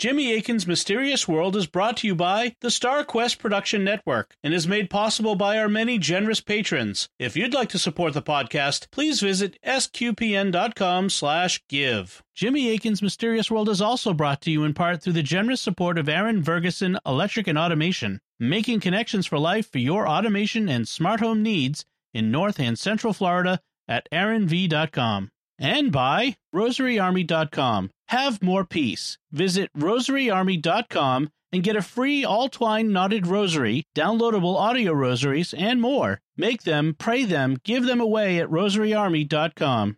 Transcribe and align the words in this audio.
Jimmy 0.00 0.32
Akin's 0.32 0.66
Mysterious 0.66 1.28
World 1.28 1.54
is 1.54 1.66
brought 1.66 1.98
to 1.98 2.06
you 2.06 2.14
by 2.14 2.56
the 2.62 2.70
Star 2.70 3.04
Quest 3.04 3.38
Production 3.38 3.84
Network 3.84 4.34
and 4.42 4.54
is 4.54 4.66
made 4.66 4.88
possible 4.88 5.34
by 5.34 5.58
our 5.58 5.68
many 5.68 5.98
generous 5.98 6.40
patrons. 6.40 7.10
If 7.18 7.36
you'd 7.36 7.52
like 7.52 7.68
to 7.68 7.78
support 7.78 8.14
the 8.14 8.22
podcast, 8.22 8.90
please 8.90 9.20
visit 9.20 9.58
sqpn.com/give. 9.62 12.22
Jimmy 12.34 12.70
Akin's 12.70 13.02
Mysterious 13.02 13.50
World 13.50 13.68
is 13.68 13.82
also 13.82 14.14
brought 14.14 14.40
to 14.40 14.50
you 14.50 14.64
in 14.64 14.72
part 14.72 15.02
through 15.02 15.12
the 15.12 15.22
generous 15.22 15.60
support 15.60 15.98
of 15.98 16.08
Aaron 16.08 16.42
Ferguson 16.42 16.98
Electric 17.04 17.46
and 17.46 17.58
Automation, 17.58 18.22
making 18.38 18.80
connections 18.80 19.26
for 19.26 19.38
life 19.38 19.70
for 19.70 19.80
your 19.80 20.08
automation 20.08 20.70
and 20.70 20.88
smart 20.88 21.20
home 21.20 21.42
needs 21.42 21.84
in 22.14 22.30
North 22.30 22.58
and 22.58 22.78
Central 22.78 23.12
Florida 23.12 23.60
at 23.86 24.08
aaronv.com 24.10 25.30
and 25.60 25.92
by 25.92 26.36
rosaryarmy.com. 26.54 27.90
Have 28.08 28.42
more 28.42 28.64
peace. 28.64 29.18
Visit 29.30 29.70
rosaryarmy.com 29.76 31.30
and 31.52 31.62
get 31.62 31.76
a 31.76 31.82
free 31.82 32.24
all 32.24 32.48
twine 32.48 32.92
knotted 32.92 33.26
rosary, 33.26 33.84
downloadable 33.94 34.56
audio 34.56 34.92
rosaries, 34.92 35.54
and 35.54 35.80
more. 35.80 36.20
Make 36.36 36.62
them, 36.62 36.96
pray 36.98 37.24
them, 37.24 37.58
give 37.62 37.84
them 37.84 38.00
away 38.00 38.40
at 38.40 38.48
rosaryarmy.com. 38.48 39.96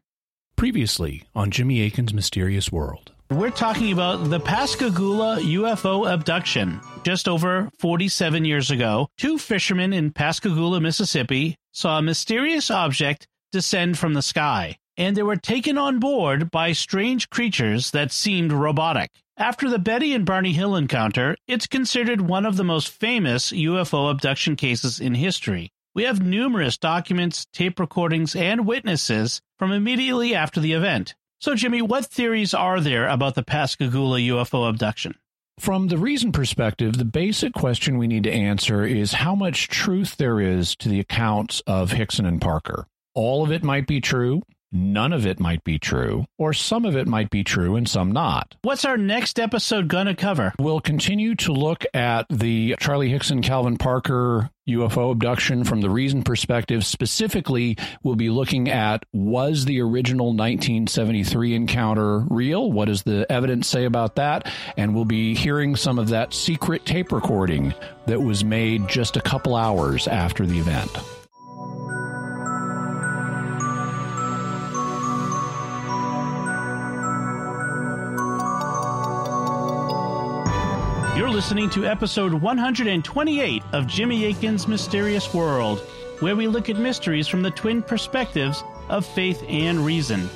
Previously 0.56 1.24
on 1.34 1.50
Jimmy 1.50 1.80
Akin's 1.82 2.14
Mysterious 2.14 2.70
World. 2.70 3.12
We're 3.30 3.50
talking 3.50 3.92
about 3.92 4.28
the 4.28 4.40
Pascagoula 4.40 5.38
UFO 5.40 6.12
abduction. 6.12 6.80
Just 7.02 7.26
over 7.26 7.70
47 7.78 8.44
years 8.44 8.70
ago, 8.70 9.08
two 9.16 9.38
fishermen 9.38 9.94
in 9.94 10.12
Pascagoula, 10.12 10.80
Mississippi 10.82 11.56
saw 11.72 11.98
a 11.98 12.02
mysterious 12.02 12.70
object 12.70 13.26
descend 13.50 13.98
from 13.98 14.12
the 14.12 14.22
sky 14.22 14.76
and 14.96 15.16
they 15.16 15.22
were 15.22 15.36
taken 15.36 15.78
on 15.78 15.98
board 15.98 16.50
by 16.50 16.72
strange 16.72 17.30
creatures 17.30 17.90
that 17.92 18.12
seemed 18.12 18.52
robotic. 18.52 19.10
After 19.36 19.68
the 19.68 19.78
Betty 19.78 20.12
and 20.12 20.26
Barney 20.26 20.52
Hill 20.52 20.76
encounter, 20.76 21.36
it's 21.48 21.66
considered 21.66 22.20
one 22.20 22.44
of 22.44 22.56
the 22.56 22.64
most 22.64 22.88
famous 22.88 23.50
UFO 23.50 24.10
abduction 24.10 24.56
cases 24.56 25.00
in 25.00 25.14
history. 25.14 25.72
We 25.94 26.04
have 26.04 26.24
numerous 26.24 26.78
documents, 26.78 27.46
tape 27.52 27.78
recordings, 27.78 28.34
and 28.34 28.66
witnesses 28.66 29.40
from 29.58 29.72
immediately 29.72 30.34
after 30.34 30.60
the 30.60 30.72
event. 30.72 31.14
So, 31.40 31.54
Jimmy, 31.54 31.82
what 31.82 32.06
theories 32.06 32.54
are 32.54 32.80
there 32.80 33.08
about 33.08 33.34
the 33.34 33.42
Pascagoula 33.42 34.18
UFO 34.20 34.68
abduction? 34.68 35.16
From 35.58 35.88
the 35.88 35.98
reason 35.98 36.32
perspective, 36.32 36.96
the 36.96 37.04
basic 37.04 37.52
question 37.52 37.98
we 37.98 38.06
need 38.06 38.24
to 38.24 38.32
answer 38.32 38.84
is 38.84 39.12
how 39.12 39.34
much 39.34 39.68
truth 39.68 40.16
there 40.16 40.40
is 40.40 40.74
to 40.76 40.88
the 40.88 41.00
accounts 41.00 41.60
of 41.66 41.92
Hickson 41.92 42.26
and 42.26 42.40
Parker. 42.40 42.86
All 43.14 43.42
of 43.42 43.52
it 43.52 43.62
might 43.62 43.86
be 43.86 44.00
true, 44.00 44.42
none 44.72 45.12
of 45.12 45.26
it 45.26 45.38
might 45.38 45.62
be 45.64 45.78
true, 45.78 46.24
or 46.38 46.52
some 46.52 46.84
of 46.84 46.96
it 46.96 47.06
might 47.06 47.30
be 47.30 47.44
true 47.44 47.76
and 47.76 47.88
some 47.88 48.10
not. 48.10 48.56
What's 48.62 48.84
our 48.84 48.96
next 48.96 49.38
episode 49.38 49.88
going 49.88 50.06
to 50.06 50.14
cover? 50.14 50.52
We'll 50.58 50.80
continue 50.80 51.34
to 51.36 51.52
look 51.52 51.84
at 51.94 52.26
the 52.30 52.76
Charlie 52.80 53.10
Hickson 53.10 53.42
Calvin 53.42 53.76
Parker 53.76 54.50
UFO 54.68 55.10
abduction 55.10 55.64
from 55.64 55.80
the 55.80 55.90
reason 55.90 56.22
perspective. 56.22 56.86
Specifically, 56.86 57.76
we'll 58.02 58.14
be 58.14 58.30
looking 58.30 58.68
at 58.68 59.04
was 59.12 59.64
the 59.64 59.80
original 59.80 60.26
1973 60.26 61.54
encounter 61.54 62.20
real? 62.30 62.70
What 62.70 62.86
does 62.86 63.02
the 63.02 63.30
evidence 63.30 63.66
say 63.66 63.84
about 63.84 64.16
that? 64.16 64.50
And 64.76 64.94
we'll 64.94 65.04
be 65.04 65.34
hearing 65.34 65.74
some 65.74 65.98
of 65.98 66.10
that 66.10 66.32
secret 66.32 66.86
tape 66.86 67.12
recording 67.12 67.74
that 68.06 68.22
was 68.22 68.44
made 68.44 68.88
just 68.88 69.16
a 69.16 69.20
couple 69.20 69.56
hours 69.56 70.06
after 70.06 70.46
the 70.46 70.58
event. 70.58 70.90
Listening 81.32 81.70
to 81.70 81.86
episode 81.86 82.34
128 82.34 83.62
of 83.72 83.86
Jimmy 83.86 84.26
Akin's 84.26 84.68
Mysterious 84.68 85.32
World, 85.32 85.78
where 86.20 86.36
we 86.36 86.46
look 86.46 86.68
at 86.68 86.76
mysteries 86.76 87.26
from 87.26 87.40
the 87.40 87.50
twin 87.50 87.82
perspectives 87.82 88.62
of 88.90 89.06
faith 89.06 89.42
and 89.48 89.78
reason. 89.78 90.28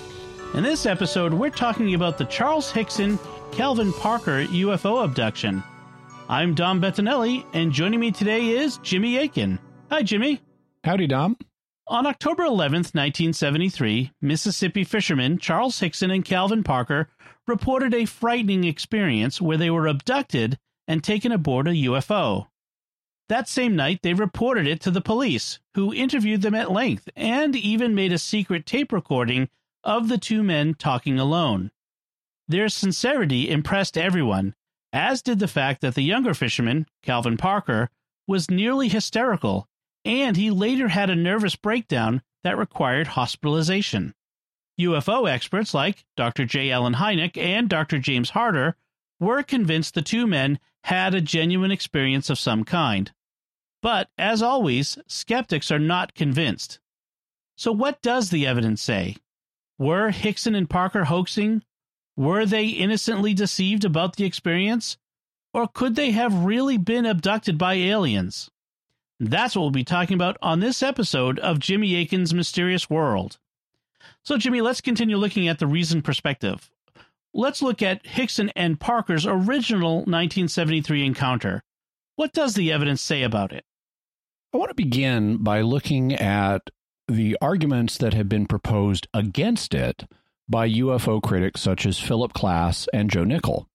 In 0.54 0.62
this 0.62 0.86
episode, 0.86 1.34
we're 1.34 1.50
talking 1.50 1.94
about 1.94 2.16
the 2.16 2.24
Charles 2.24 2.70
Hickson 2.70 3.18
Calvin 3.52 3.92
Parker 3.92 4.46
UFO 4.46 5.04
abduction. 5.04 5.62
I'm 6.30 6.54
Dom 6.54 6.80
Bettinelli, 6.80 7.44
and 7.52 7.72
joining 7.72 8.00
me 8.00 8.10
today 8.10 8.48
is 8.48 8.78
Jimmy 8.78 9.18
Akin. 9.18 9.58
Hi, 9.90 10.02
Jimmy. 10.02 10.40
Howdy, 10.82 11.08
Dom. 11.08 11.36
On 11.88 12.06
October 12.06 12.44
11th, 12.44 12.94
1973, 12.94 14.12
Mississippi 14.22 14.82
fishermen 14.82 15.38
Charles 15.38 15.78
Hickson 15.78 16.10
and 16.10 16.24
Calvin 16.24 16.64
Parker 16.64 17.10
reported 17.46 17.92
a 17.92 18.06
frightening 18.06 18.64
experience 18.64 19.42
where 19.42 19.58
they 19.58 19.70
were 19.70 19.86
abducted 19.86 20.58
and 20.86 21.02
taken 21.02 21.32
aboard 21.32 21.68
a 21.68 21.72
UFO. 21.72 22.48
That 23.28 23.48
same 23.48 23.74
night, 23.74 24.00
they 24.02 24.14
reported 24.14 24.66
it 24.66 24.80
to 24.82 24.90
the 24.90 25.00
police, 25.00 25.58
who 25.74 25.92
interviewed 25.92 26.42
them 26.42 26.54
at 26.54 26.70
length 26.70 27.08
and 27.16 27.56
even 27.56 27.94
made 27.94 28.12
a 28.12 28.18
secret 28.18 28.66
tape 28.66 28.92
recording 28.92 29.48
of 29.82 30.08
the 30.08 30.18
two 30.18 30.42
men 30.42 30.74
talking 30.74 31.18
alone. 31.18 31.72
Their 32.48 32.68
sincerity 32.68 33.50
impressed 33.50 33.98
everyone, 33.98 34.54
as 34.92 35.22
did 35.22 35.40
the 35.40 35.48
fact 35.48 35.80
that 35.80 35.96
the 35.96 36.02
younger 36.02 36.34
fisherman, 36.34 36.86
Calvin 37.02 37.36
Parker, 37.36 37.90
was 38.28 38.50
nearly 38.50 38.88
hysterical, 38.88 39.68
and 40.04 40.36
he 40.36 40.50
later 40.50 40.88
had 40.88 41.10
a 41.10 41.16
nervous 41.16 41.56
breakdown 41.56 42.22
that 42.44 42.56
required 42.56 43.08
hospitalization. 43.08 44.14
UFO 44.80 45.28
experts 45.28 45.74
like 45.74 46.04
Dr. 46.16 46.44
J. 46.44 46.70
Allen 46.70 46.94
Hynek 46.94 47.36
and 47.36 47.68
Dr. 47.68 47.98
James 47.98 48.30
Harder 48.30 48.76
were 49.18 49.42
convinced 49.42 49.94
the 49.94 50.02
two 50.02 50.26
men 50.26 50.58
had 50.84 51.14
a 51.14 51.20
genuine 51.20 51.70
experience 51.70 52.30
of 52.30 52.38
some 52.38 52.64
kind. 52.64 53.12
But, 53.82 54.08
as 54.18 54.42
always, 54.42 54.98
skeptics 55.06 55.70
are 55.70 55.78
not 55.78 56.14
convinced. 56.14 56.78
So, 57.56 57.72
what 57.72 58.02
does 58.02 58.30
the 58.30 58.46
evidence 58.46 58.82
say? 58.82 59.16
Were 59.78 60.10
Hickson 60.10 60.54
and 60.54 60.68
Parker 60.68 61.04
hoaxing? 61.04 61.62
Were 62.16 62.46
they 62.46 62.66
innocently 62.66 63.34
deceived 63.34 63.84
about 63.84 64.16
the 64.16 64.24
experience? 64.24 64.96
Or 65.52 65.66
could 65.66 65.94
they 65.94 66.10
have 66.10 66.44
really 66.44 66.76
been 66.78 67.06
abducted 67.06 67.58
by 67.58 67.74
aliens? 67.74 68.50
That's 69.18 69.56
what 69.56 69.62
we'll 69.62 69.70
be 69.70 69.84
talking 69.84 70.14
about 70.14 70.36
on 70.42 70.60
this 70.60 70.82
episode 70.82 71.38
of 71.38 71.58
Jimmy 71.58 71.96
Akin's 71.96 72.34
Mysterious 72.34 72.90
World. 72.90 73.38
So, 74.22 74.36
Jimmy, 74.36 74.60
let's 74.60 74.80
continue 74.80 75.16
looking 75.16 75.48
at 75.48 75.58
the 75.58 75.66
reason 75.66 76.02
perspective 76.02 76.70
let's 77.36 77.62
look 77.62 77.82
at 77.82 78.06
Hickson 78.06 78.50
and 78.56 78.80
Parker's 78.80 79.26
original 79.26 79.96
1973 79.98 81.04
encounter. 81.04 81.62
What 82.16 82.32
does 82.32 82.54
the 82.54 82.72
evidence 82.72 83.02
say 83.02 83.22
about 83.22 83.52
it? 83.52 83.64
I 84.54 84.56
want 84.56 84.70
to 84.70 84.74
begin 84.74 85.36
by 85.44 85.60
looking 85.60 86.14
at 86.14 86.70
the 87.08 87.36
arguments 87.42 87.98
that 87.98 88.14
have 88.14 88.28
been 88.28 88.46
proposed 88.46 89.06
against 89.12 89.74
it 89.74 90.06
by 90.48 90.68
UFO 90.68 91.22
critics 91.22 91.60
such 91.60 91.84
as 91.84 92.00
Philip 92.00 92.32
Klass 92.32 92.88
and 92.92 93.10
Joe 93.10 93.24
Nickell. 93.24 93.68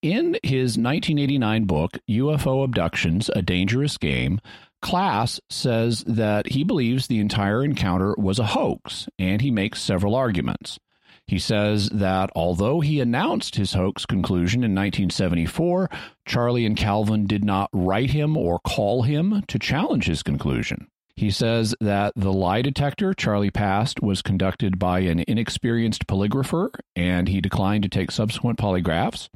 In 0.00 0.38
his 0.42 0.78
1989 0.78 1.64
book, 1.64 1.98
UFO 2.08 2.64
Abductions 2.64 3.28
A 3.34 3.42
Dangerous 3.42 3.98
Game, 3.98 4.40
Klass 4.82 5.40
says 5.50 6.04
that 6.04 6.48
he 6.48 6.64
believes 6.64 7.06
the 7.06 7.18
entire 7.18 7.64
encounter 7.64 8.14
was 8.16 8.38
a 8.38 8.46
hoax, 8.46 9.08
and 9.18 9.42
he 9.42 9.50
makes 9.50 9.82
several 9.82 10.14
arguments. 10.14 10.78
He 11.28 11.38
says 11.38 11.90
that 11.90 12.30
although 12.34 12.80
he 12.80 13.00
announced 13.00 13.56
his 13.56 13.74
hoax 13.74 14.06
conclusion 14.06 14.64
in 14.64 14.74
1974, 14.74 15.90
Charlie 16.26 16.64
and 16.64 16.74
Calvin 16.74 17.26
did 17.26 17.44
not 17.44 17.68
write 17.70 18.10
him 18.10 18.34
or 18.34 18.58
call 18.58 19.02
him 19.02 19.44
to 19.46 19.58
challenge 19.58 20.06
his 20.06 20.22
conclusion. 20.22 20.88
He 21.16 21.30
says 21.30 21.74
that 21.80 22.14
the 22.16 22.32
lie 22.32 22.62
detector 22.62 23.12
Charlie 23.12 23.50
passed 23.50 24.00
was 24.00 24.22
conducted 24.22 24.78
by 24.78 25.00
an 25.00 25.22
inexperienced 25.28 26.06
polygrapher 26.06 26.70
and 26.96 27.28
he 27.28 27.42
declined 27.42 27.82
to 27.82 27.90
take 27.90 28.10
subsequent 28.10 28.58
polygraphs. 28.58 29.28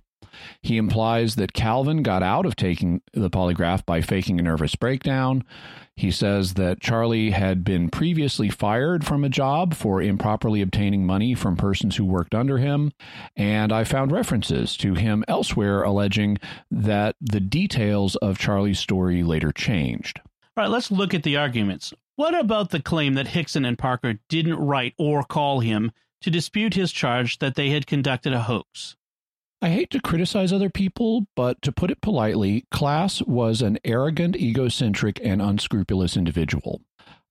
He 0.62 0.76
implies 0.76 1.34
that 1.36 1.52
Calvin 1.52 2.02
got 2.02 2.22
out 2.22 2.46
of 2.46 2.56
taking 2.56 3.02
the 3.12 3.30
polygraph 3.30 3.84
by 3.84 4.00
faking 4.00 4.38
a 4.38 4.42
nervous 4.42 4.74
breakdown. 4.74 5.44
He 5.96 6.10
says 6.10 6.54
that 6.54 6.80
Charlie 6.80 7.30
had 7.30 7.64
been 7.64 7.90
previously 7.90 8.48
fired 8.48 9.04
from 9.04 9.24
a 9.24 9.28
job 9.28 9.74
for 9.74 10.00
improperly 10.00 10.62
obtaining 10.62 11.04
money 11.06 11.34
from 11.34 11.56
persons 11.56 11.96
who 11.96 12.04
worked 12.04 12.34
under 12.34 12.58
him. 12.58 12.92
And 13.36 13.72
I 13.72 13.84
found 13.84 14.10
references 14.10 14.76
to 14.78 14.94
him 14.94 15.24
elsewhere 15.28 15.82
alleging 15.82 16.38
that 16.70 17.16
the 17.20 17.40
details 17.40 18.16
of 18.16 18.38
Charlie's 18.38 18.78
story 18.78 19.22
later 19.22 19.52
changed. 19.52 20.20
All 20.56 20.64
right, 20.64 20.70
let's 20.70 20.90
look 20.90 21.14
at 21.14 21.22
the 21.22 21.36
arguments. 21.36 21.92
What 22.16 22.38
about 22.38 22.70
the 22.70 22.82
claim 22.82 23.14
that 23.14 23.28
Hickson 23.28 23.64
and 23.64 23.78
Parker 23.78 24.18
didn't 24.28 24.58
write 24.58 24.94
or 24.98 25.22
call 25.22 25.60
him 25.60 25.92
to 26.20 26.30
dispute 26.30 26.74
his 26.74 26.92
charge 26.92 27.38
that 27.38 27.54
they 27.54 27.70
had 27.70 27.86
conducted 27.86 28.32
a 28.32 28.42
hoax? 28.42 28.96
I 29.62 29.68
hate 29.68 29.90
to 29.90 30.00
criticize 30.00 30.52
other 30.52 30.70
people, 30.70 31.28
but 31.36 31.62
to 31.62 31.70
put 31.70 31.92
it 31.92 32.00
politely, 32.00 32.66
Klass 32.74 33.24
was 33.24 33.62
an 33.62 33.78
arrogant, 33.84 34.34
egocentric, 34.34 35.20
and 35.22 35.40
unscrupulous 35.40 36.16
individual. 36.16 36.82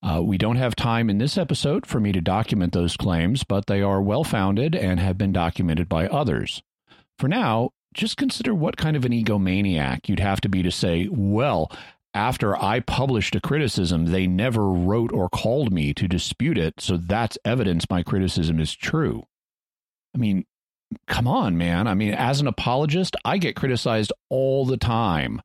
Uh, 0.02 0.22
we 0.24 0.38
don't 0.38 0.56
have 0.56 0.74
time 0.74 1.10
in 1.10 1.18
this 1.18 1.38
episode 1.38 1.86
for 1.86 2.00
me 2.00 2.14
to 2.14 2.22
document 2.22 2.72
those 2.72 2.96
claims, 2.96 3.44
but 3.44 3.68
they 3.68 3.82
are 3.82 4.02
well 4.02 4.24
founded 4.24 4.76
and 4.76 5.02
have 5.02 5.18
been 5.18 5.34
documented 5.34 5.90
by 5.90 6.08
others. 6.08 6.64
For 7.20 7.28
now, 7.28 7.72
just 7.94 8.16
consider 8.16 8.56
what 8.56 8.78
kind 8.78 8.96
of 8.96 9.04
an 9.04 9.12
egomaniac 9.12 10.08
you'd 10.08 10.22
have 10.22 10.40
to 10.42 10.50
be 10.50 10.64
to 10.64 10.72
say, 10.72 11.10
well, 11.12 11.70
after 12.14 12.56
I 12.56 12.80
published 12.80 13.36
a 13.36 13.42
criticism, 13.42 14.06
they 14.06 14.26
never 14.26 14.70
wrote 14.70 15.12
or 15.12 15.28
called 15.28 15.74
me 15.74 15.94
to 15.96 16.08
dispute 16.08 16.58
it. 16.58 16.80
So 16.80 16.96
that's 16.96 17.38
evidence 17.44 17.90
my 17.90 18.04
criticism 18.04 18.58
is 18.58 18.74
true. 18.74 19.26
I 20.16 20.18
mean, 20.18 20.46
come 21.08 21.28
on, 21.28 21.58
man. 21.58 21.88
I 21.88 21.94
mean, 21.94 22.14
as 22.14 22.42
an 22.42 22.48
apologist, 22.48 23.16
I 23.24 23.38
get 23.38 23.56
criticized 23.56 24.12
all 24.30 24.66
the 24.66 24.78
time. 24.78 25.42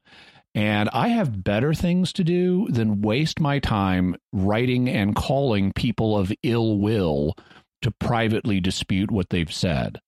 And 0.55 0.89
I 0.93 1.09
have 1.09 1.45
better 1.45 1.75
things 1.75 2.15
to 2.15 2.25
do 2.25 2.67
than 2.71 3.03
waste 3.03 3.41
my 3.41 3.59
time 3.59 4.17
writing 4.33 4.89
and 4.89 5.15
calling 5.15 5.73
people 5.73 6.17
of 6.17 6.33
ill 6.43 6.79
will 6.79 7.35
to 7.83 7.91
privately 7.91 8.59
dispute 8.61 9.11
what 9.11 9.29
they've 9.29 9.53
said. 9.53 10.01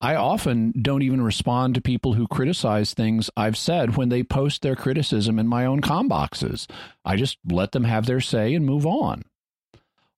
I 0.00 0.16
often 0.16 0.72
don't 0.82 1.02
even 1.02 1.22
respond 1.22 1.76
to 1.76 1.80
people 1.80 2.14
who 2.14 2.26
criticize 2.26 2.92
things 2.92 3.30
I've 3.36 3.56
said 3.56 3.96
when 3.96 4.08
they 4.08 4.24
post 4.24 4.62
their 4.62 4.74
criticism 4.74 5.38
in 5.38 5.46
my 5.46 5.64
own 5.64 5.80
com 5.80 6.08
boxes. 6.08 6.66
I 7.04 7.14
just 7.14 7.38
let 7.48 7.70
them 7.70 7.84
have 7.84 8.06
their 8.06 8.20
say 8.20 8.54
and 8.54 8.66
move 8.66 8.84
on. 8.84 9.22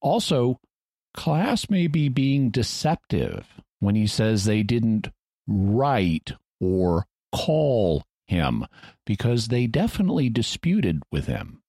Also, 0.01 0.59
Klass 1.15 1.69
may 1.69 1.87
be 1.87 2.09
being 2.09 2.49
deceptive 2.49 3.47
when 3.85 3.95
he 3.95 4.07
says 4.07 4.45
they 4.45 4.63
didn't 4.63 5.09
write 5.47 6.33
or 6.61 7.07
call 7.33 8.05
him 8.27 8.67
because 9.07 9.49
they 9.49 9.67
definitely 9.67 10.29
disputed 10.29 11.03
with 11.13 11.27
him. 11.27 11.63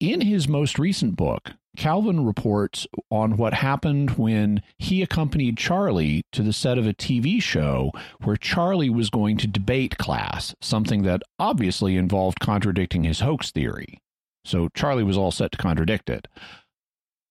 In 0.00 0.22
his 0.22 0.48
most 0.48 0.78
recent 0.78 1.14
book, 1.14 1.52
Calvin 1.76 2.26
reports 2.26 2.86
on 3.10 3.36
what 3.36 3.54
happened 3.54 4.12
when 4.12 4.62
he 4.78 5.00
accompanied 5.00 5.56
Charlie 5.56 6.22
to 6.32 6.42
the 6.42 6.52
set 6.52 6.76
of 6.76 6.86
a 6.86 6.92
TV 6.92 7.40
show 7.40 7.92
where 8.22 8.36
Charlie 8.36 8.90
was 8.90 9.10
going 9.10 9.36
to 9.38 9.46
debate 9.46 9.96
Klass, 9.98 10.54
something 10.60 11.02
that 11.02 11.22
obviously 11.38 11.96
involved 11.96 12.40
contradicting 12.40 13.04
his 13.04 13.20
hoax 13.20 13.50
theory. 13.50 14.00
So 14.44 14.68
Charlie 14.74 15.04
was 15.04 15.16
all 15.16 15.30
set 15.30 15.52
to 15.52 15.58
contradict 15.58 16.10
it. 16.10 16.28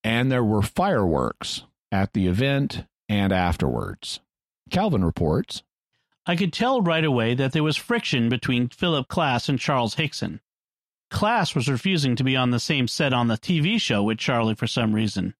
And 0.03 0.31
there 0.31 0.43
were 0.43 0.63
fireworks 0.63 1.63
at 1.91 2.13
the 2.13 2.27
event 2.27 2.85
and 3.11 3.33
afterwards. 3.33 4.21
Calvin 4.69 5.03
reports 5.03 5.63
I 6.25 6.37
could 6.37 6.53
tell 6.53 6.81
right 6.81 7.03
away 7.03 7.33
that 7.33 7.51
there 7.51 7.63
was 7.63 7.75
friction 7.75 8.29
between 8.29 8.69
Philip 8.69 9.09
Klass 9.09 9.49
and 9.49 9.59
Charles 9.59 9.95
Hickson. 9.95 10.39
Klass 11.11 11.53
was 11.53 11.67
refusing 11.67 12.15
to 12.15 12.23
be 12.23 12.37
on 12.37 12.51
the 12.51 12.59
same 12.59 12.87
set 12.87 13.11
on 13.11 13.27
the 13.27 13.37
TV 13.37 13.81
show 13.81 14.01
with 14.01 14.17
Charlie 14.17 14.55
for 14.55 14.67
some 14.67 14.93
reason. 14.93 15.33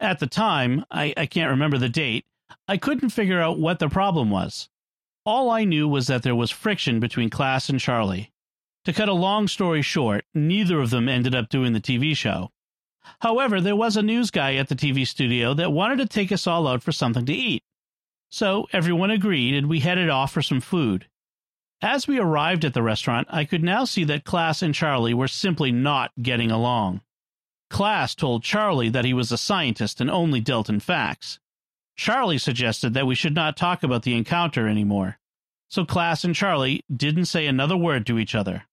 At 0.00 0.20
the 0.20 0.26
time, 0.26 0.86
I, 0.90 1.12
I 1.16 1.26
can't 1.26 1.50
remember 1.50 1.76
the 1.76 1.90
date, 1.90 2.24
I 2.66 2.78
couldn't 2.78 3.10
figure 3.10 3.40
out 3.40 3.58
what 3.58 3.78
the 3.78 3.88
problem 3.88 4.30
was. 4.30 4.70
All 5.26 5.50
I 5.50 5.64
knew 5.64 5.86
was 5.86 6.06
that 6.06 6.22
there 6.22 6.34
was 6.34 6.50
friction 6.50 6.98
between 6.98 7.28
Klass 7.28 7.68
and 7.68 7.78
Charlie. 7.78 8.32
To 8.86 8.92
cut 8.92 9.10
a 9.10 9.12
long 9.12 9.48
story 9.48 9.82
short, 9.82 10.24
neither 10.32 10.80
of 10.80 10.90
them 10.90 11.08
ended 11.10 11.34
up 11.34 11.50
doing 11.50 11.74
the 11.74 11.80
TV 11.80 12.16
show. 12.16 12.52
However, 13.20 13.60
there 13.60 13.76
was 13.76 13.96
a 13.96 14.02
news 14.02 14.30
guy 14.30 14.54
at 14.54 14.68
the 14.68 14.76
TV 14.76 15.06
studio 15.06 15.54
that 15.54 15.72
wanted 15.72 15.98
to 15.98 16.06
take 16.06 16.32
us 16.32 16.46
all 16.46 16.66
out 16.68 16.82
for 16.82 16.92
something 16.92 17.26
to 17.26 17.32
eat. 17.32 17.62
So 18.30 18.66
everyone 18.72 19.10
agreed, 19.10 19.54
and 19.54 19.68
we 19.68 19.80
headed 19.80 20.08
off 20.08 20.32
for 20.32 20.42
some 20.42 20.60
food. 20.60 21.06
As 21.82 22.06
we 22.06 22.18
arrived 22.18 22.64
at 22.64 22.74
the 22.74 22.82
restaurant, 22.82 23.26
I 23.30 23.44
could 23.44 23.62
now 23.62 23.84
see 23.84 24.04
that 24.04 24.24
Klass 24.24 24.62
and 24.62 24.74
Charlie 24.74 25.14
were 25.14 25.28
simply 25.28 25.72
not 25.72 26.12
getting 26.20 26.50
along. 26.50 27.00
Klass 27.70 28.14
told 28.14 28.44
Charlie 28.44 28.90
that 28.90 29.04
he 29.04 29.12
was 29.12 29.32
a 29.32 29.38
scientist 29.38 30.00
and 30.00 30.10
only 30.10 30.40
dealt 30.40 30.68
in 30.68 30.78
facts. 30.78 31.40
Charlie 31.96 32.38
suggested 32.38 32.94
that 32.94 33.06
we 33.06 33.14
should 33.14 33.34
not 33.34 33.56
talk 33.56 33.82
about 33.82 34.02
the 34.02 34.14
encounter 34.14 34.68
anymore. 34.68 35.18
So 35.68 35.84
Klass 35.84 36.24
and 36.24 36.34
Charlie 36.34 36.82
didn't 36.94 37.24
say 37.26 37.46
another 37.46 37.76
word 37.76 38.06
to 38.06 38.18
each 38.18 38.34
other. 38.34 38.64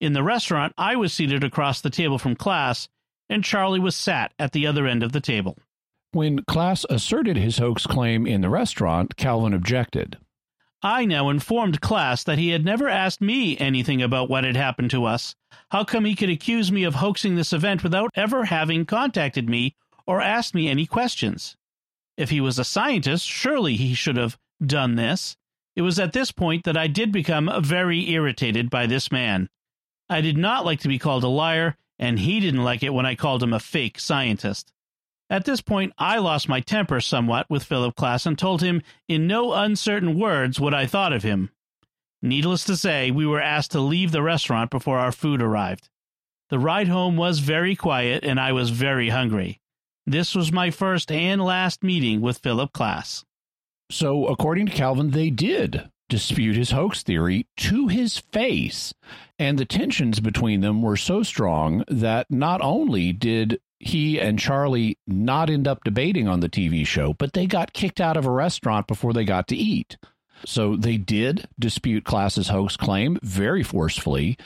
In 0.00 0.12
the 0.12 0.22
restaurant, 0.22 0.74
I 0.76 0.96
was 0.96 1.12
seated 1.12 1.42
across 1.42 1.80
the 1.80 1.90
table 1.90 2.18
from 2.18 2.36
Klass, 2.36 2.88
and 3.28 3.44
Charlie 3.44 3.80
was 3.80 3.96
sat 3.96 4.32
at 4.38 4.52
the 4.52 4.66
other 4.66 4.86
end 4.86 5.02
of 5.02 5.12
the 5.12 5.20
table. 5.20 5.56
When 6.12 6.40
Klass 6.40 6.84
asserted 6.88 7.36
his 7.36 7.58
hoax 7.58 7.86
claim 7.86 8.26
in 8.26 8.40
the 8.40 8.48
restaurant, 8.48 9.16
Calvin 9.16 9.52
objected. 9.52 10.16
I 10.82 11.04
now 11.04 11.28
informed 11.28 11.80
Klass 11.80 12.24
that 12.24 12.38
he 12.38 12.50
had 12.50 12.64
never 12.64 12.88
asked 12.88 13.20
me 13.20 13.58
anything 13.58 14.00
about 14.00 14.30
what 14.30 14.44
had 14.44 14.56
happened 14.56 14.90
to 14.92 15.04
us. 15.04 15.34
How 15.70 15.84
come 15.84 16.04
he 16.04 16.14
could 16.14 16.30
accuse 16.30 16.70
me 16.70 16.84
of 16.84 16.96
hoaxing 16.96 17.34
this 17.34 17.52
event 17.52 17.82
without 17.82 18.10
ever 18.14 18.44
having 18.44 18.86
contacted 18.86 19.48
me 19.48 19.74
or 20.06 20.20
asked 20.20 20.54
me 20.54 20.68
any 20.68 20.86
questions? 20.86 21.56
If 22.16 22.30
he 22.30 22.40
was 22.40 22.58
a 22.58 22.64
scientist, 22.64 23.26
surely 23.26 23.76
he 23.76 23.92
should 23.92 24.16
have 24.16 24.38
done 24.64 24.94
this. 24.94 25.36
It 25.76 25.82
was 25.82 25.98
at 25.98 26.12
this 26.12 26.32
point 26.32 26.64
that 26.64 26.76
I 26.76 26.86
did 26.86 27.12
become 27.12 27.50
very 27.62 28.10
irritated 28.10 28.70
by 28.70 28.86
this 28.86 29.12
man. 29.12 29.48
I 30.08 30.20
did 30.20 30.38
not 30.38 30.64
like 30.64 30.80
to 30.80 30.88
be 30.88 30.98
called 30.98 31.24
a 31.24 31.28
liar, 31.28 31.76
and 31.98 32.18
he 32.18 32.40
didn't 32.40 32.64
like 32.64 32.82
it 32.82 32.94
when 32.94 33.06
I 33.06 33.14
called 33.14 33.42
him 33.42 33.52
a 33.52 33.60
fake 33.60 33.98
scientist. 33.98 34.72
At 35.30 35.44
this 35.44 35.60
point, 35.60 35.92
I 35.98 36.18
lost 36.18 36.48
my 36.48 36.60
temper 36.60 37.00
somewhat 37.00 37.50
with 37.50 37.64
Philip 37.64 37.96
Klass 37.96 38.24
and 38.24 38.38
told 38.38 38.62
him 38.62 38.82
in 39.08 39.26
no 39.26 39.52
uncertain 39.52 40.18
words 40.18 40.58
what 40.58 40.72
I 40.72 40.86
thought 40.86 41.12
of 41.12 41.22
him. 41.22 41.50
Needless 42.22 42.64
to 42.64 42.76
say, 42.76 43.10
we 43.10 43.26
were 43.26 43.40
asked 43.40 43.72
to 43.72 43.80
leave 43.80 44.10
the 44.10 44.22
restaurant 44.22 44.70
before 44.70 44.98
our 44.98 45.12
food 45.12 45.42
arrived. 45.42 45.88
The 46.50 46.58
ride 46.58 46.88
home 46.88 47.16
was 47.16 47.40
very 47.40 47.76
quiet, 47.76 48.24
and 48.24 48.40
I 48.40 48.52
was 48.52 48.70
very 48.70 49.10
hungry. 49.10 49.60
This 50.06 50.34
was 50.34 50.50
my 50.50 50.70
first 50.70 51.12
and 51.12 51.44
last 51.44 51.84
meeting 51.84 52.22
with 52.22 52.38
Philip 52.38 52.72
Klass. 52.72 53.24
So, 53.90 54.26
according 54.26 54.66
to 54.66 54.72
Calvin, 54.72 55.10
they 55.10 55.28
did 55.28 55.90
dispute 56.08 56.56
his 56.56 56.70
hoax 56.70 57.02
theory 57.02 57.46
to 57.58 57.88
his 57.88 58.16
face. 58.16 58.94
And 59.38 59.58
the 59.58 59.64
tensions 59.64 60.20
between 60.20 60.60
them 60.60 60.82
were 60.82 60.96
so 60.96 61.22
strong 61.22 61.84
that 61.88 62.26
not 62.30 62.60
only 62.60 63.12
did 63.12 63.60
he 63.78 64.20
and 64.20 64.38
Charlie 64.38 64.98
not 65.06 65.48
end 65.48 65.68
up 65.68 65.84
debating 65.84 66.26
on 66.26 66.40
the 66.40 66.48
TV 66.48 66.84
show, 66.84 67.14
but 67.14 67.32
they 67.32 67.46
got 67.46 67.72
kicked 67.72 68.00
out 68.00 68.16
of 68.16 68.26
a 68.26 68.30
restaurant 68.30 68.88
before 68.88 69.12
they 69.12 69.24
got 69.24 69.46
to 69.48 69.56
eat. 69.56 69.96
So 70.44 70.76
they 70.76 70.96
did 70.96 71.48
dispute 71.58 72.04
Klass's 72.04 72.48
hoax 72.48 72.76
claim 72.76 73.18
very 73.22 73.62
forcefully. 73.62 74.36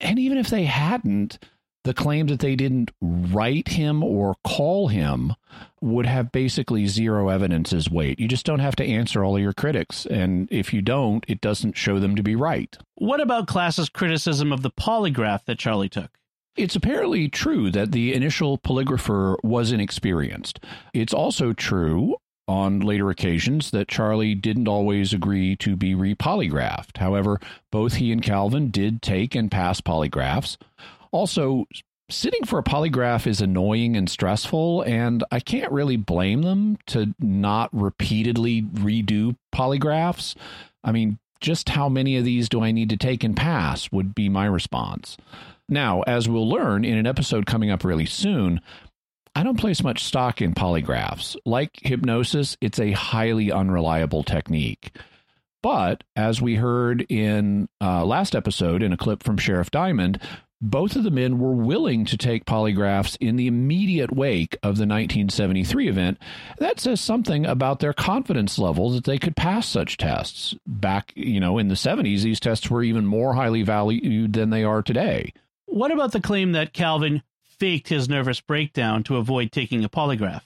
And 0.00 0.18
even 0.18 0.38
if 0.38 0.48
they 0.48 0.64
hadn't, 0.64 1.38
the 1.84 1.94
claim 1.94 2.26
that 2.28 2.40
they 2.40 2.54
didn't 2.54 2.90
write 3.00 3.68
him 3.68 4.02
or 4.02 4.36
call 4.44 4.88
him 4.88 5.34
would 5.80 6.06
have 6.06 6.30
basically 6.32 6.86
zero 6.86 7.28
evidence 7.28 7.72
as 7.72 7.90
weight. 7.90 8.20
You 8.20 8.28
just 8.28 8.46
don't 8.46 8.60
have 8.60 8.76
to 8.76 8.84
answer 8.84 9.24
all 9.24 9.36
of 9.36 9.42
your 9.42 9.52
critics. 9.52 10.06
And 10.06 10.48
if 10.50 10.72
you 10.72 10.80
don't, 10.80 11.24
it 11.28 11.40
doesn't 11.40 11.76
show 11.76 11.98
them 11.98 12.14
to 12.16 12.22
be 12.22 12.36
right. 12.36 12.76
What 12.94 13.20
about 13.20 13.48
Klass's 13.48 13.88
criticism 13.88 14.52
of 14.52 14.62
the 14.62 14.70
polygraph 14.70 15.44
that 15.46 15.58
Charlie 15.58 15.88
took? 15.88 16.10
It's 16.54 16.76
apparently 16.76 17.28
true 17.28 17.70
that 17.70 17.92
the 17.92 18.12
initial 18.14 18.58
polygrapher 18.58 19.36
was 19.42 19.72
inexperienced. 19.72 20.60
It's 20.92 21.14
also 21.14 21.52
true 21.52 22.16
on 22.46 22.80
later 22.80 23.08
occasions 23.08 23.70
that 23.70 23.88
Charlie 23.88 24.34
didn't 24.34 24.68
always 24.68 25.12
agree 25.12 25.56
to 25.56 25.76
be 25.76 25.94
repolygraphed. 25.94 26.98
However, 26.98 27.40
both 27.70 27.94
he 27.94 28.12
and 28.12 28.22
Calvin 28.22 28.70
did 28.70 29.00
take 29.00 29.34
and 29.34 29.50
pass 29.50 29.80
polygraphs. 29.80 30.58
Also, 31.12 31.66
sitting 32.10 32.44
for 32.44 32.58
a 32.58 32.64
polygraph 32.64 33.26
is 33.26 33.40
annoying 33.40 33.96
and 33.96 34.10
stressful, 34.10 34.82
and 34.82 35.22
I 35.30 35.40
can't 35.40 35.72
really 35.72 35.96
blame 35.96 36.42
them 36.42 36.78
to 36.88 37.14
not 37.20 37.70
repeatedly 37.72 38.62
redo 38.62 39.36
polygraphs. 39.54 40.34
I 40.82 40.92
mean, 40.92 41.18
just 41.40 41.68
how 41.68 41.88
many 41.88 42.16
of 42.16 42.24
these 42.24 42.48
do 42.48 42.62
I 42.62 42.72
need 42.72 42.88
to 42.90 42.96
take 42.96 43.24
and 43.24 43.36
pass 43.36 43.90
would 43.92 44.14
be 44.14 44.28
my 44.28 44.46
response. 44.46 45.16
Now, 45.68 46.02
as 46.02 46.28
we'll 46.28 46.48
learn 46.48 46.84
in 46.84 46.98
an 46.98 47.06
episode 47.06 47.46
coming 47.46 47.70
up 47.70 47.84
really 47.84 48.06
soon, 48.06 48.60
I 49.34 49.42
don't 49.42 49.58
place 49.58 49.82
much 49.82 50.04
stock 50.04 50.42
in 50.42 50.54
polygraphs. 50.54 51.36
Like 51.44 51.70
hypnosis, 51.82 52.56
it's 52.60 52.78
a 52.78 52.92
highly 52.92 53.50
unreliable 53.50 54.22
technique. 54.22 54.96
But 55.62 56.04
as 56.16 56.42
we 56.42 56.56
heard 56.56 57.06
in 57.08 57.68
uh, 57.80 58.04
last 58.04 58.34
episode 58.34 58.82
in 58.82 58.92
a 58.92 58.96
clip 58.96 59.22
from 59.22 59.38
Sheriff 59.38 59.70
Diamond, 59.70 60.20
both 60.62 60.94
of 60.94 61.02
the 61.02 61.10
men 61.10 61.40
were 61.40 61.54
willing 61.54 62.04
to 62.04 62.16
take 62.16 62.46
polygraphs 62.46 63.16
in 63.20 63.34
the 63.34 63.48
immediate 63.48 64.14
wake 64.14 64.54
of 64.62 64.76
the 64.76 64.86
1973 64.86 65.88
event. 65.88 66.18
That 66.58 66.78
says 66.78 67.00
something 67.00 67.44
about 67.44 67.80
their 67.80 67.92
confidence 67.92 68.58
level 68.58 68.90
that 68.90 69.04
they 69.04 69.18
could 69.18 69.36
pass 69.36 69.68
such 69.68 69.96
tests. 69.96 70.54
Back, 70.64 71.12
you 71.16 71.40
know, 71.40 71.58
in 71.58 71.66
the 71.66 71.74
70s, 71.74 72.22
these 72.22 72.38
tests 72.38 72.70
were 72.70 72.84
even 72.84 73.04
more 73.04 73.34
highly 73.34 73.62
valued 73.62 74.34
than 74.34 74.50
they 74.50 74.62
are 74.62 74.82
today. 74.82 75.34
What 75.66 75.90
about 75.90 76.12
the 76.12 76.20
claim 76.20 76.52
that 76.52 76.72
Calvin 76.72 77.22
faked 77.58 77.88
his 77.88 78.08
nervous 78.08 78.40
breakdown 78.40 79.02
to 79.04 79.16
avoid 79.16 79.50
taking 79.50 79.84
a 79.84 79.88
polygraph? 79.88 80.42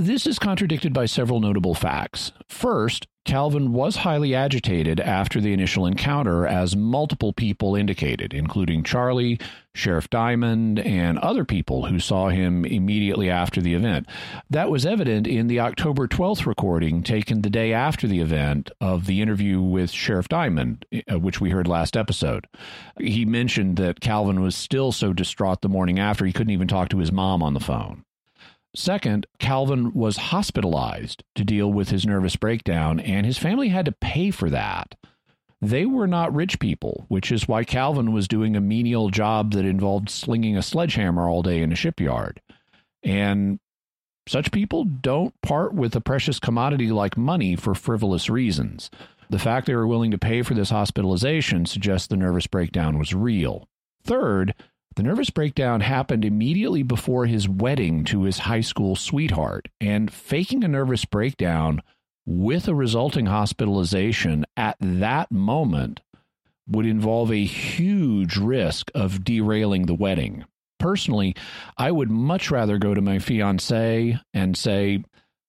This 0.00 0.28
is 0.28 0.38
contradicted 0.38 0.92
by 0.92 1.06
several 1.06 1.40
notable 1.40 1.74
facts. 1.74 2.30
First, 2.48 3.08
Calvin 3.24 3.72
was 3.72 3.96
highly 3.96 4.32
agitated 4.32 5.00
after 5.00 5.40
the 5.40 5.52
initial 5.52 5.86
encounter, 5.86 6.46
as 6.46 6.76
multiple 6.76 7.32
people 7.32 7.74
indicated, 7.74 8.32
including 8.32 8.84
Charlie, 8.84 9.40
Sheriff 9.74 10.08
Diamond, 10.08 10.78
and 10.78 11.18
other 11.18 11.44
people 11.44 11.86
who 11.86 11.98
saw 11.98 12.28
him 12.28 12.64
immediately 12.64 13.28
after 13.28 13.60
the 13.60 13.74
event. 13.74 14.06
That 14.48 14.70
was 14.70 14.86
evident 14.86 15.26
in 15.26 15.48
the 15.48 15.58
October 15.58 16.06
12th 16.06 16.46
recording 16.46 17.02
taken 17.02 17.42
the 17.42 17.50
day 17.50 17.72
after 17.72 18.06
the 18.06 18.20
event 18.20 18.70
of 18.80 19.06
the 19.06 19.20
interview 19.20 19.60
with 19.60 19.90
Sheriff 19.90 20.28
Diamond, 20.28 20.86
uh, 21.10 21.18
which 21.18 21.40
we 21.40 21.50
heard 21.50 21.66
last 21.66 21.96
episode. 21.96 22.46
He 23.00 23.24
mentioned 23.24 23.78
that 23.78 23.98
Calvin 23.98 24.42
was 24.42 24.54
still 24.54 24.92
so 24.92 25.12
distraught 25.12 25.60
the 25.60 25.68
morning 25.68 25.98
after 25.98 26.24
he 26.24 26.32
couldn't 26.32 26.52
even 26.52 26.68
talk 26.68 26.88
to 26.90 26.98
his 26.98 27.10
mom 27.10 27.42
on 27.42 27.54
the 27.54 27.58
phone. 27.58 28.04
Second, 28.74 29.26
Calvin 29.38 29.92
was 29.94 30.16
hospitalized 30.16 31.24
to 31.34 31.44
deal 31.44 31.72
with 31.72 31.88
his 31.88 32.06
nervous 32.06 32.36
breakdown, 32.36 33.00
and 33.00 33.24
his 33.24 33.38
family 33.38 33.68
had 33.68 33.86
to 33.86 33.92
pay 33.92 34.30
for 34.30 34.50
that. 34.50 34.94
They 35.60 35.84
were 35.86 36.06
not 36.06 36.34
rich 36.34 36.60
people, 36.60 37.04
which 37.08 37.32
is 37.32 37.48
why 37.48 37.64
Calvin 37.64 38.12
was 38.12 38.28
doing 38.28 38.54
a 38.54 38.60
menial 38.60 39.10
job 39.10 39.52
that 39.52 39.64
involved 39.64 40.10
slinging 40.10 40.56
a 40.56 40.62
sledgehammer 40.62 41.28
all 41.28 41.42
day 41.42 41.62
in 41.62 41.72
a 41.72 41.76
shipyard. 41.76 42.40
And 43.02 43.58
such 44.28 44.52
people 44.52 44.84
don't 44.84 45.34
part 45.42 45.74
with 45.74 45.96
a 45.96 46.00
precious 46.00 46.38
commodity 46.38 46.90
like 46.90 47.16
money 47.16 47.56
for 47.56 47.74
frivolous 47.74 48.28
reasons. 48.30 48.90
The 49.30 49.38
fact 49.38 49.66
they 49.66 49.74
were 49.74 49.86
willing 49.86 50.10
to 50.12 50.18
pay 50.18 50.42
for 50.42 50.54
this 50.54 50.70
hospitalization 50.70 51.66
suggests 51.66 52.06
the 52.06 52.16
nervous 52.16 52.46
breakdown 52.46 52.98
was 52.98 53.14
real. 53.14 53.68
Third, 54.04 54.54
the 54.98 55.04
nervous 55.04 55.30
breakdown 55.30 55.80
happened 55.80 56.24
immediately 56.24 56.82
before 56.82 57.26
his 57.26 57.48
wedding 57.48 58.02
to 58.02 58.24
his 58.24 58.40
high 58.40 58.60
school 58.60 58.96
sweetheart, 58.96 59.68
and 59.80 60.12
faking 60.12 60.64
a 60.64 60.68
nervous 60.68 61.04
breakdown 61.04 61.80
with 62.26 62.66
a 62.66 62.74
resulting 62.74 63.26
hospitalization 63.26 64.44
at 64.56 64.76
that 64.80 65.30
moment 65.30 66.00
would 66.66 66.84
involve 66.84 67.30
a 67.30 67.44
huge 67.44 68.36
risk 68.36 68.90
of 68.92 69.22
derailing 69.22 69.86
the 69.86 69.94
wedding. 69.94 70.44
Personally, 70.80 71.36
I 71.76 71.92
would 71.92 72.10
much 72.10 72.50
rather 72.50 72.76
go 72.76 72.92
to 72.92 73.00
my 73.00 73.20
fiance 73.20 74.18
and 74.34 74.56
say, 74.56 75.04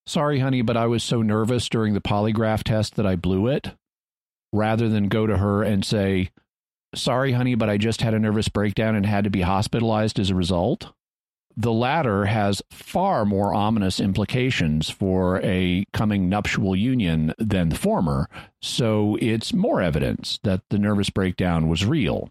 Sorry, 0.05 0.37
honey, 0.37 0.61
but 0.61 0.77
I 0.77 0.85
was 0.85 1.03
so 1.03 1.23
nervous 1.23 1.67
during 1.69 1.95
the 1.95 2.01
polygraph 2.01 2.63
test 2.63 2.97
that 2.97 3.07
I 3.07 3.15
blew 3.15 3.47
it, 3.47 3.71
rather 4.53 4.87
than 4.87 5.07
go 5.07 5.25
to 5.25 5.37
her 5.37 5.63
and 5.63 5.83
say, 5.83 6.29
Sorry, 6.95 7.33
honey, 7.33 7.55
but 7.55 7.69
I 7.69 7.77
just 7.77 8.01
had 8.01 8.13
a 8.13 8.19
nervous 8.19 8.47
breakdown 8.47 8.95
and 8.95 9.05
had 9.05 9.23
to 9.23 9.29
be 9.29 9.41
hospitalized 9.41 10.19
as 10.19 10.29
a 10.29 10.35
result. 10.35 10.91
The 11.55 11.73
latter 11.73 12.25
has 12.25 12.61
far 12.71 13.25
more 13.25 13.53
ominous 13.53 13.99
implications 13.99 14.89
for 14.89 15.41
a 15.43 15.85
coming 15.93 16.29
nuptial 16.29 16.75
union 16.75 17.33
than 17.37 17.69
the 17.69 17.75
former, 17.75 18.29
so 18.61 19.17
it's 19.21 19.53
more 19.53 19.81
evidence 19.81 20.39
that 20.43 20.61
the 20.69 20.79
nervous 20.79 21.09
breakdown 21.09 21.67
was 21.67 21.85
real. 21.85 22.29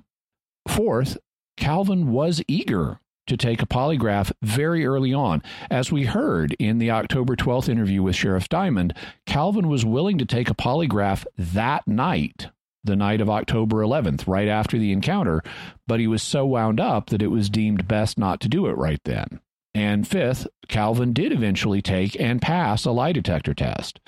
Fourth, 0.66 1.18
Calvin 1.56 2.10
was 2.10 2.42
eager 2.48 3.00
to 3.26 3.36
take 3.36 3.60
a 3.60 3.66
polygraph 3.66 4.32
very 4.42 4.86
early 4.86 5.12
on. 5.12 5.42
As 5.70 5.92
we 5.92 6.04
heard 6.04 6.56
in 6.58 6.78
the 6.78 6.90
October 6.90 7.36
12th 7.36 7.68
interview 7.68 8.02
with 8.02 8.16
Sheriff 8.16 8.48
Diamond, 8.48 8.94
Calvin 9.26 9.68
was 9.68 9.84
willing 9.84 10.18
to 10.18 10.24
take 10.24 10.48
a 10.48 10.54
polygraph 10.54 11.26
that 11.36 11.86
night 11.86 12.48
the 12.84 12.96
night 12.96 13.20
of 13.20 13.30
October 13.30 13.78
11th, 13.78 14.26
right 14.26 14.48
after 14.48 14.78
the 14.78 14.92
encounter, 14.92 15.42
but 15.86 16.00
he 16.00 16.06
was 16.06 16.22
so 16.22 16.46
wound 16.46 16.80
up 16.80 17.10
that 17.10 17.22
it 17.22 17.28
was 17.28 17.50
deemed 17.50 17.88
best 17.88 18.18
not 18.18 18.40
to 18.40 18.48
do 18.48 18.66
it 18.66 18.76
right 18.76 19.00
then. 19.04 19.40
And 19.74 20.08
fifth, 20.08 20.46
Calvin 20.68 21.12
did 21.12 21.32
eventually 21.32 21.82
take 21.82 22.18
and 22.20 22.42
pass 22.42 22.84
a 22.84 22.90
lie 22.90 23.12
detector 23.12 23.54
test. 23.54 24.00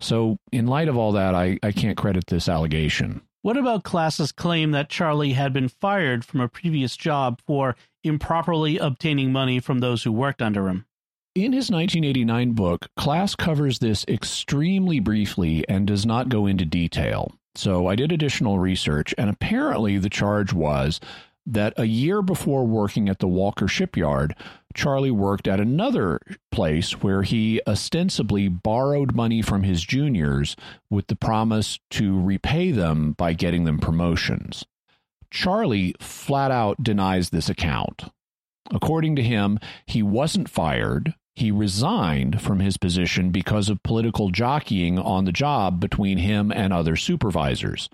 So, 0.00 0.38
in 0.52 0.66
light 0.66 0.88
of 0.88 0.96
all 0.96 1.12
that, 1.12 1.34
I, 1.34 1.58
I 1.62 1.72
can't 1.72 1.98
credit 1.98 2.26
this 2.28 2.48
allegation. 2.48 3.22
What 3.42 3.56
about 3.56 3.84
Klass's 3.84 4.32
claim 4.32 4.72
that 4.72 4.88
Charlie 4.88 5.32
had 5.32 5.52
been 5.52 5.68
fired 5.68 6.24
from 6.24 6.40
a 6.40 6.48
previous 6.48 6.96
job 6.96 7.40
for 7.46 7.76
improperly 8.02 8.78
obtaining 8.78 9.32
money 9.32 9.60
from 9.60 9.78
those 9.78 10.02
who 10.02 10.12
worked 10.12 10.42
under 10.42 10.68
him? 10.68 10.86
In 11.34 11.52
his 11.52 11.70
1989 11.70 12.52
book, 12.52 12.88
Klass 12.98 13.36
covers 13.36 13.78
this 13.78 14.04
extremely 14.08 14.98
briefly 14.98 15.64
and 15.68 15.86
does 15.86 16.04
not 16.04 16.28
go 16.28 16.46
into 16.46 16.64
detail. 16.64 17.32
So 17.58 17.88
I 17.88 17.96
did 17.96 18.12
additional 18.12 18.60
research, 18.60 19.12
and 19.18 19.28
apparently 19.28 19.98
the 19.98 20.08
charge 20.08 20.52
was 20.52 21.00
that 21.44 21.74
a 21.76 21.86
year 21.86 22.22
before 22.22 22.64
working 22.64 23.08
at 23.08 23.18
the 23.18 23.26
Walker 23.26 23.66
shipyard, 23.66 24.36
Charlie 24.74 25.10
worked 25.10 25.48
at 25.48 25.58
another 25.58 26.20
place 26.52 27.02
where 27.02 27.24
he 27.24 27.60
ostensibly 27.66 28.46
borrowed 28.46 29.16
money 29.16 29.42
from 29.42 29.64
his 29.64 29.82
juniors 29.82 30.54
with 30.88 31.08
the 31.08 31.16
promise 31.16 31.80
to 31.90 32.20
repay 32.20 32.70
them 32.70 33.10
by 33.10 33.32
getting 33.32 33.64
them 33.64 33.80
promotions. 33.80 34.64
Charlie 35.28 35.96
flat 35.98 36.52
out 36.52 36.84
denies 36.84 37.30
this 37.30 37.48
account. 37.48 38.04
According 38.70 39.16
to 39.16 39.22
him, 39.22 39.58
he 39.84 40.00
wasn't 40.00 40.48
fired, 40.48 41.12
he 41.38 41.52
resigned 41.52 42.42
from 42.42 42.58
his 42.58 42.76
position 42.76 43.30
because 43.30 43.68
of 43.68 43.82
political 43.84 44.30
jockeying 44.30 44.98
on 44.98 45.24
the 45.24 45.32
job 45.32 45.78
between 45.78 46.18
him 46.18 46.50
and 46.50 46.72
other 46.72 46.96
supervisors. 46.96 47.88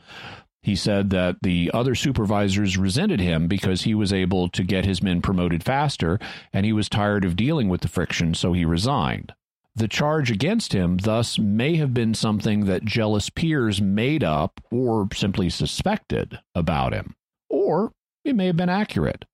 He 0.62 0.74
said 0.74 1.10
that 1.10 1.36
the 1.42 1.70
other 1.74 1.94
supervisors 1.94 2.78
resented 2.78 3.20
him 3.20 3.46
because 3.46 3.82
he 3.82 3.94
was 3.94 4.14
able 4.14 4.48
to 4.48 4.64
get 4.64 4.86
his 4.86 5.02
men 5.02 5.20
promoted 5.20 5.62
faster, 5.62 6.18
and 6.54 6.64
he 6.64 6.72
was 6.72 6.88
tired 6.88 7.22
of 7.22 7.36
dealing 7.36 7.68
with 7.68 7.82
the 7.82 7.88
friction, 7.88 8.32
so 8.32 8.54
he 8.54 8.64
resigned. 8.64 9.34
The 9.76 9.88
charge 9.88 10.30
against 10.30 10.72
him 10.72 10.96
thus 10.96 11.38
may 11.38 11.76
have 11.76 11.92
been 11.92 12.14
something 12.14 12.64
that 12.64 12.86
jealous 12.86 13.28
peers 13.28 13.78
made 13.78 14.24
up 14.24 14.58
or 14.70 15.06
simply 15.12 15.50
suspected 15.50 16.38
about 16.54 16.94
him. 16.94 17.14
Or 17.50 17.92
it 18.24 18.34
may 18.36 18.46
have 18.46 18.56
been 18.56 18.70
accurate. 18.70 19.26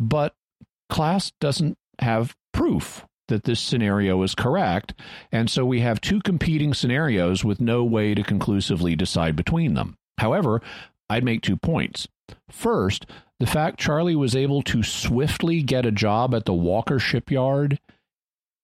But 0.00 0.34
Klass 0.90 1.30
doesn't 1.38 1.78
have 2.00 2.34
proof 2.52 3.04
that 3.28 3.44
this 3.44 3.60
scenario 3.60 4.22
is 4.22 4.34
correct, 4.34 4.94
and 5.32 5.50
so 5.50 5.64
we 5.64 5.80
have 5.80 6.00
two 6.00 6.20
competing 6.20 6.74
scenarios 6.74 7.44
with 7.44 7.60
no 7.60 7.84
way 7.84 8.14
to 8.14 8.22
conclusively 8.22 8.94
decide 8.94 9.36
between 9.36 9.74
them. 9.74 9.96
However, 10.18 10.60
I'd 11.08 11.24
make 11.24 11.42
two 11.42 11.56
points. 11.56 12.08
First, 12.50 13.06
the 13.40 13.46
fact 13.46 13.80
Charlie 13.80 14.16
was 14.16 14.36
able 14.36 14.62
to 14.62 14.82
swiftly 14.82 15.62
get 15.62 15.86
a 15.86 15.90
job 15.90 16.34
at 16.34 16.44
the 16.44 16.54
Walker 16.54 16.98
shipyard 16.98 17.78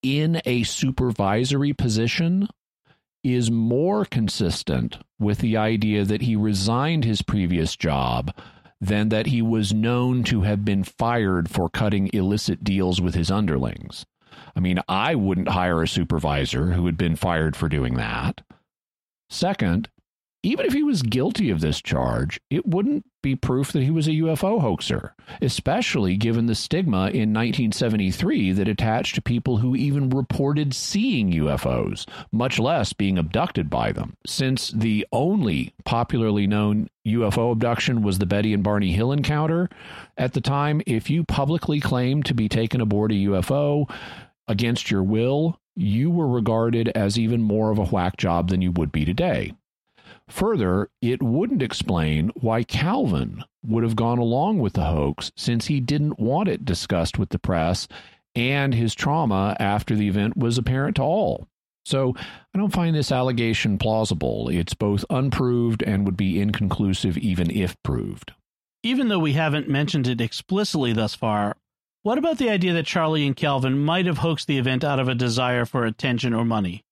in 0.02 0.40
a 0.44 0.62
supervisory 0.62 1.72
position 1.72 2.48
is 3.22 3.50
more 3.50 4.04
consistent 4.04 4.96
with 5.18 5.38
the 5.38 5.56
idea 5.56 6.04
that 6.04 6.22
he 6.22 6.36
resigned 6.36 7.04
his 7.04 7.20
previous 7.20 7.76
job 7.76 8.34
than 8.80 9.10
that 9.10 9.26
he 9.26 9.42
was 9.42 9.74
known 9.74 10.24
to 10.24 10.40
have 10.42 10.64
been 10.64 10.82
fired 10.82 11.50
for 11.50 11.68
cutting 11.68 12.08
illicit 12.14 12.64
deals 12.64 13.00
with 13.00 13.14
his 13.14 13.30
underlings. 13.30 14.06
I 14.54 14.60
mean, 14.60 14.80
I 14.88 15.14
wouldn't 15.14 15.48
hire 15.48 15.82
a 15.82 15.88
supervisor 15.88 16.72
who 16.72 16.86
had 16.86 16.96
been 16.96 17.16
fired 17.16 17.56
for 17.56 17.68
doing 17.68 17.94
that. 17.94 18.42
Second, 19.28 19.88
even 20.42 20.64
if 20.64 20.72
he 20.72 20.82
was 20.82 21.02
guilty 21.02 21.50
of 21.50 21.60
this 21.60 21.82
charge, 21.82 22.40
it 22.48 22.66
wouldn't 22.66 23.04
be 23.22 23.36
proof 23.36 23.72
that 23.72 23.82
he 23.82 23.90
was 23.90 24.08
a 24.08 24.12
UFO 24.12 24.58
hoaxer, 24.58 25.14
especially 25.42 26.16
given 26.16 26.46
the 26.46 26.54
stigma 26.54 27.08
in 27.08 27.34
1973 27.34 28.52
that 28.52 28.66
attached 28.66 29.14
to 29.16 29.22
people 29.22 29.58
who 29.58 29.76
even 29.76 30.08
reported 30.08 30.74
seeing 30.74 31.30
UFOs, 31.32 32.08
much 32.32 32.58
less 32.58 32.94
being 32.94 33.18
abducted 33.18 33.68
by 33.68 33.92
them. 33.92 34.16
Since 34.26 34.70
the 34.70 35.06
only 35.12 35.74
popularly 35.84 36.46
known 36.46 36.88
UFO 37.06 37.52
abduction 37.52 38.00
was 38.00 38.18
the 38.18 38.26
Betty 38.26 38.54
and 38.54 38.62
Barney 38.62 38.92
Hill 38.92 39.12
encounter, 39.12 39.68
at 40.16 40.32
the 40.32 40.40
time, 40.40 40.80
if 40.86 41.10
you 41.10 41.22
publicly 41.22 41.80
claimed 41.80 42.24
to 42.26 42.34
be 42.34 42.48
taken 42.48 42.80
aboard 42.80 43.12
a 43.12 43.16
UFO, 43.16 43.90
against 44.50 44.90
your 44.90 45.02
will, 45.02 45.58
you 45.76 46.10
were 46.10 46.28
regarded 46.28 46.88
as 46.94 47.18
even 47.18 47.40
more 47.40 47.70
of 47.70 47.78
a 47.78 47.84
whack 47.86 48.16
job 48.16 48.48
than 48.50 48.60
you 48.60 48.72
would 48.72 48.92
be 48.92 49.04
today. 49.04 49.54
Further, 50.28 50.90
it 51.00 51.22
wouldn't 51.22 51.62
explain 51.62 52.30
why 52.34 52.62
Calvin 52.62 53.44
would 53.64 53.84
have 53.84 53.96
gone 53.96 54.18
along 54.18 54.58
with 54.58 54.74
the 54.74 54.84
hoax 54.84 55.32
since 55.36 55.66
he 55.66 55.80
didn't 55.80 56.18
want 56.18 56.48
it 56.48 56.64
discussed 56.64 57.18
with 57.18 57.30
the 57.30 57.38
press 57.38 57.88
and 58.34 58.74
his 58.74 58.94
trauma 58.94 59.56
after 59.58 59.94
the 59.94 60.08
event 60.08 60.36
was 60.36 60.58
apparent 60.58 60.96
to 60.96 61.02
all. 61.02 61.48
So 61.84 62.14
I 62.54 62.58
don't 62.58 62.72
find 62.72 62.94
this 62.94 63.10
allegation 63.10 63.78
plausible. 63.78 64.48
It's 64.48 64.74
both 64.74 65.04
unproved 65.10 65.82
and 65.82 66.04
would 66.04 66.16
be 66.16 66.40
inconclusive 66.40 67.18
even 67.18 67.50
if 67.50 67.80
proved. 67.82 68.32
Even 68.82 69.08
though 69.08 69.18
we 69.18 69.32
haven't 69.32 69.68
mentioned 69.68 70.06
it 70.06 70.20
explicitly 70.20 70.92
thus 70.92 71.14
far, 71.14 71.56
what 72.02 72.18
about 72.18 72.38
the 72.38 72.50
idea 72.50 72.72
that 72.72 72.86
Charlie 72.86 73.26
and 73.26 73.36
Calvin 73.36 73.78
might 73.78 74.06
have 74.06 74.18
hoaxed 74.18 74.46
the 74.46 74.58
event 74.58 74.84
out 74.84 74.98
of 74.98 75.08
a 75.08 75.14
desire 75.14 75.64
for 75.64 75.84
attention 75.84 76.32
or 76.32 76.44
money? 76.44 76.82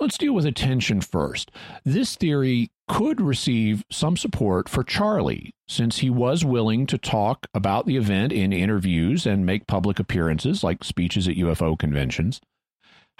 Let's 0.00 0.18
deal 0.18 0.32
with 0.32 0.46
attention 0.46 1.02
first. 1.02 1.50
This 1.84 2.16
theory 2.16 2.70
could 2.88 3.20
receive 3.20 3.84
some 3.90 4.16
support 4.16 4.68
for 4.68 4.82
Charlie, 4.82 5.54
since 5.68 5.98
he 5.98 6.10
was 6.10 6.44
willing 6.44 6.86
to 6.86 6.98
talk 6.98 7.46
about 7.54 7.86
the 7.86 7.96
event 7.96 8.32
in 8.32 8.52
interviews 8.52 9.26
and 9.26 9.44
make 9.44 9.66
public 9.66 9.98
appearances 9.98 10.64
like 10.64 10.84
speeches 10.84 11.28
at 11.28 11.36
UFO 11.36 11.78
conventions. 11.78 12.40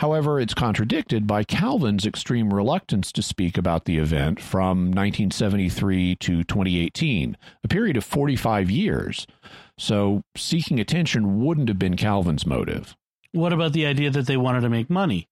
However, 0.00 0.40
it's 0.40 0.54
contradicted 0.54 1.26
by 1.26 1.44
Calvin's 1.44 2.06
extreme 2.06 2.54
reluctance 2.54 3.12
to 3.12 3.20
speak 3.20 3.58
about 3.58 3.84
the 3.84 3.98
event 3.98 4.40
from 4.40 4.86
1973 4.86 6.16
to 6.16 6.42
2018, 6.42 7.36
a 7.62 7.68
period 7.68 7.98
of 7.98 8.04
45 8.04 8.70
years. 8.70 9.26
So, 9.76 10.22
seeking 10.34 10.80
attention 10.80 11.44
wouldn't 11.44 11.68
have 11.68 11.78
been 11.78 11.98
Calvin's 11.98 12.46
motive. 12.46 12.96
What 13.32 13.52
about 13.52 13.74
the 13.74 13.84
idea 13.84 14.08
that 14.08 14.26
they 14.26 14.38
wanted 14.38 14.62
to 14.62 14.70
make 14.70 14.88
money? 14.88 15.28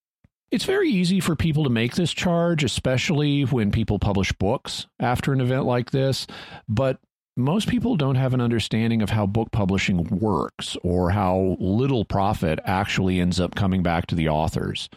It's 0.51 0.65
very 0.65 0.91
easy 0.91 1.19
for 1.19 1.35
people 1.35 1.63
to 1.63 1.71
make 1.71 1.95
this 1.95 2.13
charge, 2.13 2.63
especially 2.63 3.45
when 3.45 3.71
people 3.71 3.97
publish 3.97 4.31
books 4.33 4.85
after 4.99 5.33
an 5.33 5.41
event 5.41 5.65
like 5.65 5.89
this. 5.89 6.27
But 6.67 6.99
most 7.39 7.67
people 7.67 7.95
don't 7.95 8.15
have 8.15 8.33
an 8.33 8.41
understanding 8.41 9.01
of 9.01 9.09
how 9.09 9.25
book 9.25 9.51
publishing 9.51 10.03
works 10.03 10.77
or 10.83 11.11
how 11.11 11.55
little 11.59 12.05
profit 12.05 12.59
actually 12.65 13.19
ends 13.19 13.39
up 13.39 13.55
coming 13.55 13.81
back 13.81 14.07
to 14.07 14.15
the 14.15 14.29
authors. 14.29 14.89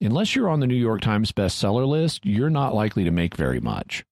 Unless 0.00 0.34
you're 0.34 0.48
on 0.48 0.60
the 0.60 0.66
New 0.66 0.74
York 0.74 1.00
Times 1.00 1.32
bestseller 1.32 1.86
list, 1.86 2.24
you're 2.24 2.50
not 2.50 2.74
likely 2.74 3.04
to 3.04 3.10
make 3.10 3.36
very 3.36 3.60
much. 3.60 4.04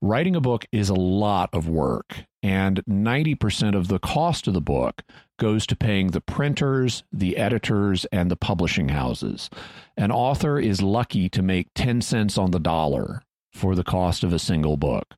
Writing 0.00 0.36
a 0.36 0.40
book 0.40 0.64
is 0.70 0.88
a 0.88 0.94
lot 0.94 1.50
of 1.52 1.68
work, 1.68 2.24
and 2.42 2.84
90% 2.88 3.76
of 3.76 3.88
the 3.88 3.98
cost 3.98 4.46
of 4.46 4.54
the 4.54 4.60
book 4.60 5.02
goes 5.38 5.66
to 5.66 5.76
paying 5.76 6.08
the 6.08 6.20
printers, 6.20 7.02
the 7.12 7.36
editors, 7.36 8.04
and 8.12 8.30
the 8.30 8.36
publishing 8.36 8.90
houses. 8.90 9.50
An 9.96 10.12
author 10.12 10.58
is 10.58 10.82
lucky 10.82 11.28
to 11.30 11.42
make 11.42 11.68
10 11.74 12.00
cents 12.00 12.38
on 12.38 12.52
the 12.52 12.60
dollar 12.60 13.22
for 13.52 13.74
the 13.74 13.84
cost 13.84 14.22
of 14.22 14.32
a 14.32 14.38
single 14.38 14.76
book. 14.76 15.14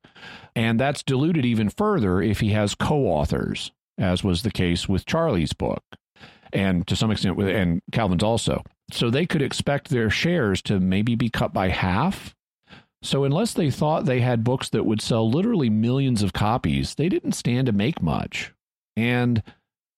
And 0.57 0.81
that's 0.81 1.03
diluted 1.03 1.45
even 1.45 1.69
further 1.71 2.21
if 2.21 2.41
he 2.41 2.51
has 2.51 2.75
co 2.75 3.07
authors, 3.07 3.73
as 3.99 4.25
was 4.25 4.43
the 4.43 4.51
case 4.51 4.89
with 4.89 5.07
Charlie's 5.07 5.53
book, 5.53 5.83
and 6.53 6.87
to 6.87 6.97
some 6.97 7.11
extent 7.11 7.37
with 7.37 7.49
and 7.49 7.81
Calvin's 7.93 8.23
also. 8.23 8.63
So 8.93 9.11
they 9.11 9.27
could 9.27 9.43
expect 9.43 9.89
their 9.89 10.11
shares 10.11 10.61
to 10.63 10.81
maybe 10.81 11.15
be 11.15 11.29
cut 11.29 11.53
by 11.53 11.69
half. 11.69 12.35
So 13.03 13.25
unless 13.25 13.55
they 13.55 13.71
thought 13.71 14.05
they 14.05 14.21
had 14.21 14.45
books 14.45 14.69
that 14.71 14.85
would 14.85 15.01
sell 15.01 15.31
literally 15.31 15.71
millions 15.71 16.23
of 16.23 16.33
copies, 16.33 16.97
they 16.97 17.09
didn't 17.09 17.33
stand 17.33 17.67
to 17.67 17.73
make 17.73 18.03
much. 18.03 18.53
And 18.97 19.43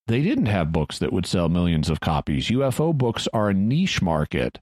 they 0.07 0.23
didn't 0.23 0.47
have 0.47 0.73
books 0.73 0.99
that 0.99 1.13
would 1.13 1.27
sell 1.27 1.49
millions 1.49 1.89
of 1.89 2.01
copies. 2.01 2.49
UFO 2.49 2.97
books 2.97 3.27
are 3.33 3.49
a 3.51 3.55
niche 3.55 4.03
market 4.03 4.59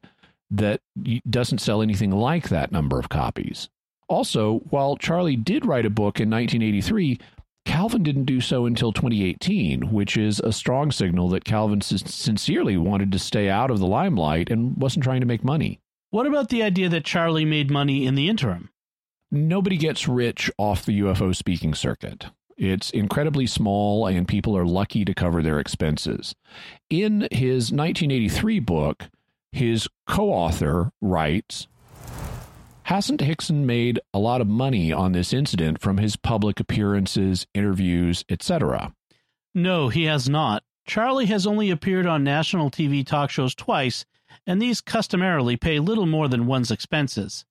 that 0.51 0.81
doesn't 1.29 1.59
sell 1.59 1.83
anything 1.83 2.11
like 2.11 2.49
that 2.49 2.73
number 2.73 2.99
of 2.99 3.09
copies. 3.09 3.69
Also, 4.11 4.59
while 4.71 4.97
Charlie 4.97 5.37
did 5.37 5.64
write 5.64 5.87
a 5.87 5.90
book 5.90 6.19
in 6.19 6.29
1983, 6.29 7.17
Calvin 7.64 8.02
didn't 8.02 8.25
do 8.25 8.40
so 8.40 8.67
until 8.67 8.93
2018, 8.93 9.93
which 9.93 10.17
is 10.17 10.40
a 10.40 10.52
strong 10.52 10.90
signal 10.90 11.29
that 11.29 11.45
Calvin 11.45 11.81
sincerely 11.81 12.76
wanted 12.76 13.12
to 13.12 13.21
stay 13.21 13.49
out 13.49 13.71
of 13.71 13.79
the 13.79 13.87
limelight 13.87 14.50
and 14.50 14.76
wasn't 14.76 15.05
trying 15.05 15.21
to 15.21 15.26
make 15.26 15.45
money. 15.45 15.79
What 16.11 16.26
about 16.26 16.49
the 16.49 16.61
idea 16.64 16.88
that 16.88 17.05
Charlie 17.05 17.45
made 17.45 17.71
money 17.71 18.05
in 18.05 18.17
the 18.17 18.29
interim? 18.29 18.71
Nobody 19.31 19.76
gets 19.76 20.09
rich 20.09 20.50
off 20.59 20.85
the 20.85 20.99
UFO 21.02 21.35
speaking 21.35 21.73
circuit. 21.73 22.26
It's 22.57 22.90
incredibly 22.90 23.47
small, 23.47 24.09
and 24.09 24.26
people 24.26 24.57
are 24.57 24.67
lucky 24.67 25.05
to 25.05 25.14
cover 25.14 25.40
their 25.40 25.61
expenses. 25.61 26.35
In 26.90 27.29
his 27.31 27.71
1983 27.71 28.59
book, 28.59 29.05
his 29.52 29.87
co 30.09 30.31
author 30.31 30.90
writes 31.00 31.69
Hasn't 32.91 33.21
Hickson 33.21 33.67
made 33.67 34.01
a 34.13 34.19
lot 34.19 34.41
of 34.41 34.49
money 34.49 34.93
on 34.93 35.13
this 35.13 35.33
incident 35.33 35.81
from 35.81 35.99
his 35.99 36.17
public 36.17 36.59
appearances, 36.59 37.47
interviews, 37.55 38.25
etc.? 38.29 38.93
No, 39.55 39.91
he 39.91 40.07
has 40.07 40.29
not. 40.29 40.65
Charlie 40.89 41.27
has 41.27 41.47
only 41.47 41.71
appeared 41.71 42.05
on 42.05 42.25
national 42.25 42.69
TV 42.69 43.07
talk 43.07 43.31
shows 43.31 43.55
twice, 43.55 44.07
and 44.45 44.61
these 44.61 44.81
customarily 44.81 45.57
pay 45.57 45.79
little 45.79 46.05
more 46.05 46.27
than 46.27 46.49
one's 46.49 46.73
expenses. 46.73 47.45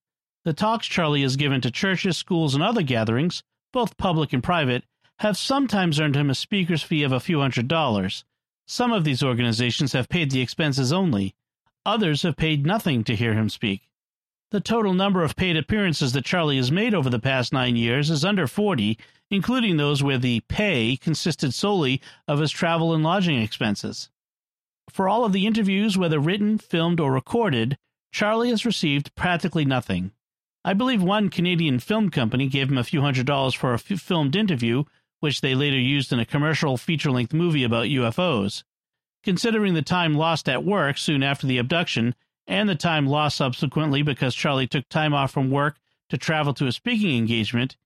The 0.43 0.51
talks 0.51 0.88
Charlie 0.88 1.22
has 1.22 1.38
given 1.38 1.62
to 1.62 1.72
churches, 1.72 2.17
schools, 2.17 2.53
and 2.53 2.62
other 2.62 2.84
gatherings, 2.84 3.41
both 3.72 3.96
public 3.96 4.34
and 4.34 4.43
private, 4.43 4.84
have 5.19 5.38
sometimes 5.38 6.01
earned 6.01 6.17
him 6.17 6.29
a 6.29 6.36
speaker's 6.36 6.84
fee 6.84 7.03
of 7.03 7.13
a 7.13 7.19
few 7.22 7.39
hundred 7.39 7.69
dollars. 7.69 8.25
Some 8.67 8.91
of 8.91 9.05
these 9.05 9.24
organizations 9.24 9.93
have 9.93 10.10
paid 10.10 10.31
the 10.31 10.41
expenses 10.41 10.91
only, 10.91 11.34
Others 11.86 12.24
have 12.24 12.36
paid 12.36 12.65
nothing 12.65 13.03
to 13.05 13.15
hear 13.15 13.34
him 13.34 13.50
speak. 13.50 13.88
The 14.51 14.59
total 14.59 14.95
number 14.95 15.23
of 15.23 15.35
paid 15.35 15.55
appearances 15.57 16.13
that 16.13 16.25
Charlie 16.25 16.57
has 16.57 16.71
made 16.71 16.95
over 16.95 17.07
the 17.09 17.19
past 17.19 17.53
nine 17.53 17.75
years 17.75 18.09
is 18.09 18.25
under 18.25 18.47
40, 18.47 18.97
including 19.29 19.77
those 19.77 20.01
where 20.01 20.17
the 20.17 20.39
pay 20.41 20.97
consisted 20.97 21.53
solely 21.53 22.01
of 22.27 22.39
his 22.39 22.49
travel 22.49 22.91
and 22.93 23.03
lodging 23.03 23.39
expenses. 23.39 24.09
For 24.89 25.07
all 25.07 25.23
of 25.23 25.33
the 25.33 25.45
interviews, 25.45 25.99
whether 25.99 26.19
written, 26.19 26.57
filmed, 26.57 26.99
or 26.99 27.13
recorded, 27.13 27.77
Charlie 28.12 28.49
has 28.49 28.65
received 28.65 29.13
practically 29.13 29.65
nothing. 29.65 30.13
I 30.65 30.73
believe 30.73 31.03
one 31.03 31.29
Canadian 31.29 31.77
film 31.77 32.09
company 32.09 32.47
gave 32.47 32.69
him 32.69 32.77
a 32.79 32.83
few 32.83 33.01
hundred 33.01 33.27
dollars 33.27 33.53
for 33.53 33.71
a 33.71 33.75
f- 33.75 33.99
filmed 33.99 34.35
interview, 34.35 34.83
which 35.19 35.41
they 35.41 35.53
later 35.53 35.77
used 35.77 36.12
in 36.12 36.19
a 36.19 36.25
commercial 36.25 36.75
feature 36.75 37.12
length 37.12 37.33
movie 37.33 37.63
about 37.63 37.85
UFOs. 37.85 38.63
Considering 39.23 39.75
the 39.75 39.83
time 39.83 40.15
lost 40.15 40.49
at 40.49 40.65
work 40.65 40.97
soon 40.97 41.21
after 41.21 41.45
the 41.45 41.59
abduction 41.59 42.15
and 42.49 42.67
the 42.67 42.75
time 42.75 43.07
lost 43.07 43.38
subsequently 43.38 44.01
because 44.01 44.35
Charlie 44.35 44.67
took 44.67 44.89
time 44.89 45.13
off 45.13 45.31
from 45.31 45.51
work 45.51 45.77
to 46.09 46.17
travel 46.17 46.53
to 46.55 46.65
a 46.65 46.71
speaking 46.71 47.15
engagement, 47.15 47.77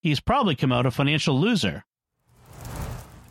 he's 0.00 0.20
probably 0.20 0.54
come 0.54 0.72
out 0.72 0.86
a 0.86 0.90
financial 0.90 1.38
loser. 1.38 1.84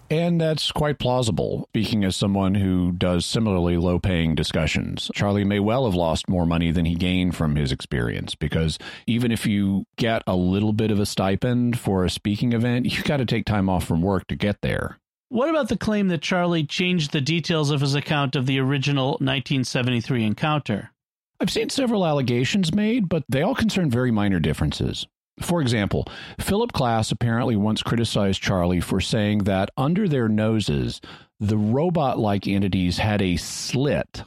And 0.10 0.42
that's 0.42 0.74
quite 0.74 1.00
plausible, 1.00 1.70
speaking 1.70 2.04
as 2.04 2.18
someone 2.18 2.56
who 2.56 2.92
does 2.92 3.26
similarly 3.26 3.78
low 3.78 3.98
paying 3.98 4.36
discussions. 4.36 5.10
Charlie 5.14 5.46
may 5.46 5.62
well 5.62 5.86
have 5.86 5.96
lost 5.96 6.28
more 6.28 6.46
money 6.46 6.70
than 6.70 6.84
he 6.84 6.96
gained 6.96 7.34
from 7.34 7.56
his 7.56 7.72
experience 7.72 8.36
because 8.36 8.78
even 9.08 9.32
if 9.32 9.46
you 9.46 9.86
get 9.96 10.22
a 10.28 10.36
little 10.36 10.74
bit 10.74 10.92
of 10.92 11.00
a 11.00 11.06
stipend 11.06 11.80
for 11.80 12.04
a 12.04 12.10
speaking 12.10 12.52
event, 12.52 12.88
you've 12.88 13.06
got 13.06 13.18
to 13.18 13.26
take 13.26 13.46
time 13.46 13.70
off 13.70 13.86
from 13.86 14.02
work 14.02 14.28
to 14.28 14.36
get 14.36 14.60
there. 14.60 14.98
What 15.32 15.50
about 15.50 15.70
the 15.70 15.78
claim 15.78 16.10
that 16.10 16.22
Charlie 16.22 16.66
changed 16.66 17.14
the 17.14 17.22
details 17.22 17.72
of 17.72 17.80
his 17.80 17.96
account 17.96 18.36
of 18.36 18.48
the 18.48 18.60
original 18.60 19.12
1973 19.12 20.26
encounter? 20.26 20.92
I've 21.40 21.50
seen 21.50 21.70
several 21.70 22.06
allegations 22.06 22.74
made, 22.74 23.08
but 23.08 23.24
they 23.30 23.42
all 23.42 23.56
concern 23.56 23.90
very 23.90 24.12
minor 24.12 24.42
differences. 24.42 25.08
For 25.40 25.62
example, 25.62 26.06
Philip 26.38 26.74
Klass 26.74 27.14
apparently 27.14 27.56
once 27.56 27.82
criticized 27.82 28.42
Charlie 28.42 28.82
for 28.82 29.00
saying 29.00 29.46
that 29.46 29.70
under 29.78 30.10
their 30.10 30.28
noses, 30.28 31.00
the 31.40 31.58
robot 31.58 32.20
like 32.20 32.46
entities 32.46 32.98
had 32.98 33.22
a 33.22 33.38
slit 33.38 34.24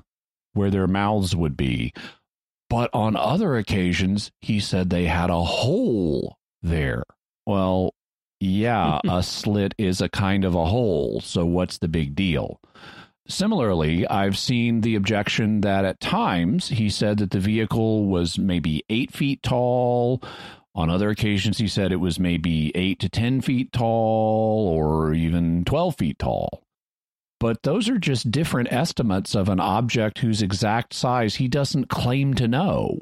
where 0.55 0.71
their 0.71 0.87
mouths 0.87 1.37
would 1.37 1.55
be. 1.55 1.93
But 2.71 2.88
on 2.95 3.14
other 3.14 3.59
occasions, 3.59 4.33
he 4.40 4.59
said 4.59 4.88
they 4.88 5.05
had 5.05 5.29
a 5.29 5.45
hole 5.45 6.38
there. 6.62 7.03
Well, 7.45 7.93
yeah, 8.44 9.00
a 9.09 9.22
slit 9.22 9.74
is 9.78 10.00
a 10.00 10.09
kind 10.09 10.44
of 10.44 10.54
a 10.54 10.66
hole, 10.66 11.20
so 11.20 11.44
what's 11.44 11.78
the 11.78 11.88
big 11.88 12.14
deal? 12.14 12.61
Similarly, 13.26 14.07
I've 14.07 14.37
seen 14.37 14.83
the 14.83 14.96
objection 14.96 15.62
that 15.62 15.85
at 15.87 16.00
times 16.00 16.68
he 16.68 16.90
said 16.90 17.18
that 17.18 17.30
the 17.30 17.40
vehicle 17.40 18.04
was 18.04 18.38
maybe 18.38 18.85
eight 18.90 19.12
feet 19.12 19.42
tall. 19.42 20.22
On 20.74 20.90
other 20.90 21.09
occasions, 21.09 21.57
he 21.57 21.68
said 21.68 21.90
it 21.90 21.96
was 21.96 22.18
maybe 22.18 22.70
eight 22.74 22.98
to 23.00 23.09
10 23.09 23.40
feet 23.40 23.72
tall 23.72 24.68
or 24.68 25.14
even 25.14 25.64
12 25.64 25.96
feet 25.96 26.18
tall. 26.18 26.64
But 27.40 27.62
those 27.62 27.88
are 27.88 27.98
just 27.98 28.30
different 28.30 28.72
estimates 28.72 29.35
of 29.35 29.48
an 29.48 29.61
object 29.61 30.18
whose 30.18 30.42
exact 30.42 30.92
size 30.92 31.37
he 31.37 31.48
doesn't 31.48 31.88
claim 31.88 32.35
to 32.35 32.48
know. 32.48 32.98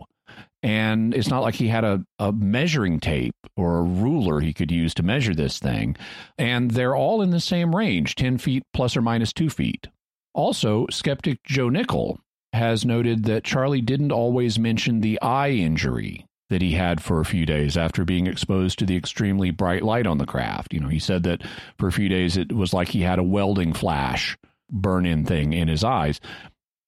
And 0.63 1.15
it's 1.15 1.29
not 1.29 1.43
like 1.43 1.57
he 1.57 1.69
had 1.69 1.85
a, 1.85 2.05
a 2.19 2.33
measuring 2.33 3.01
tape 3.01 3.35
or 3.57 3.79
a 3.79 3.83
ruler 3.83 4.41
he 4.41 4.53
could 4.53 4.71
use 4.71 4.95
to 4.95 5.03
measure 5.03 5.35
this 5.35 5.59
thing. 5.59 5.97
And 6.39 6.71
they're 6.71 6.95
all 6.95 7.21
in 7.21 7.31
the 7.31 7.41
same 7.41 7.75
range 7.75 8.15
10 8.15 8.39
feet 8.39 8.63
plus 8.73 8.97
or 8.97 9.03
minus 9.03 9.33
two 9.33 9.51
feet. 9.51 9.89
Also, 10.35 10.87
skeptic 10.91 11.43
Joe 11.45 11.69
Nickell 11.69 12.21
has 12.53 12.85
noted 12.85 13.25
that 13.25 13.45
Charlie 13.45 13.81
didn't 13.81 14.13
always 14.13 14.59
mention 14.59 15.01
the 15.01 15.21
eye 15.21 15.51
injury 15.51 16.27
that 16.49 16.63
he 16.63 16.73
had 16.73 17.03
for 17.03 17.21
a 17.21 17.25
few 17.25 17.47
days 17.47 17.77
after 17.77 18.05
being 18.05 18.27
exposed 18.27 18.79
to 18.79 18.87
the 18.87 18.97
extremely 18.97 19.51
bright 19.51 19.83
light 19.83 20.07
on 20.07 20.19
the 20.19 20.27
craft. 20.27 20.75
You 20.75 20.81
know, 20.81 20.89
he 20.89 20.99
said 20.99 21.23
that 21.23 21.43
for 21.79 21.89
a 21.89 21.93
few 21.93 22.09
days 22.09 22.37
it 22.37 22.53
was 22.53 22.75
like 22.75 22.89
he 22.89 23.01
had 23.01 23.19
a 23.19 23.25
welding 23.25 23.73
flash 23.73 24.37
burn 24.71 25.07
in 25.07 25.25
thing 25.25 25.55
in 25.55 25.69
his 25.69 25.83
eyes. 25.83 26.21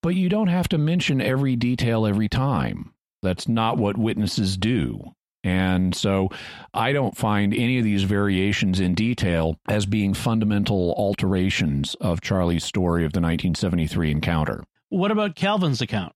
But 0.02 0.16
you 0.16 0.28
don't 0.28 0.48
have 0.48 0.68
to 0.68 0.78
mention 0.78 1.20
every 1.20 1.56
detail 1.56 2.06
every 2.06 2.28
time. 2.28 2.93
That's 3.24 3.48
not 3.48 3.78
what 3.78 3.98
witnesses 3.98 4.56
do. 4.56 5.00
And 5.42 5.94
so 5.94 6.30
I 6.72 6.92
don't 6.92 7.16
find 7.16 7.52
any 7.52 7.78
of 7.78 7.84
these 7.84 8.04
variations 8.04 8.80
in 8.80 8.94
detail 8.94 9.56
as 9.68 9.84
being 9.84 10.14
fundamental 10.14 10.94
alterations 10.96 11.94
of 12.00 12.22
Charlie's 12.22 12.64
story 12.64 13.04
of 13.04 13.12
the 13.12 13.20
1973 13.20 14.10
encounter. 14.10 14.64
What 14.88 15.10
about 15.10 15.36
Calvin's 15.36 15.82
account? 15.82 16.12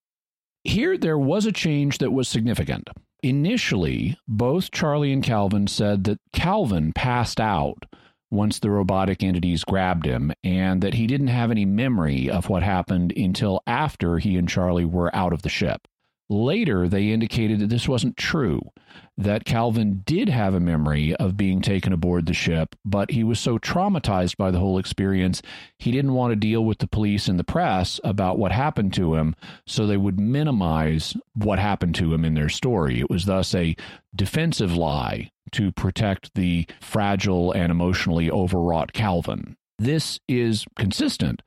Here, 0.64 0.96
there 0.96 1.18
was 1.18 1.44
a 1.44 1.52
change 1.52 1.98
that 1.98 2.12
was 2.12 2.28
significant. 2.28 2.88
Initially, 3.22 4.16
both 4.26 4.70
Charlie 4.70 5.12
and 5.12 5.22
Calvin 5.22 5.66
said 5.66 6.04
that 6.04 6.20
Calvin 6.32 6.92
passed 6.92 7.40
out 7.40 7.84
once 8.30 8.58
the 8.58 8.70
robotic 8.70 9.22
entities 9.22 9.64
grabbed 9.64 10.04
him, 10.04 10.32
and 10.44 10.82
that 10.82 10.94
he 10.94 11.06
didn't 11.06 11.28
have 11.28 11.50
any 11.50 11.64
memory 11.64 12.30
of 12.30 12.48
what 12.48 12.62
happened 12.62 13.12
until 13.16 13.62
after 13.66 14.18
he 14.18 14.36
and 14.36 14.48
Charlie 14.48 14.84
were 14.84 15.14
out 15.16 15.32
of 15.32 15.42
the 15.42 15.48
ship. 15.48 15.88
Later, 16.30 16.88
they 16.88 17.08
indicated 17.08 17.58
that 17.60 17.70
this 17.70 17.88
wasn't 17.88 18.18
true, 18.18 18.60
that 19.16 19.46
Calvin 19.46 20.02
did 20.04 20.28
have 20.28 20.54
a 20.54 20.60
memory 20.60 21.16
of 21.16 21.36
being 21.36 21.60
taken 21.62 21.92
aboard 21.92 22.26
the 22.26 22.34
ship, 22.34 22.76
but 22.84 23.10
he 23.10 23.24
was 23.24 23.40
so 23.40 23.58
traumatized 23.58 24.36
by 24.36 24.50
the 24.50 24.58
whole 24.58 24.78
experience, 24.78 25.42
he 25.78 25.90
didn't 25.90 26.14
want 26.14 26.32
to 26.32 26.36
deal 26.36 26.64
with 26.64 26.78
the 26.78 26.86
police 26.86 27.28
and 27.28 27.38
the 27.38 27.44
press 27.44 27.98
about 28.04 28.38
what 28.38 28.52
happened 28.52 28.92
to 28.94 29.14
him, 29.14 29.34
so 29.66 29.86
they 29.86 29.96
would 29.96 30.20
minimize 30.20 31.16
what 31.34 31.58
happened 31.58 31.94
to 31.94 32.12
him 32.12 32.24
in 32.24 32.34
their 32.34 32.48
story. 32.48 33.00
It 33.00 33.10
was 33.10 33.24
thus 33.24 33.54
a 33.54 33.74
defensive 34.14 34.76
lie 34.76 35.30
to 35.52 35.72
protect 35.72 36.34
the 36.34 36.66
fragile 36.80 37.52
and 37.52 37.70
emotionally 37.70 38.30
overwrought 38.30 38.92
Calvin. 38.92 39.56
This 39.80 40.18
is 40.26 40.64
consistent 40.76 41.40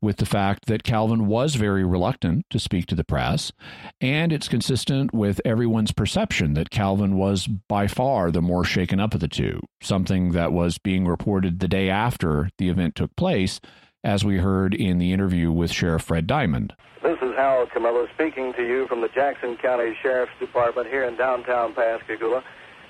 with 0.00 0.16
the 0.16 0.26
fact 0.26 0.66
that 0.66 0.82
Calvin 0.82 1.28
was 1.28 1.54
very 1.54 1.84
reluctant 1.84 2.44
to 2.50 2.58
speak 2.58 2.86
to 2.86 2.96
the 2.96 3.04
press, 3.04 3.52
and 4.00 4.32
it's 4.32 4.48
consistent 4.48 5.14
with 5.14 5.40
everyone's 5.44 5.92
perception 5.92 6.54
that 6.54 6.70
Calvin 6.70 7.16
was 7.16 7.46
by 7.46 7.86
far 7.86 8.32
the 8.32 8.42
more 8.42 8.64
shaken 8.64 8.98
up 8.98 9.14
of 9.14 9.20
the 9.20 9.28
two, 9.28 9.60
something 9.80 10.32
that 10.32 10.52
was 10.52 10.78
being 10.78 11.06
reported 11.06 11.60
the 11.60 11.68
day 11.68 11.88
after 11.88 12.50
the 12.58 12.68
event 12.68 12.96
took 12.96 13.14
place, 13.14 13.60
as 14.02 14.24
we 14.24 14.38
heard 14.38 14.74
in 14.74 14.98
the 14.98 15.12
interview 15.12 15.52
with 15.52 15.70
Sheriff 15.70 16.02
Fred 16.02 16.26
Diamond. 16.26 16.72
This 17.04 17.18
is 17.22 17.36
Harold 17.36 17.70
Camillo 17.70 18.08
speaking 18.14 18.52
to 18.54 18.66
you 18.66 18.88
from 18.88 19.00
the 19.00 19.08
Jackson 19.14 19.56
County 19.58 19.96
Sheriff's 20.02 20.32
Department 20.40 20.88
here 20.88 21.04
in 21.04 21.16
downtown 21.16 21.72
Pascagoula 21.72 22.42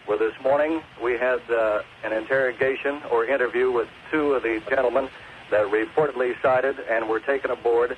where 0.06 0.18
this 0.18 0.34
morning 0.42 0.82
we 1.02 1.14
had 1.14 1.40
uh, 1.50 1.82
an 2.04 2.12
interrogation 2.12 3.02
or 3.10 3.26
interview 3.26 3.72
with 3.72 3.88
two 4.10 4.32
of 4.34 4.42
the 4.42 4.62
gentlemen 4.70 5.08
that 5.50 5.66
reportedly 5.66 6.40
sighted 6.40 6.78
and 6.88 7.08
were 7.08 7.20
taken 7.20 7.50
aboard 7.50 7.96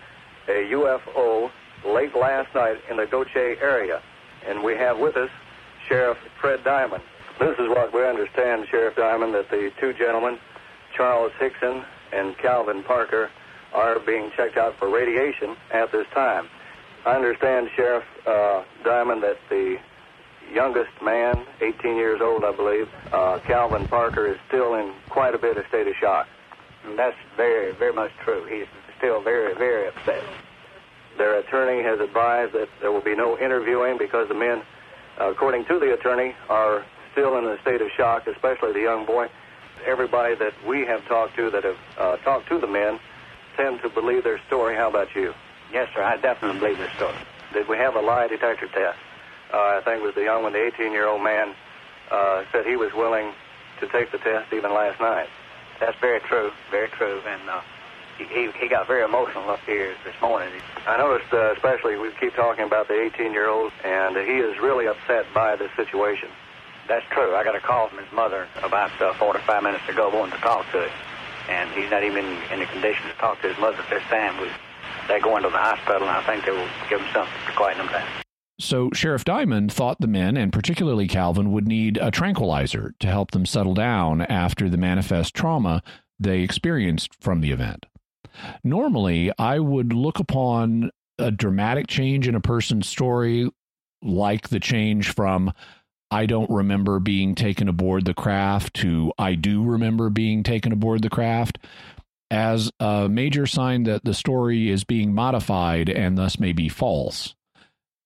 a 0.49 0.71
UFO 0.73 1.51
late 1.85 2.15
last 2.17 2.55
night 2.55 2.79
in 2.91 2.97
the 2.97 3.07
Gautier 3.07 3.57
area. 3.61 4.01
And 4.47 4.63
we 4.65 4.75
have 4.77 4.99
with 4.99 5.17
us 5.17 5.31
Sheriff 5.87 6.19
Fred 6.41 6.65
Diamond. 6.65 7.03
This 7.39 7.59
is 7.59 7.69
what 7.69 7.93
we 7.93 8.05
understand, 8.05 8.67
Sheriff 8.71 8.97
Diamond, 8.97 9.35
that 9.35 9.51
the 9.51 9.71
two 9.79 9.93
gentlemen, 9.93 10.39
Charles 10.97 11.33
Hickson 11.39 11.85
and 12.13 12.37
Calvin 12.39 12.83
Parker, 12.83 13.31
are 13.75 13.99
being 14.01 14.31
checked 14.35 14.57
out 14.57 14.77
for 14.79 14.89
radiation 14.89 15.57
at 15.71 15.93
this 15.93 16.07
time. 16.15 16.49
I 17.05 17.15
understand, 17.15 17.69
Sheriff 17.77 18.05
uh, 18.27 18.65
Diamond, 18.83 19.23
that 19.23 19.37
the 19.51 19.79
youngest 20.53 20.91
man, 21.03 21.45
18 21.61 21.97
years 21.97 22.21
old, 22.21 22.45
I 22.45 22.53
believe, 22.53 22.89
uh, 23.13 23.39
Calvin 23.47 23.87
Parker, 23.89 24.27
is 24.27 24.39
still 24.49 24.75
in 24.75 24.93
quite 25.09 25.35
a 25.35 25.39
bit 25.39 25.57
of 25.57 25.67
state 25.69 25.87
of 25.87 25.95
shock. 25.97 26.27
And 26.85 26.99
that's 26.99 27.17
very, 27.37 27.73
very 27.73 27.93
much 27.93 28.11
true. 28.25 28.45
He's 28.45 28.67
still 28.97 29.21
very, 29.23 29.55
very 29.55 29.89
upset. 29.89 30.23
Their 31.17 31.39
attorney 31.41 31.83
has 31.83 32.01
advised 32.01 32.53
that 32.53 32.69
there 32.81 32.93
will 32.93 33.03
be 33.03 33.17
no 33.17 33.39
interviewing 33.39 33.99
because 33.99 34.29
the 34.29 34.35
men, 34.35 34.63
according 35.19 35.65
to 35.67 35.79
the 35.79 35.95
attorney, 35.95 36.35
are 36.49 36.85
still 37.13 37.37
in 37.39 37.45
a 37.45 37.61
state 37.63 37.81
of 37.81 37.89
shock, 37.97 38.27
especially 38.27 38.73
the 38.73 38.83
young 38.83 39.05
boy. 39.05 39.29
Everybody 39.87 40.35
that 40.37 40.53
we 40.67 40.87
have 40.87 41.05
talked 41.07 41.37
to 41.37 41.51
that 41.51 41.65
have 41.65 41.79
uh, 41.99 42.17
talked 42.19 42.49
to 42.49 42.59
the 42.59 42.67
men 42.67 42.99
tend 43.57 43.81
to 43.83 43.89
believe 43.89 44.25
their 44.25 44.41
story. 44.47 44.77
How 44.77 44.89
about 44.89 45.15
you? 45.15 45.35
Yes, 45.73 45.89
sir. 45.95 46.03
I 46.03 46.17
definitely 46.17 46.61
believe 46.61 46.79
their 46.79 46.93
story. 46.95 47.17
Did 47.53 47.69
we 47.69 47.77
have 47.77 47.97
a 47.97 48.01
lie 48.01 48.29
detector 48.29 48.69
test? 48.69 48.99
Uh, 49.53 49.79
I 49.79 49.81
think 49.85 50.03
it 50.03 50.05
was 50.05 50.15
the 50.15 50.25
young 50.25 50.43
one, 50.43 50.53
the 50.53 50.67
18 50.67 50.93
year 50.93 51.07
old 51.07 51.23
man, 51.23 51.55
uh, 52.11 52.45
said 52.53 52.67
he 52.67 52.77
was 52.77 52.93
willing 52.95 53.33
to 53.81 53.89
take 53.89 54.11
the 54.13 54.19
test 54.19 54.53
even 54.53 54.73
last 54.73 55.01
night. 55.01 55.29
That's 55.81 55.99
very 56.01 56.21
true, 56.21 56.51
very 56.71 56.89
true. 56.89 57.21
And 57.27 57.49
uh, 57.49 57.61
he, 58.19 58.51
he 58.59 58.69
got 58.69 58.87
very 58.87 59.05
emotional 59.05 59.49
up 59.49 59.61
here 59.65 59.95
this 60.05 60.15
morning. 60.21 60.51
I 60.87 60.99
noticed, 60.99 61.33
uh, 61.33 61.53
especially, 61.53 61.97
we 61.97 62.11
keep 62.19 62.35
talking 62.35 62.65
about 62.65 62.89
the 62.89 63.01
18 63.01 63.33
year 63.33 63.49
old, 63.49 63.73
and 63.85 64.17
he 64.17 64.39
is 64.39 64.59
really 64.59 64.87
upset 64.87 65.27
by 65.33 65.57
this 65.57 65.71
situation. 65.77 66.29
That's 66.89 67.07
true. 67.11 67.35
I 67.35 67.45
got 67.45 67.55
a 67.55 67.61
call 67.61 67.89
from 67.89 67.99
his 67.99 68.13
mother 68.13 68.49
about 68.63 68.91
uh, 69.01 69.13
45 69.15 69.63
minutes 69.63 69.89
ago 69.89 70.11
wanting 70.13 70.35
to 70.35 70.41
talk 70.41 70.65
to 70.73 70.83
him. 70.83 70.91
And 71.49 71.71
he's 71.73 71.91
not 71.91 72.03
even 72.03 72.25
in 72.53 72.61
the 72.61 72.67
condition 72.67 73.07
to 73.09 73.15
talk 73.15 73.41
to 73.43 73.49
his 73.49 73.59
mother 73.59 73.79
at 73.79 73.89
this 73.91 74.03
time. 74.05 74.37
They're 75.07 75.21
going 75.21 75.43
to 75.43 75.49
the 75.49 75.57
hospital, 75.57 76.03
and 76.03 76.11
I 76.11 76.23
think 76.25 76.45
they 76.45 76.51
will 76.51 76.69
give 76.91 77.01
him 77.01 77.09
something 77.13 77.33
to 77.47 77.53
quieten 77.53 77.81
him 77.81 77.93
down. 77.93 78.28
So 78.61 78.91
Sheriff 78.93 79.25
Diamond 79.25 79.73
thought 79.73 80.01
the 80.01 80.09
men, 80.09 80.37
and 80.37 80.53
particularly 80.53 81.07
Calvin, 81.07 81.53
would 81.53 81.69
need 81.69 81.97
a 81.97 82.11
tranquilizer 82.11 82.95
to 82.99 83.07
help 83.07 83.31
them 83.31 83.47
settle 83.47 83.75
down 83.75 84.23
after 84.23 84.69
the 84.69 84.77
manifest 84.77 85.35
trauma 85.35 85.83
they 86.19 86.41
experienced 86.41 87.15
from 87.21 87.41
the 87.41 87.53
event. 87.53 87.87
Normally, 88.65 89.31
I 89.39 89.61
would 89.61 89.93
look 89.93 90.19
upon 90.19 90.91
a 91.19 91.31
dramatic 91.31 91.87
change 91.87 92.27
in 92.27 92.35
a 92.35 92.41
person's 92.41 92.89
story, 92.89 93.49
like 94.03 94.49
the 94.49 94.61
change 94.61 95.11
from 95.15 95.53
I 96.11 96.27
don't 96.27 96.51
remember 96.51 97.01
being 97.01 97.35
taken 97.35 97.69
aboard 97.69 98.07
the 98.07 98.15
craft 98.15 98.75
to 98.75 99.13
I 99.19 99.35
do 99.35 99.63
remember 99.63 100.11
being 100.11 100.43
taken 100.43 100.73
aboard 100.73 101.03
the 101.03 101.11
craft, 101.11 101.59
as 102.31 102.71
a 102.81 103.09
major 103.09 103.47
sign 103.47 103.85
that 103.85 104.05
the 104.05 104.15
story 104.15 104.71
is 104.71 104.85
being 104.85 105.15
modified 105.15 105.89
and 105.89 106.17
thus 106.17 106.39
may 106.41 106.53
be 106.53 106.69
false. 106.69 107.35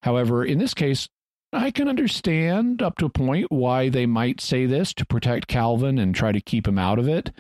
However, 0.03 0.45
in 0.45 0.59
this 0.59 0.75
case, 0.75 1.09
I 1.53 1.71
can 1.71 1.89
understand 1.89 2.81
up 2.83 2.97
to 2.99 3.07
a 3.07 3.11
point 3.11 3.51
why 3.51 3.89
they 3.89 4.07
might 4.07 4.41
say 4.41 4.67
this 4.67 4.95
to 4.95 5.07
protect 5.07 5.49
Calvin 5.49 5.99
and 5.99 6.15
try 6.15 6.33
to 6.33 6.41
keep 6.41 6.67
him 6.67 6.79
out 6.79 6.99
of 6.99 7.09
it 7.09 7.31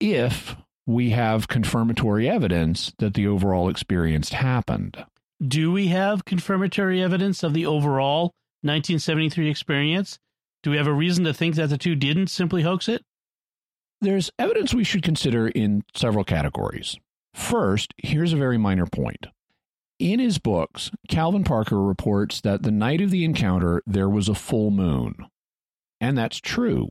if 0.00 0.56
we 0.86 1.10
have 1.10 1.48
confirmatory 1.48 2.28
evidence 2.28 2.92
that 2.98 3.14
the 3.14 3.26
overall 3.26 3.68
experience 3.68 4.30
happened. 4.30 5.04
Do 5.46 5.72
we 5.72 5.88
have 5.88 6.24
confirmatory 6.24 7.02
evidence 7.02 7.42
of 7.42 7.52
the 7.52 7.66
overall 7.66 8.32
1973 8.62 9.50
experience? 9.50 10.18
Do 10.62 10.70
we 10.70 10.76
have 10.76 10.86
a 10.86 10.92
reason 10.92 11.24
to 11.24 11.34
think 11.34 11.56
that 11.56 11.68
the 11.68 11.78
two 11.78 11.96
didn't 11.96 12.28
simply 12.28 12.62
hoax 12.62 12.88
it? 12.88 13.02
There's 14.00 14.30
evidence 14.38 14.72
we 14.72 14.84
should 14.84 15.02
consider 15.02 15.48
in 15.48 15.82
several 15.94 16.24
categories. 16.24 16.96
First, 17.34 17.92
here's 17.98 18.32
a 18.32 18.36
very 18.36 18.58
minor 18.58 18.86
point. 18.86 19.26
In 20.02 20.18
his 20.18 20.38
books, 20.38 20.90
Calvin 21.06 21.44
Parker 21.44 21.80
reports 21.80 22.40
that 22.40 22.64
the 22.64 22.72
night 22.72 23.00
of 23.00 23.12
the 23.12 23.24
encounter 23.24 23.84
there 23.86 24.08
was 24.08 24.28
a 24.28 24.34
full 24.34 24.72
moon. 24.72 25.14
And 26.00 26.18
that's 26.18 26.40
true. 26.40 26.88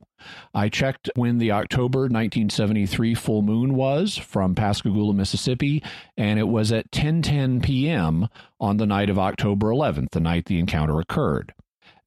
I 0.54 0.70
checked 0.70 1.10
when 1.18 1.38
the 1.38 1.52
October 1.52 2.04
1973 2.04 3.14
full 3.16 3.42
moon 3.42 3.76
was 3.76 4.16
from 4.16 4.56
Pascagoula, 4.56 5.14
Mississippi, 5.14 5.84
and 6.16 6.40
it 6.40 6.48
was 6.48 6.72
at 6.72 6.90
10:10 6.92 7.62
p.m. 7.62 8.30
on 8.62 8.78
the 8.78 8.86
night 8.86 9.10
of 9.10 9.20
October 9.20 9.72
11th, 9.72 10.12
the 10.12 10.22
night 10.22 10.46
the 10.46 10.58
encounter 10.58 11.02
occurred. 11.02 11.54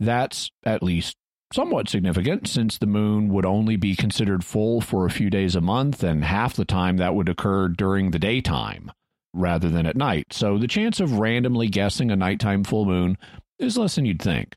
That's 0.01 0.53
at 0.64 0.83
least 0.83 1.19
somewhat 1.53 1.90
significant 1.90 2.49
since 2.49 2.79
the 2.79 2.87
moon 2.87 3.29
would 3.29 3.45
only 3.45 3.77
be 3.77 3.95
considered 3.95 4.43
full 4.43 4.81
for 4.81 5.05
a 5.05 5.11
few 5.11 5.29
days 5.29 5.55
a 5.55 5.61
month 5.61 6.03
and 6.03 6.25
half 6.25 6.55
the 6.55 6.64
time 6.64 6.97
that 6.97 7.14
would 7.14 7.29
occur 7.29 7.69
during 7.69 8.11
the 8.11 8.19
daytime 8.19 8.90
rather 9.35 9.68
than 9.68 9.87
at 9.87 9.97
night. 9.97 10.33
So 10.33 10.59
the 10.59 10.68
chance 10.68 11.01
of 11.01 11.18
randomly 11.18 11.68
guessing 11.68 12.11
a 12.11 12.16
nighttime 12.16 12.64
full 12.64 12.85
moon 12.85 13.18
is 13.59 13.77
less 13.77 13.97
than 13.97 14.07
you'd 14.07 14.23
think. 14.23 14.57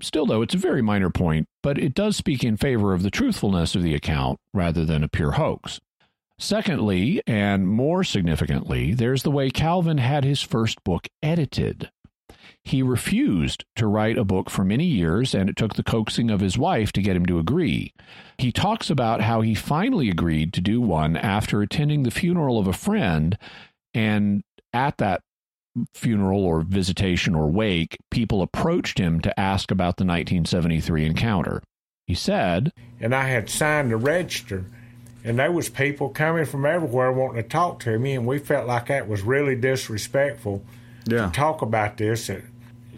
Still, 0.00 0.26
though, 0.26 0.42
it's 0.42 0.54
a 0.54 0.58
very 0.58 0.82
minor 0.82 1.10
point, 1.10 1.48
but 1.62 1.78
it 1.78 1.94
does 1.94 2.16
speak 2.16 2.44
in 2.44 2.56
favor 2.56 2.92
of 2.92 3.02
the 3.02 3.10
truthfulness 3.10 3.74
of 3.74 3.82
the 3.82 3.94
account 3.94 4.38
rather 4.52 4.84
than 4.84 5.02
a 5.02 5.08
pure 5.08 5.32
hoax. 5.32 5.80
Secondly, 6.38 7.22
and 7.26 7.66
more 7.66 8.04
significantly, 8.04 8.92
there's 8.92 9.22
the 9.22 9.30
way 9.30 9.48
Calvin 9.48 9.98
had 9.98 10.22
his 10.22 10.42
first 10.42 10.84
book 10.84 11.08
edited. 11.22 11.90
He 12.62 12.82
refused 12.82 13.64
to 13.76 13.86
write 13.86 14.18
a 14.18 14.24
book 14.24 14.50
for 14.50 14.64
many 14.64 14.84
years, 14.84 15.34
and 15.34 15.48
it 15.48 15.56
took 15.56 15.74
the 15.74 15.84
coaxing 15.84 16.30
of 16.30 16.40
his 16.40 16.58
wife 16.58 16.92
to 16.92 17.00
get 17.00 17.16
him 17.16 17.24
to 17.26 17.38
agree. 17.38 17.94
He 18.38 18.50
talks 18.50 18.90
about 18.90 19.22
how 19.22 19.40
he 19.40 19.54
finally 19.54 20.10
agreed 20.10 20.52
to 20.54 20.60
do 20.60 20.80
one 20.80 21.16
after 21.16 21.62
attending 21.62 22.02
the 22.02 22.10
funeral 22.10 22.58
of 22.58 22.66
a 22.66 22.72
friend 22.72 23.38
and 23.96 24.42
at 24.74 24.98
that 24.98 25.22
funeral 25.94 26.44
or 26.44 26.60
visitation 26.60 27.34
or 27.34 27.50
wake, 27.50 27.96
people 28.10 28.42
approached 28.42 28.98
him 28.98 29.20
to 29.22 29.40
ask 29.40 29.70
about 29.70 29.96
the 29.96 30.04
1973 30.04 31.06
encounter. 31.06 31.62
He 32.06 32.14
said, 32.14 32.72
And 33.00 33.14
I 33.14 33.28
had 33.28 33.48
signed 33.48 33.90
the 33.90 33.96
register, 33.96 34.66
and 35.24 35.38
there 35.38 35.50
was 35.50 35.70
people 35.70 36.10
coming 36.10 36.44
from 36.44 36.66
everywhere 36.66 37.10
wanting 37.10 37.42
to 37.42 37.48
talk 37.48 37.80
to 37.80 37.98
me, 37.98 38.14
and 38.14 38.26
we 38.26 38.38
felt 38.38 38.68
like 38.68 38.86
that 38.88 39.08
was 39.08 39.22
really 39.22 39.56
disrespectful 39.56 40.62
yeah. 41.06 41.26
to 41.26 41.32
talk 41.32 41.62
about 41.62 41.96
this 41.96 42.28
at 42.28 42.42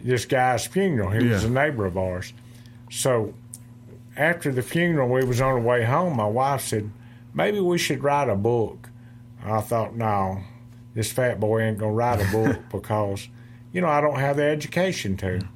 this 0.02 0.24
guy's 0.24 0.66
funeral. 0.66 1.10
He 1.10 1.26
yeah. 1.26 1.34
was 1.34 1.44
a 1.44 1.50
neighbor 1.50 1.86
of 1.86 1.96
ours. 1.96 2.32
So 2.90 3.34
after 4.16 4.50
the 4.50 4.62
funeral, 4.62 5.08
we 5.08 5.24
was 5.24 5.40
on 5.40 5.54
the 5.62 5.68
way 5.68 5.84
home. 5.84 6.16
My 6.16 6.26
wife 6.26 6.62
said, 6.62 6.90
maybe 7.32 7.60
we 7.60 7.78
should 7.78 8.02
write 8.02 8.28
a 8.28 8.36
book. 8.36 8.88
I 9.44 9.60
thought, 9.60 9.94
no, 9.94 10.42
this 10.98 11.12
fat 11.12 11.38
boy 11.38 11.60
ain't 11.60 11.78
gonna 11.78 11.92
write 11.92 12.20
a 12.20 12.32
book 12.32 12.58
because, 12.72 13.28
you 13.72 13.80
know, 13.80 13.86
I 13.86 14.00
don't 14.00 14.18
have 14.18 14.36
the 14.36 14.42
education 14.42 15.16
to. 15.18 15.46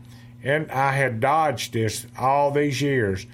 And 0.45 0.71
I 0.71 0.93
had 0.93 1.19
dodged 1.19 1.73
this 1.73 2.07
all 2.17 2.53
these 2.53 2.81
years 2.81 3.27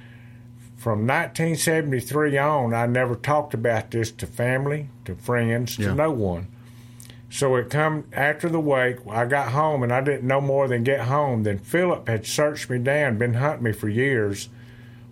from 0.79 1.01
1973 1.01 2.39
on, 2.39 2.73
I 2.73 2.87
never 2.87 3.15
talked 3.15 3.53
about 3.53 3.91
this 3.91 4.11
to 4.13 4.27
family, 4.27 4.89
to 5.05 5.17
friends, 5.17 5.77
to 5.77 5.83
Yeah. 5.83 5.93
no 5.93 6.11
one. 6.11 6.47
So 7.29 7.57
it 7.57 7.69
come 7.69 8.05
after 8.15 8.49
the 8.49 8.59
wake. 8.59 8.97
I 9.07 9.27
got 9.27 9.53
home 9.53 9.83
and 9.83 9.93
I 9.93 10.01
didn't 10.01 10.27
know 10.27 10.41
more 10.41 10.67
than 10.67 10.85
get 10.85 11.01
home. 11.01 11.43
Then 11.43 11.59
Philip 11.59 12.09
had 12.09 12.25
searched 12.25 12.71
me 12.71 12.79
down, 12.79 13.19
been 13.19 13.35
hunting 13.35 13.65
me 13.65 13.73
for 13.73 13.91
years, 13.91 14.49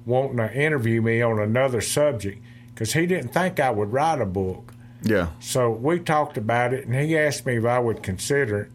wanting 0.06 0.38
to 0.38 0.50
interview 0.50 1.02
me 1.02 1.20
on 1.20 1.38
another 1.38 1.82
subject 1.82 2.42
because 2.72 2.94
he 2.94 3.04
didn't 3.04 3.34
think 3.34 3.60
I 3.60 3.68
would 3.68 3.92
write 3.92 4.22
a 4.22 4.24
book. 4.24 4.65
Yeah. 5.08 5.28
So 5.40 5.70
we 5.70 6.00
talked 6.00 6.36
about 6.36 6.72
it, 6.72 6.86
and 6.86 6.94
he 6.94 7.16
asked 7.16 7.46
me 7.46 7.56
if 7.56 7.64
I 7.64 7.78
would 7.78 8.02
consider 8.02 8.62
it. 8.62 8.70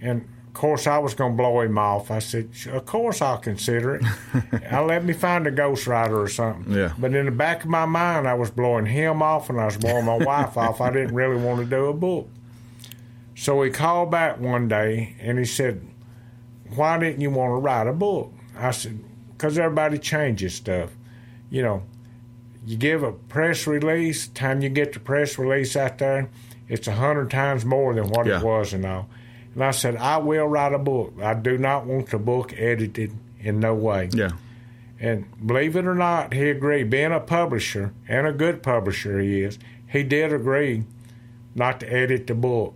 And 0.00 0.26
of 0.48 0.54
course, 0.54 0.86
I 0.86 0.98
was 0.98 1.14
going 1.14 1.32
to 1.32 1.36
blow 1.36 1.60
him 1.60 1.78
off. 1.78 2.10
I 2.10 2.18
said, 2.18 2.50
"Of 2.72 2.86
course, 2.86 3.22
I'll 3.22 3.38
consider 3.38 3.96
it. 3.96 4.04
I'll 4.72 4.86
let 4.86 5.04
me 5.04 5.12
find 5.12 5.46
a 5.46 5.52
ghostwriter 5.52 6.18
or 6.18 6.28
something." 6.28 6.74
Yeah. 6.74 6.92
But 6.98 7.14
in 7.14 7.26
the 7.26 7.32
back 7.32 7.62
of 7.62 7.70
my 7.70 7.84
mind, 7.84 8.26
I 8.26 8.34
was 8.34 8.50
blowing 8.50 8.86
him 8.86 9.22
off, 9.22 9.50
and 9.50 9.60
I 9.60 9.66
was 9.66 9.76
blowing 9.76 10.06
my 10.06 10.16
wife 10.16 10.56
off. 10.56 10.80
I 10.80 10.90
didn't 10.90 11.14
really 11.14 11.36
want 11.36 11.60
to 11.60 11.66
do 11.66 11.86
a 11.86 11.94
book. 11.94 12.28
So 13.36 13.62
he 13.62 13.70
called 13.70 14.10
back 14.10 14.40
one 14.40 14.68
day, 14.68 15.14
and 15.20 15.38
he 15.38 15.44
said, 15.44 15.86
"Why 16.74 16.98
didn't 16.98 17.20
you 17.20 17.30
want 17.30 17.50
to 17.50 17.56
write 17.56 17.86
a 17.86 17.92
book?" 17.92 18.32
I 18.56 18.70
said, 18.72 18.98
"Because 19.32 19.58
everybody 19.58 19.98
changes 19.98 20.54
stuff. 20.54 20.90
You 21.48 21.62
know, 21.62 21.82
you 22.66 22.76
give 22.76 23.02
a 23.02 23.12
press 23.12 23.66
release, 23.66 24.28
time 24.28 24.60
you 24.62 24.68
get 24.68 24.92
the 24.92 25.00
press 25.00 25.38
release 25.38 25.76
out 25.76 25.98
there, 25.98 26.28
it's 26.68 26.86
a 26.86 26.92
hundred 26.92 27.30
times 27.30 27.64
more 27.64 27.94
than 27.94 28.08
what 28.08 28.26
Yeah. 28.26 28.38
it 28.38 28.44
was 28.44 28.72
and 28.72 28.84
all. 28.86 29.08
And 29.54 29.64
I 29.64 29.70
said, 29.72 29.96
I 29.96 30.18
will 30.18 30.46
write 30.46 30.72
a 30.72 30.78
book. 30.78 31.14
I 31.22 31.34
do 31.34 31.58
not 31.58 31.86
want 31.86 32.10
the 32.10 32.18
book 32.18 32.52
edited 32.56 33.12
in 33.40 33.58
no 33.60 33.74
way. 33.74 34.08
Yeah. 34.12 34.30
And 35.00 35.24
believe 35.44 35.74
it 35.76 35.86
or 35.86 35.94
not, 35.94 36.34
he 36.34 36.50
agreed. 36.50 36.90
Being 36.90 37.12
a 37.12 37.20
publisher, 37.20 37.92
and 38.06 38.26
a 38.26 38.32
good 38.32 38.62
publisher 38.62 39.18
he 39.18 39.40
is, 39.42 39.58
he 39.88 40.02
did 40.02 40.32
agree 40.32 40.84
not 41.54 41.80
to 41.80 41.92
edit 41.92 42.26
the 42.26 42.34
book. 42.34 42.74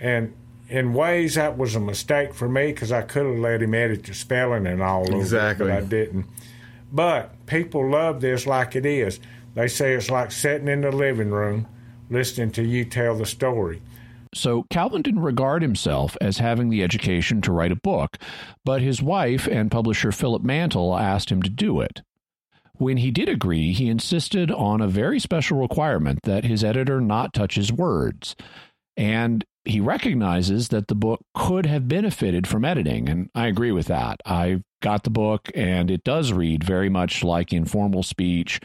And 0.00 0.34
in 0.68 0.92
ways, 0.92 1.36
that 1.36 1.56
was 1.56 1.74
a 1.76 1.80
mistake 1.80 2.34
for 2.34 2.48
me 2.48 2.66
because 2.72 2.90
I 2.92 3.02
could 3.02 3.24
have 3.24 3.38
let 3.38 3.62
him 3.62 3.72
edit 3.74 4.02
the 4.04 4.14
spelling 4.14 4.66
and 4.66 4.82
all 4.82 5.04
Exactly. 5.18 5.66
it, 5.66 5.68
but 5.70 5.78
I 5.78 5.80
didn't. 5.86 6.26
But 6.94 7.46
people 7.46 7.90
love 7.90 8.20
this 8.20 8.46
like 8.46 8.76
it 8.76 8.86
is. 8.86 9.18
They 9.54 9.66
say 9.66 9.94
it's 9.94 10.10
like 10.10 10.30
sitting 10.30 10.68
in 10.68 10.82
the 10.82 10.92
living 10.92 11.30
room 11.30 11.66
listening 12.08 12.52
to 12.52 12.62
you 12.62 12.84
tell 12.84 13.16
the 13.16 13.26
story. 13.26 13.82
So 14.32 14.64
Calvin 14.70 15.02
didn't 15.02 15.22
regard 15.22 15.62
himself 15.62 16.16
as 16.20 16.38
having 16.38 16.70
the 16.70 16.82
education 16.84 17.40
to 17.42 17.52
write 17.52 17.72
a 17.72 17.76
book, 17.76 18.16
but 18.64 18.80
his 18.80 19.02
wife 19.02 19.46
and 19.48 19.70
publisher 19.70 20.12
Philip 20.12 20.42
Mantle 20.42 20.96
asked 20.96 21.30
him 21.30 21.42
to 21.42 21.50
do 21.50 21.80
it. 21.80 22.02
When 22.74 22.96
he 22.96 23.10
did 23.10 23.28
agree, 23.28 23.72
he 23.72 23.88
insisted 23.88 24.50
on 24.50 24.80
a 24.80 24.88
very 24.88 25.18
special 25.20 25.58
requirement 25.60 26.20
that 26.24 26.44
his 26.44 26.64
editor 26.64 27.00
not 27.00 27.32
touch 27.32 27.54
his 27.54 27.72
words. 27.72 28.34
And 28.96 29.44
he 29.64 29.80
recognizes 29.80 30.68
that 30.68 30.88
the 30.88 30.94
book 30.94 31.20
could 31.34 31.66
have 31.66 31.88
benefited 31.88 32.46
from 32.46 32.64
editing, 32.64 33.08
and 33.08 33.30
I 33.34 33.46
agree 33.46 33.72
with 33.72 33.86
that. 33.86 34.20
I 34.26 34.62
got 34.84 35.02
the 35.02 35.10
book, 35.10 35.50
and 35.54 35.90
it 35.90 36.04
does 36.04 36.32
read 36.32 36.62
very 36.62 36.90
much 36.90 37.24
like 37.24 37.52
informal 37.52 38.02
speech 38.02 38.60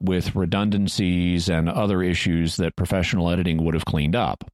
with 0.00 0.36
redundancies 0.36 1.48
and 1.48 1.68
other 1.68 2.02
issues 2.02 2.56
that 2.56 2.76
professional 2.76 3.28
editing 3.28 3.64
would 3.64 3.74
have 3.74 3.84
cleaned 3.84 4.14
up. 4.14 4.48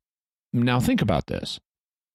Now, 0.54 0.80
think 0.80 1.02
about 1.02 1.26
this. 1.26 1.60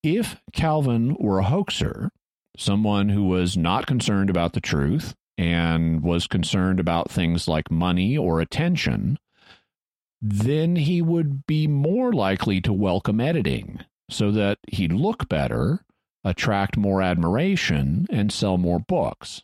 If 0.01 0.37
Calvin 0.51 1.15
were 1.19 1.39
a 1.39 1.43
hoaxer, 1.43 2.09
someone 2.57 3.09
who 3.09 3.25
was 3.25 3.55
not 3.55 3.85
concerned 3.85 4.31
about 4.31 4.53
the 4.53 4.61
truth 4.61 5.13
and 5.37 6.01
was 6.01 6.25
concerned 6.25 6.79
about 6.79 7.11
things 7.11 7.47
like 7.47 7.69
money 7.69 8.17
or 8.17 8.41
attention, 8.41 9.19
then 10.19 10.75
he 10.75 11.03
would 11.03 11.45
be 11.45 11.67
more 11.67 12.11
likely 12.11 12.59
to 12.61 12.73
welcome 12.73 13.19
editing 13.19 13.79
so 14.09 14.31
that 14.31 14.57
he'd 14.69 14.93
look 14.93 15.29
better, 15.29 15.81
attract 16.27 16.77
more 16.77 17.01
admiration, 17.01 18.05
and 18.09 18.31
sell 18.31 18.57
more 18.57 18.79
books. 18.79 19.43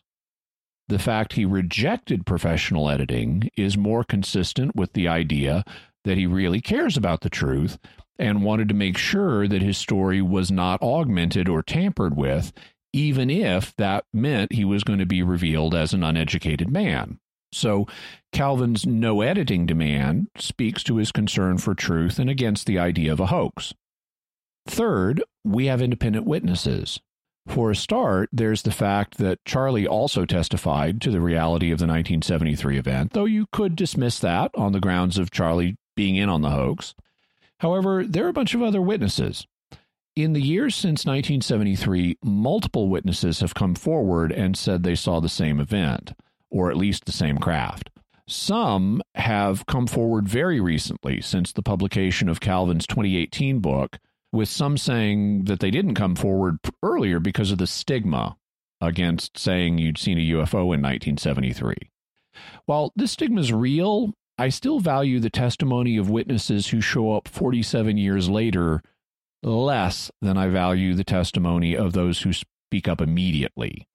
The 0.90 1.00
fact 1.00 1.34
he 1.34 1.46
rejected 1.46 2.26
professional 2.26 2.90
editing 2.90 3.50
is 3.56 3.78
more 3.78 4.04
consistent 4.04 4.76
with 4.76 4.94
the 4.94 5.08
idea 5.08 5.64
that 6.04 6.18
he 6.18 6.28
really 6.28 6.60
cares 6.60 6.98
about 6.98 7.22
the 7.22 7.30
truth 7.30 7.78
and 8.20 8.44
wanted 8.44 8.68
to 8.70 8.76
make 8.76 8.98
sure 8.98 9.48
that 9.48 9.62
his 9.62 9.78
story 9.78 10.22
was 10.22 10.52
not 10.52 10.82
augmented 10.82 11.48
or 11.48 11.64
tampered 11.64 12.16
with, 12.16 12.52
even 12.92 13.30
if 13.30 13.76
that 13.78 14.06
meant 14.14 14.54
he 14.54 14.66
was 14.66 14.84
going 14.84 15.00
to 15.00 15.06
be 15.06 15.24
revealed 15.24 15.74
as 15.74 15.94
an 15.94 16.04
uneducated 16.04 16.70
man. 16.70 17.20
So, 17.54 17.88
Calvin's 18.32 18.86
no 18.86 19.22
editing 19.22 19.66
demand 19.66 20.28
speaks 20.38 20.84
to 20.84 20.98
his 20.98 21.12
concern 21.12 21.60
for 21.60 21.76
truth 21.76 22.20
and 22.20 22.30
against 22.30 22.66
the 22.66 22.80
idea 22.80 23.12
of 23.14 23.20
a 23.20 23.28
hoax. 23.28 23.74
Third, 24.68 25.24
we 25.44 25.66
have 25.68 25.82
independent 25.82 26.26
witnesses. 26.26 27.00
For 27.48 27.72
a 27.72 27.76
start, 27.76 28.30
there's 28.32 28.62
the 28.62 28.72
fact 28.72 29.18
that 29.18 29.44
Charlie 29.44 29.88
also 29.88 30.26
testified 30.26 31.02
to 31.02 31.12
the 31.12 31.20
reality 31.20 31.72
of 31.72 31.80
the 31.80 31.84
1973 31.84 32.78
event, 32.78 33.14
though 33.14 33.26
you 33.26 33.48
could 33.52 33.76
dismiss 33.76 34.20
that 34.20 34.52
on 34.56 34.72
the 34.72 34.80
grounds 34.80 35.18
of 35.18 35.32
Charlie 35.32 35.76
being 35.96 36.16
in 36.16 36.30
on 36.30 36.42
the 36.42 36.52
hoax. 36.52 36.96
However, 37.60 38.06
there 38.06 38.26
are 38.26 38.30
a 38.30 38.34
bunch 38.34 38.54
of 38.54 38.62
other 38.62 38.82
witnesses. 38.82 39.46
In 40.16 40.34
the 40.34 40.42
years 40.42 40.76
since 40.76 41.06
1973, 41.06 42.18
multiple 42.24 42.88
witnesses 42.88 43.40
have 43.42 43.56
come 43.56 43.76
forward 43.76 44.32
and 44.32 44.56
said 44.56 44.84
they 44.84 44.96
saw 44.96 45.20
the 45.20 45.28
same 45.28 45.60
event, 45.60 46.14
or 46.50 46.70
at 46.70 46.78
least 46.78 47.06
the 47.06 47.12
same 47.12 47.40
craft. 47.40 47.90
Some 48.28 49.02
have 49.16 49.66
come 49.66 49.88
forward 49.88 50.30
very 50.30 50.62
recently 50.62 51.20
since 51.20 51.52
the 51.52 51.64
publication 51.64 52.30
of 52.30 52.40
Calvin's 52.40 52.88
2018 52.88 53.60
book, 53.60 53.98
with 54.34 54.50
some 54.50 54.78
saying 54.78 55.46
that 55.46 55.60
they 55.60 55.72
didn't 55.72 55.94
come 55.94 56.16
forward 56.16 56.58
earlier 56.82 57.20
because 57.20 57.52
of 57.52 57.60
the 57.60 57.68
stigma 57.68 58.36
against 58.82 59.38
saying 59.38 59.78
you'd 59.78 59.98
seen 59.98 60.18
a 60.18 60.32
UFO 60.32 60.74
in 60.74 60.82
1973. 60.82 61.76
While 62.66 62.92
this 62.96 63.12
stigma 63.12 63.40
is 63.40 63.54
real, 63.54 64.14
I 64.38 64.50
still 64.50 64.80
value 64.80 65.20
the 65.20 65.30
testimony 65.30 65.98
of 65.98 66.10
witnesses 66.10 66.68
who 66.68 66.82
show 66.82 67.14
up 67.14 67.28
47 67.28 67.98
years 67.98 68.28
later 68.28 68.82
less 69.44 70.10
than 70.22 70.38
I 70.38 70.48
value 70.48 70.96
the 70.96 71.04
testimony 71.04 71.78
of 71.78 71.94
those 71.94 72.22
who 72.22 72.34
speak 72.34 72.88
up 72.88 73.02
immediately. 73.02 73.88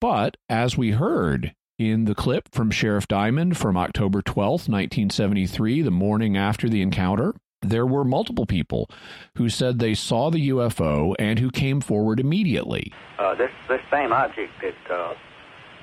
But 0.00 0.38
as 0.48 0.76
we 0.76 0.92
heard 0.92 1.54
in 1.78 2.06
the 2.06 2.14
clip 2.14 2.48
from 2.52 2.70
Sheriff 2.70 3.06
Diamond 3.08 3.56
from 3.56 3.76
October 3.76 4.22
12, 4.22 4.68
1973, 4.68 5.82
the 5.82 5.90
morning 5.90 6.36
after 6.36 6.68
the 6.68 6.82
encounter, 6.82 7.34
there 7.62 7.86
were 7.86 8.04
multiple 8.04 8.46
people 8.46 8.90
who 9.36 9.48
said 9.48 9.78
they 9.78 9.94
saw 9.94 10.30
the 10.30 10.50
UFO 10.50 11.14
and 11.18 11.38
who 11.38 11.50
came 11.50 11.80
forward 11.80 12.20
immediately. 12.20 12.92
Uh, 13.18 13.34
this 13.34 13.50
this 13.68 13.80
same 13.90 14.12
object 14.12 14.52
that 14.60 14.94
uh, 14.94 15.14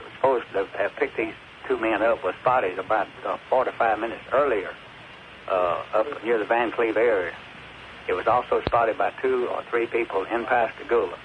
was 0.04 0.12
supposed 0.16 0.46
to 0.54 0.66
have 0.78 0.96
picked 0.98 1.18
these 1.18 1.34
two 1.68 1.78
men 1.80 2.02
up 2.02 2.24
was 2.24 2.36
spotted 2.42 2.80
about 2.80 3.08
uh, 3.26 3.38
45 3.50 4.00
minutes 4.00 4.22
earlier 4.34 4.72
uh, 5.48 5.84
up 5.94 6.24
near 6.24 6.38
the 6.38 6.46
Vancleave 6.46 6.98
area. 6.98 7.34
It 8.08 8.14
was 8.14 8.28
also 8.28 8.62
spotted 8.66 8.98
by 8.98 9.12
two 9.22 9.48
or 9.48 9.64
three 9.70 9.86
people 9.86 10.24
in 10.26 10.46
Pascagoula. 10.46 11.18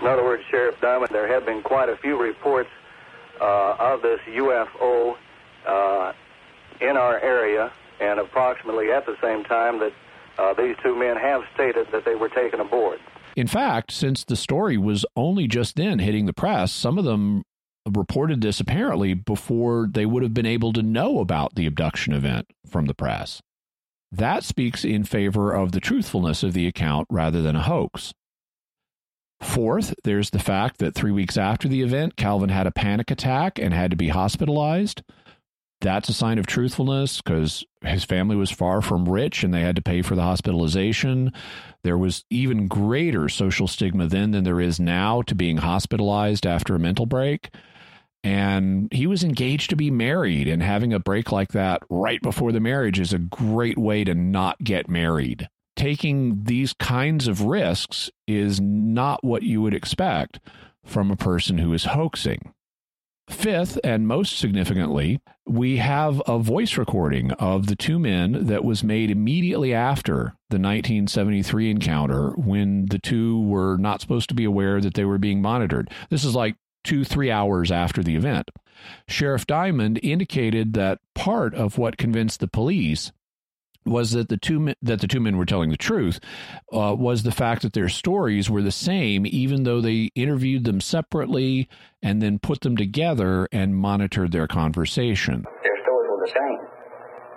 In 0.00 0.06
other 0.06 0.22
words, 0.22 0.42
Sheriff 0.50 0.76
Diamond, 0.80 1.10
there 1.12 1.26
have 1.26 1.44
been 1.44 1.62
quite 1.62 1.88
a 1.88 1.96
few 1.96 2.20
reports 2.20 2.70
uh, 3.40 3.76
of 3.78 4.02
this 4.02 4.20
UFO 4.28 5.16
uh, 5.66 6.12
in 6.80 6.96
our 6.96 7.18
area, 7.18 7.72
and 8.00 8.20
approximately 8.20 8.90
at 8.90 9.06
the 9.06 9.16
same 9.22 9.44
time 9.44 9.80
that 9.80 9.92
uh, 10.38 10.54
these 10.54 10.76
two 10.82 10.94
men 10.94 11.16
have 11.16 11.42
stated 11.54 11.86
that 11.92 12.04
they 12.04 12.14
were 12.14 12.28
taken 12.28 12.60
aboard. 12.60 12.98
In 13.36 13.46
fact, 13.46 13.92
since 13.92 14.24
the 14.24 14.36
story 14.36 14.78
was 14.78 15.04
only 15.14 15.46
just 15.46 15.76
then 15.76 15.98
hitting 15.98 16.26
the 16.26 16.32
press, 16.32 16.72
some 16.72 16.98
of 16.98 17.04
them 17.04 17.42
reported 17.94 18.40
this 18.40 18.60
apparently 18.60 19.14
before 19.14 19.88
they 19.90 20.06
would 20.06 20.22
have 20.22 20.34
been 20.34 20.46
able 20.46 20.72
to 20.72 20.82
know 20.82 21.20
about 21.20 21.54
the 21.54 21.66
abduction 21.66 22.12
event 22.12 22.46
from 22.68 22.86
the 22.86 22.94
press. 22.94 23.40
That 24.10 24.44
speaks 24.44 24.84
in 24.84 25.04
favor 25.04 25.52
of 25.52 25.72
the 25.72 25.80
truthfulness 25.80 26.42
of 26.42 26.52
the 26.52 26.66
account 26.66 27.06
rather 27.10 27.42
than 27.42 27.56
a 27.56 27.62
hoax. 27.62 28.12
Fourth, 29.40 29.94
there's 30.04 30.30
the 30.30 30.38
fact 30.38 30.78
that 30.78 30.94
three 30.94 31.12
weeks 31.12 31.36
after 31.36 31.68
the 31.68 31.82
event, 31.82 32.16
Calvin 32.16 32.48
had 32.48 32.66
a 32.66 32.72
panic 32.72 33.10
attack 33.10 33.58
and 33.58 33.74
had 33.74 33.90
to 33.90 33.96
be 33.96 34.08
hospitalized. 34.08 35.02
That's 35.80 36.08
a 36.08 36.14
sign 36.14 36.38
of 36.38 36.46
truthfulness 36.46 37.20
because 37.20 37.64
his 37.82 38.04
family 38.04 38.34
was 38.34 38.50
far 38.50 38.80
from 38.80 39.08
rich 39.08 39.44
and 39.44 39.52
they 39.52 39.60
had 39.60 39.76
to 39.76 39.82
pay 39.82 40.02
for 40.02 40.14
the 40.14 40.22
hospitalization. 40.22 41.32
There 41.84 41.98
was 41.98 42.24
even 42.30 42.66
greater 42.66 43.28
social 43.28 43.68
stigma 43.68 44.06
then 44.06 44.30
than 44.30 44.44
there 44.44 44.60
is 44.60 44.80
now 44.80 45.22
to 45.22 45.34
being 45.34 45.58
hospitalized 45.58 46.46
after 46.46 46.74
a 46.74 46.80
mental 46.80 47.06
break. 47.06 47.50
And 48.24 48.92
he 48.92 49.06
was 49.06 49.22
engaged 49.22 49.70
to 49.70 49.76
be 49.76 49.88
married, 49.88 50.48
and 50.48 50.60
having 50.60 50.92
a 50.92 50.98
break 50.98 51.30
like 51.30 51.52
that 51.52 51.82
right 51.88 52.20
before 52.20 52.50
the 52.50 52.58
marriage 52.58 52.98
is 52.98 53.12
a 53.12 53.20
great 53.20 53.78
way 53.78 54.02
to 54.02 54.16
not 54.16 54.58
get 54.64 54.88
married. 54.88 55.48
Taking 55.76 56.42
these 56.42 56.72
kinds 56.72 57.28
of 57.28 57.42
risks 57.42 58.10
is 58.26 58.60
not 58.60 59.22
what 59.22 59.44
you 59.44 59.62
would 59.62 59.74
expect 59.74 60.40
from 60.84 61.12
a 61.12 61.16
person 61.16 61.58
who 61.58 61.72
is 61.72 61.84
hoaxing. 61.84 62.52
Fifth, 63.28 63.78
and 63.82 64.06
most 64.06 64.38
significantly, 64.38 65.20
we 65.46 65.78
have 65.78 66.22
a 66.26 66.38
voice 66.38 66.76
recording 66.76 67.32
of 67.32 67.66
the 67.66 67.74
two 67.74 67.98
men 67.98 68.46
that 68.46 68.64
was 68.64 68.84
made 68.84 69.10
immediately 69.10 69.74
after 69.74 70.34
the 70.48 70.58
1973 70.58 71.70
encounter 71.70 72.30
when 72.36 72.86
the 72.86 73.00
two 73.00 73.42
were 73.42 73.76
not 73.78 74.00
supposed 74.00 74.28
to 74.28 74.34
be 74.34 74.44
aware 74.44 74.80
that 74.80 74.94
they 74.94 75.04
were 75.04 75.18
being 75.18 75.42
monitored. 75.42 75.90
This 76.08 76.24
is 76.24 76.36
like 76.36 76.56
two, 76.84 77.04
three 77.04 77.30
hours 77.30 77.72
after 77.72 78.02
the 78.02 78.14
event. 78.14 78.50
Sheriff 79.08 79.46
Diamond 79.46 79.98
indicated 80.02 80.74
that 80.74 81.00
part 81.14 81.54
of 81.54 81.78
what 81.78 81.96
convinced 81.96 82.38
the 82.38 82.48
police 82.48 83.10
was 83.86 84.12
that 84.12 84.28
the 84.28 84.36
two 84.36 84.58
men, 84.58 84.74
that 84.82 85.00
the 85.00 85.08
two 85.08 85.20
men 85.20 85.36
were 85.36 85.46
telling 85.46 85.70
the 85.70 85.76
truth 85.76 86.20
uh, 86.72 86.94
was 86.98 87.22
the 87.22 87.32
fact 87.32 87.62
that 87.62 87.72
their 87.72 87.88
stories 87.88 88.50
were 88.50 88.62
the 88.62 88.72
same, 88.72 89.26
even 89.26 89.62
though 89.62 89.80
they 89.80 90.10
interviewed 90.14 90.64
them 90.64 90.80
separately 90.80 91.68
and 92.02 92.20
then 92.20 92.38
put 92.38 92.60
them 92.60 92.76
together 92.76 93.48
and 93.52 93.76
monitored 93.76 94.32
their 94.32 94.46
conversation. 94.46 95.44
Their 95.62 95.82
stories 95.82 96.08
were 96.10 96.26
the 96.26 96.32
same. 96.32 96.58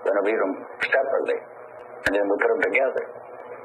We 0.04 0.12
interviewed 0.12 0.42
them 0.42 0.66
separately, 0.82 1.36
and 2.08 2.16
then 2.16 2.24
we 2.24 2.38
put 2.38 2.48
them 2.48 2.62
together, 2.62 3.04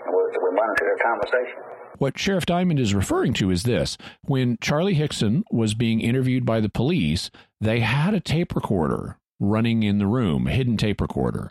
and 0.07 0.15
we, 0.15 0.23
we 0.43 0.57
monitored 0.57 0.89
their 0.89 1.05
conversation. 1.05 1.59
What 1.99 2.19
Sheriff 2.19 2.45
Diamond 2.45 2.81
is 2.81 2.95
referring 2.95 3.35
to 3.35 3.51
is 3.51 3.63
this 3.63 3.97
when 4.23 4.59
Charlie 4.61 4.95
Hickson 4.95 5.45
was 5.51 5.75
being 5.75 6.01
interviewed 6.01 6.45
by 6.45 6.61
the 6.61 6.69
police, 6.69 7.31
they 7.61 7.81
had 7.81 8.15
a 8.15 8.21
tape 8.21 8.55
recorder 8.55 9.19
running 9.39 9.83
in 9.85 9.99
the 9.99 10.07
room, 10.07 10.47
a 10.47 10.51
hidden 10.51 10.77
tape 10.77 11.01
recorder 11.01 11.51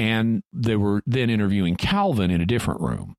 and 0.00 0.42
they 0.50 0.76
were 0.76 1.02
then 1.06 1.28
interviewing 1.28 1.76
Calvin 1.76 2.30
in 2.30 2.40
a 2.40 2.46
different 2.46 2.80
room. 2.80 3.14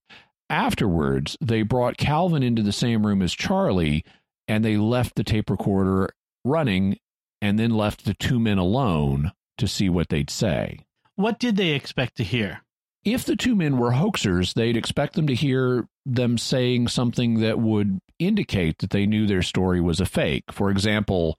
Afterwards, 0.50 1.38
they 1.40 1.62
brought 1.62 1.96
Calvin 1.96 2.42
into 2.42 2.64
the 2.64 2.72
same 2.72 3.06
room 3.06 3.22
as 3.22 3.34
Charlie 3.34 4.04
and 4.48 4.66
they 4.66 4.76
left 4.76 5.16
the 5.16 5.24
tape 5.24 5.50
recorder 5.50 6.10
running 6.44 6.98
and 7.40 7.58
then 7.58 7.70
left 7.70 8.04
the 8.04 8.16
two 8.16 8.40
men 8.40 8.58
alone 8.58 9.32
to 9.60 9.68
see 9.68 9.90
what 9.90 10.10
they'd 10.10 10.32
say. 10.32 10.80
What 11.16 11.40
did 11.40 11.56
they 11.56 11.70
expect 11.70 12.18
to 12.18 12.24
hear? 12.24 12.62
If 13.06 13.26
the 13.26 13.36
two 13.36 13.56
men 13.56 13.78
were 13.78 13.92
hoaxers, 13.92 14.56
they'd 14.56 14.76
expect 14.76 15.14
them 15.14 15.28
to 15.28 15.36
hear 15.36 15.88
them 16.06 16.38
saying 16.38 16.88
something 16.88 17.42
that 17.42 17.60
would 17.60 18.00
indicate 18.18 18.80
that 18.80 18.90
they 18.90 19.06
knew 19.06 19.28
their 19.28 19.44
story 19.44 19.80
was 19.80 20.00
a 20.00 20.06
fake. 20.06 20.52
For 20.52 20.72
example, 20.72 21.38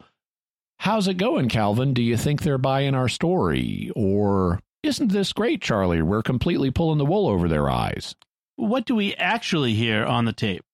How's 0.82 1.06
it 1.06 1.14
going, 1.14 1.48
Calvin? 1.48 1.94
Do 1.94 2.02
you 2.02 2.16
think 2.16 2.42
they're 2.42 2.58
buying 2.58 2.96
our 2.96 3.08
story? 3.08 3.92
Or 3.94 4.58
isn't 4.82 5.12
this 5.12 5.32
great, 5.32 5.62
Charlie? 5.62 6.02
We're 6.02 6.22
completely 6.22 6.70
pulling 6.70 6.98
the 6.98 7.04
wool 7.04 7.28
over 7.28 7.48
their 7.48 7.70
eyes. 7.70 8.14
What 8.56 8.84
do 8.84 8.94
we 8.94 9.14
actually 9.14 9.74
hear 9.74 10.04
on 10.04 10.24
the 10.24 10.32
tape? 10.32 10.64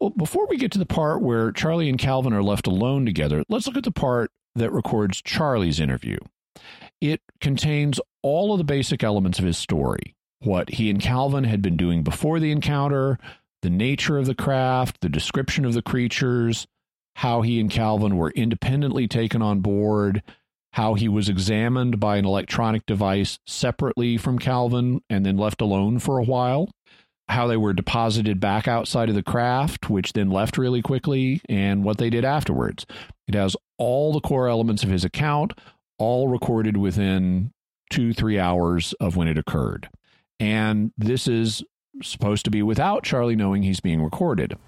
Well, 0.00 0.10
before 0.10 0.46
we 0.48 0.56
get 0.56 0.72
to 0.72 0.78
the 0.78 0.86
part 0.86 1.22
where 1.22 1.52
Charlie 1.52 1.88
and 1.88 1.98
Calvin 1.98 2.32
are 2.32 2.42
left 2.42 2.66
alone 2.66 3.06
together, 3.06 3.42
let's 3.48 3.66
look 3.66 3.76
at 3.76 3.84
the 3.84 3.92
part 3.92 4.30
that 4.54 4.72
records 4.72 5.22
Charlie's 5.22 5.80
interview. 5.80 6.18
It 7.00 7.20
contains 7.40 8.00
all 8.22 8.52
of 8.52 8.58
the 8.58 8.64
basic 8.64 9.02
elements 9.02 9.38
of 9.38 9.44
his 9.44 9.58
story 9.58 10.14
what 10.44 10.70
he 10.70 10.90
and 10.90 11.00
Calvin 11.00 11.44
had 11.44 11.62
been 11.62 11.76
doing 11.76 12.02
before 12.02 12.38
the 12.38 12.52
encounter, 12.52 13.18
the 13.62 13.70
nature 13.70 14.18
of 14.18 14.26
the 14.26 14.34
craft, 14.34 15.00
the 15.00 15.08
description 15.08 15.64
of 15.64 15.72
the 15.72 15.82
creatures, 15.82 16.66
how 17.16 17.42
he 17.42 17.60
and 17.60 17.70
Calvin 17.70 18.16
were 18.16 18.30
independently 18.30 19.08
taken 19.08 19.40
on 19.40 19.60
board, 19.60 20.22
how 20.74 20.94
he 20.94 21.08
was 21.08 21.28
examined 21.28 22.00
by 22.00 22.16
an 22.16 22.24
electronic 22.24 22.84
device 22.84 23.38
separately 23.46 24.16
from 24.16 24.40
Calvin 24.40 25.00
and 25.08 25.24
then 25.24 25.36
left 25.36 25.60
alone 25.60 26.00
for 26.00 26.18
a 26.18 26.24
while, 26.24 26.68
how 27.28 27.46
they 27.46 27.56
were 27.56 27.72
deposited 27.72 28.40
back 28.40 28.66
outside 28.66 29.08
of 29.08 29.14
the 29.14 29.22
craft, 29.22 29.88
which 29.88 30.14
then 30.14 30.30
left 30.30 30.58
really 30.58 30.82
quickly, 30.82 31.40
and 31.48 31.84
what 31.84 31.98
they 31.98 32.10
did 32.10 32.24
afterwards. 32.24 32.86
It 33.28 33.34
has 33.34 33.56
all 33.78 34.12
the 34.12 34.20
core 34.20 34.48
elements 34.48 34.82
of 34.82 34.90
his 34.90 35.04
account, 35.04 35.52
all 35.96 36.26
recorded 36.26 36.76
within 36.76 37.52
two, 37.90 38.12
three 38.12 38.40
hours 38.40 38.94
of 38.94 39.14
when 39.14 39.28
it 39.28 39.38
occurred. 39.38 39.88
And 40.40 40.90
this 40.98 41.28
is 41.28 41.62
supposed 42.02 42.44
to 42.46 42.50
be 42.50 42.64
without 42.64 43.04
Charlie 43.04 43.36
knowing 43.36 43.62
he's 43.62 43.78
being 43.78 44.02
recorded. 44.02 44.58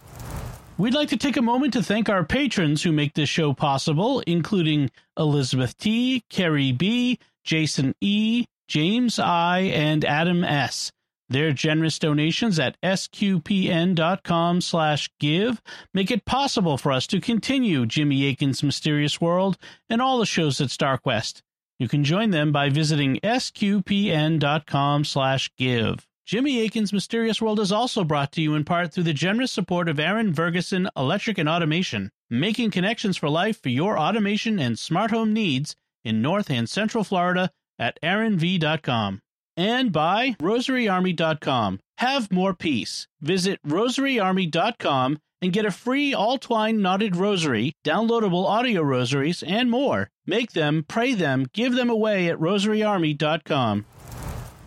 We'd 0.79 0.93
like 0.93 1.09
to 1.09 1.17
take 1.17 1.39
a 1.39 1.43
moment 1.43 1.73
to 1.73 1.83
thank 1.83 2.11
our 2.11 2.23
patrons 2.23 2.83
who 2.83 2.93
make 2.93 3.15
this 3.15 3.31
show 3.31 3.55
possible, 3.55 4.21
including 4.27 4.91
Elizabeth 5.17 5.79
T., 5.79 6.23
Kerry 6.29 6.71
B., 6.71 7.19
Jason 7.45 7.95
E., 8.03 8.45
James 8.69 9.19
I., 9.19 9.61
and 9.61 10.05
Adam 10.05 10.45
S. 10.45 10.93
Their 11.31 11.53
generous 11.53 11.99
donations 11.99 12.59
at 12.59 12.77
sqpn.com 12.83 14.61
slash 14.61 15.11
give 15.19 15.63
make 15.95 16.11
it 16.11 16.27
possible 16.27 16.77
for 16.77 16.93
us 16.93 17.07
to 17.07 17.23
continue 17.23 17.87
Jimmy 17.87 18.29
Akin's 18.29 18.63
Mysterious 18.63 19.19
World 19.19 19.57
and 19.89 20.03
all 20.03 20.19
the 20.19 20.27
shows 20.27 20.61
at 20.61 20.69
StarQuest. 20.69 21.41
You 21.79 21.89
can 21.89 22.05
join 22.05 22.31
them 22.31 22.53
by 22.53 22.69
visiting 22.69 23.19
sqpn.com 23.21 25.05
slash 25.05 25.51
give. 25.57 26.07
Jimmy 26.27 26.67
Akin's 26.67 26.93
Mysterious 26.93 27.41
World 27.41 27.61
is 27.61 27.71
also 27.71 28.03
brought 28.03 28.33
to 28.33 28.43
you 28.43 28.57
in 28.57 28.65
part 28.65 28.93
through 28.93 29.05
the 29.05 29.13
generous 29.13 29.53
support 29.53 29.89
of 29.89 30.01
Aaron 30.01 30.35
Ferguson 30.35 30.89
Electric 30.97 31.39
and 31.39 31.49
Automation, 31.49 32.11
making 32.29 32.73
connections 32.73 33.17
for 33.17 33.31
life 33.31 33.63
for 33.63 33.69
your 33.69 33.97
automation 33.97 34.59
and 34.59 34.77
smart 34.77 35.13
home 35.13 35.33
needs 35.33 35.77
in 36.05 36.21
North 36.21 36.51
and 36.51 36.69
Central 36.69 37.05
Florida 37.05 37.53
at 37.79 37.97
aaronv.com. 38.03 39.21
And 39.57 39.93
by 39.93 40.35
rosaryarmy.com. 40.41 41.79
Have 41.99 42.33
more 42.33 42.55
peace. 42.55 43.07
Visit 43.21 43.61
rosaryarmy.com 43.65 45.19
and 45.41 45.53
get 45.53 45.65
a 45.65 45.71
free 45.71 46.13
all 46.13 46.39
twine 46.39 46.83
knotted 46.83 47.15
rosary, 47.15 47.73
downloadable 47.85 48.47
audio 48.47 48.83
rosaries, 48.83 49.45
and 49.45 49.71
more. 49.71 50.11
Make 50.27 50.55
them, 50.55 50.85
pray 50.89 51.15
them, 51.15 51.47
give 51.53 51.75
them 51.75 51.89
away 51.89 52.29
at 52.29 52.41
rosaryarmy.com 52.41 53.87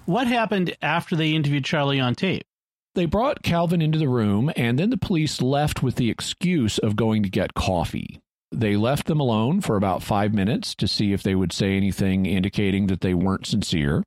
what 0.10 0.26
happened 0.26 0.76
after 0.82 1.16
they 1.16 1.34
interviewed 1.34 1.64
Charlie 1.64 2.00
on 2.00 2.16
tape? 2.16 2.44
They 2.96 3.06
brought 3.06 3.44
Calvin 3.44 3.80
into 3.82 4.00
the 4.00 4.10
room, 4.10 4.52
and 4.56 4.80
then 4.80 4.90
the 4.90 4.98
police 4.98 5.40
left 5.40 5.84
with 5.84 5.96
the 5.96 6.10
excuse 6.10 6.80
of 6.80 6.96
going 6.96 7.22
to 7.22 7.30
get 7.30 7.54
coffee. 7.54 8.20
They 8.52 8.76
left 8.76 9.06
them 9.06 9.20
alone 9.20 9.62
for 9.62 9.76
about 9.76 10.02
five 10.02 10.34
minutes 10.34 10.74
to 10.76 10.88
see 10.88 11.14
if 11.14 11.22
they 11.22 11.36
would 11.36 11.54
say 11.54 11.78
anything 11.78 12.26
indicating 12.26 12.88
that 12.88 13.02
they 13.02 13.14
weren't 13.14 13.46
sincere. 13.46 14.04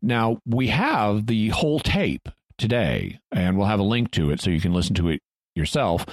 Now, 0.00 0.38
we 0.46 0.68
have 0.68 1.26
the 1.26 1.48
whole 1.48 1.80
tape 1.80 2.28
today, 2.56 3.18
and 3.32 3.58
we'll 3.58 3.66
have 3.66 3.80
a 3.80 3.82
link 3.82 4.12
to 4.12 4.30
it 4.30 4.40
so 4.40 4.50
you 4.50 4.60
can 4.60 4.72
listen 4.72 4.94
to 4.94 5.08
it 5.08 5.20
yourself. 5.56 6.06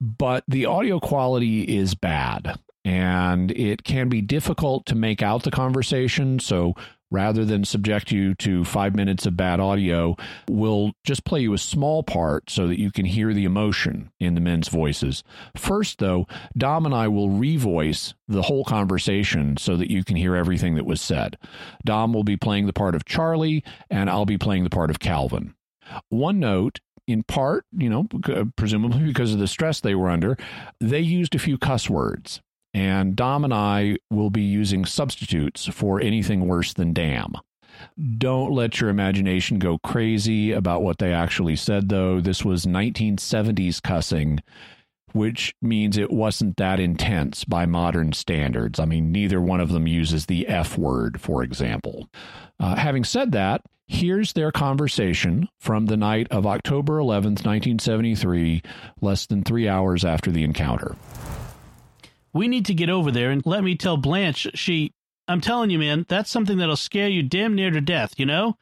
But 0.00 0.44
the 0.46 0.66
audio 0.66 1.00
quality 1.00 1.62
is 1.62 1.96
bad, 1.96 2.60
and 2.84 3.50
it 3.50 3.82
can 3.82 4.08
be 4.08 4.22
difficult 4.22 4.86
to 4.86 4.94
make 4.94 5.22
out 5.22 5.42
the 5.42 5.50
conversation. 5.50 6.38
So 6.38 6.74
rather 7.10 7.44
than 7.44 7.64
subject 7.64 8.10
you 8.10 8.34
to 8.34 8.64
five 8.64 8.94
minutes 8.94 9.26
of 9.26 9.36
bad 9.36 9.60
audio, 9.60 10.16
we'll 10.48 10.92
just 11.04 11.24
play 11.24 11.40
you 11.40 11.52
a 11.52 11.58
small 11.58 12.02
part 12.02 12.50
so 12.50 12.66
that 12.66 12.80
you 12.80 12.90
can 12.90 13.04
hear 13.04 13.32
the 13.32 13.44
emotion 13.44 14.10
in 14.18 14.34
the 14.34 14.40
men's 14.40 14.68
voices. 14.68 15.22
First, 15.56 15.98
though, 15.98 16.26
Dom 16.56 16.86
and 16.86 16.94
I 16.94 17.08
will 17.08 17.28
revoice 17.28 18.14
the 18.28 18.42
whole 18.42 18.64
conversation 18.64 19.56
so 19.56 19.76
that 19.76 19.90
you 19.90 20.04
can 20.04 20.16
hear 20.16 20.34
everything 20.36 20.74
that 20.74 20.86
was 20.86 21.00
said. 21.00 21.36
Dom 21.84 22.12
will 22.12 22.24
be 22.24 22.36
playing 22.36 22.66
the 22.66 22.72
part 22.72 22.94
of 22.94 23.04
Charlie, 23.04 23.62
and 23.90 24.10
I'll 24.10 24.26
be 24.26 24.38
playing 24.38 24.64
the 24.64 24.70
part 24.70 24.90
of 24.90 24.98
Calvin. 24.98 25.54
One 26.08 26.40
note 26.40 26.80
in 27.06 27.22
part, 27.22 27.64
you 27.72 27.88
know, 27.88 28.08
presumably 28.56 29.04
because 29.04 29.32
of 29.32 29.38
the 29.38 29.46
stress 29.46 29.80
they 29.80 29.94
were 29.94 30.10
under, 30.10 30.36
they 30.80 31.00
used 31.00 31.34
a 31.34 31.38
few 31.38 31.56
cuss 31.56 31.88
words. 31.88 32.40
And 32.76 33.16
Dom 33.16 33.42
and 33.42 33.54
I 33.54 33.96
will 34.10 34.28
be 34.28 34.42
using 34.42 34.84
substitutes 34.84 35.64
for 35.64 35.98
anything 35.98 36.46
worse 36.46 36.74
than 36.74 36.92
damn. 36.92 37.32
Don't 38.18 38.52
let 38.52 38.82
your 38.82 38.90
imagination 38.90 39.58
go 39.58 39.78
crazy 39.78 40.52
about 40.52 40.82
what 40.82 40.98
they 40.98 41.10
actually 41.10 41.56
said, 41.56 41.88
though. 41.88 42.20
This 42.20 42.44
was 42.44 42.66
1970s 42.66 43.82
cussing, 43.82 44.40
which 45.12 45.54
means 45.62 45.96
it 45.96 46.10
wasn't 46.10 46.58
that 46.58 46.78
intense 46.78 47.44
by 47.44 47.64
modern 47.64 48.12
standards. 48.12 48.78
I 48.78 48.84
mean, 48.84 49.10
neither 49.10 49.40
one 49.40 49.62
of 49.62 49.70
them 49.70 49.86
uses 49.86 50.26
the 50.26 50.46
F 50.46 50.76
word, 50.76 51.18
for 51.18 51.42
example. 51.42 52.10
Uh, 52.60 52.74
having 52.74 53.04
said 53.04 53.32
that, 53.32 53.62
here's 53.86 54.34
their 54.34 54.52
conversation 54.52 55.48
from 55.58 55.86
the 55.86 55.96
night 55.96 56.26
of 56.30 56.46
October 56.46 56.98
11th, 56.98 57.40
1973, 57.46 58.60
less 59.00 59.24
than 59.24 59.42
three 59.42 59.66
hours 59.66 60.04
after 60.04 60.30
the 60.30 60.44
encounter. 60.44 60.94
We 62.36 62.48
need 62.48 62.66
to 62.66 62.74
get 62.74 62.90
over 62.90 63.10
there 63.10 63.30
and 63.30 63.44
let 63.46 63.64
me 63.64 63.74
tell 63.74 63.96
Blanche 63.96 64.46
she. 64.54 64.92
I'm 65.26 65.40
telling 65.40 65.70
you, 65.70 65.78
man, 65.78 66.04
that's 66.08 66.30
something 66.30 66.58
that'll 66.58 66.76
scare 66.76 67.08
you 67.08 67.22
damn 67.22 67.54
near 67.54 67.70
to 67.70 67.80
death, 67.80 68.14
you 68.16 68.26
know? 68.26 68.56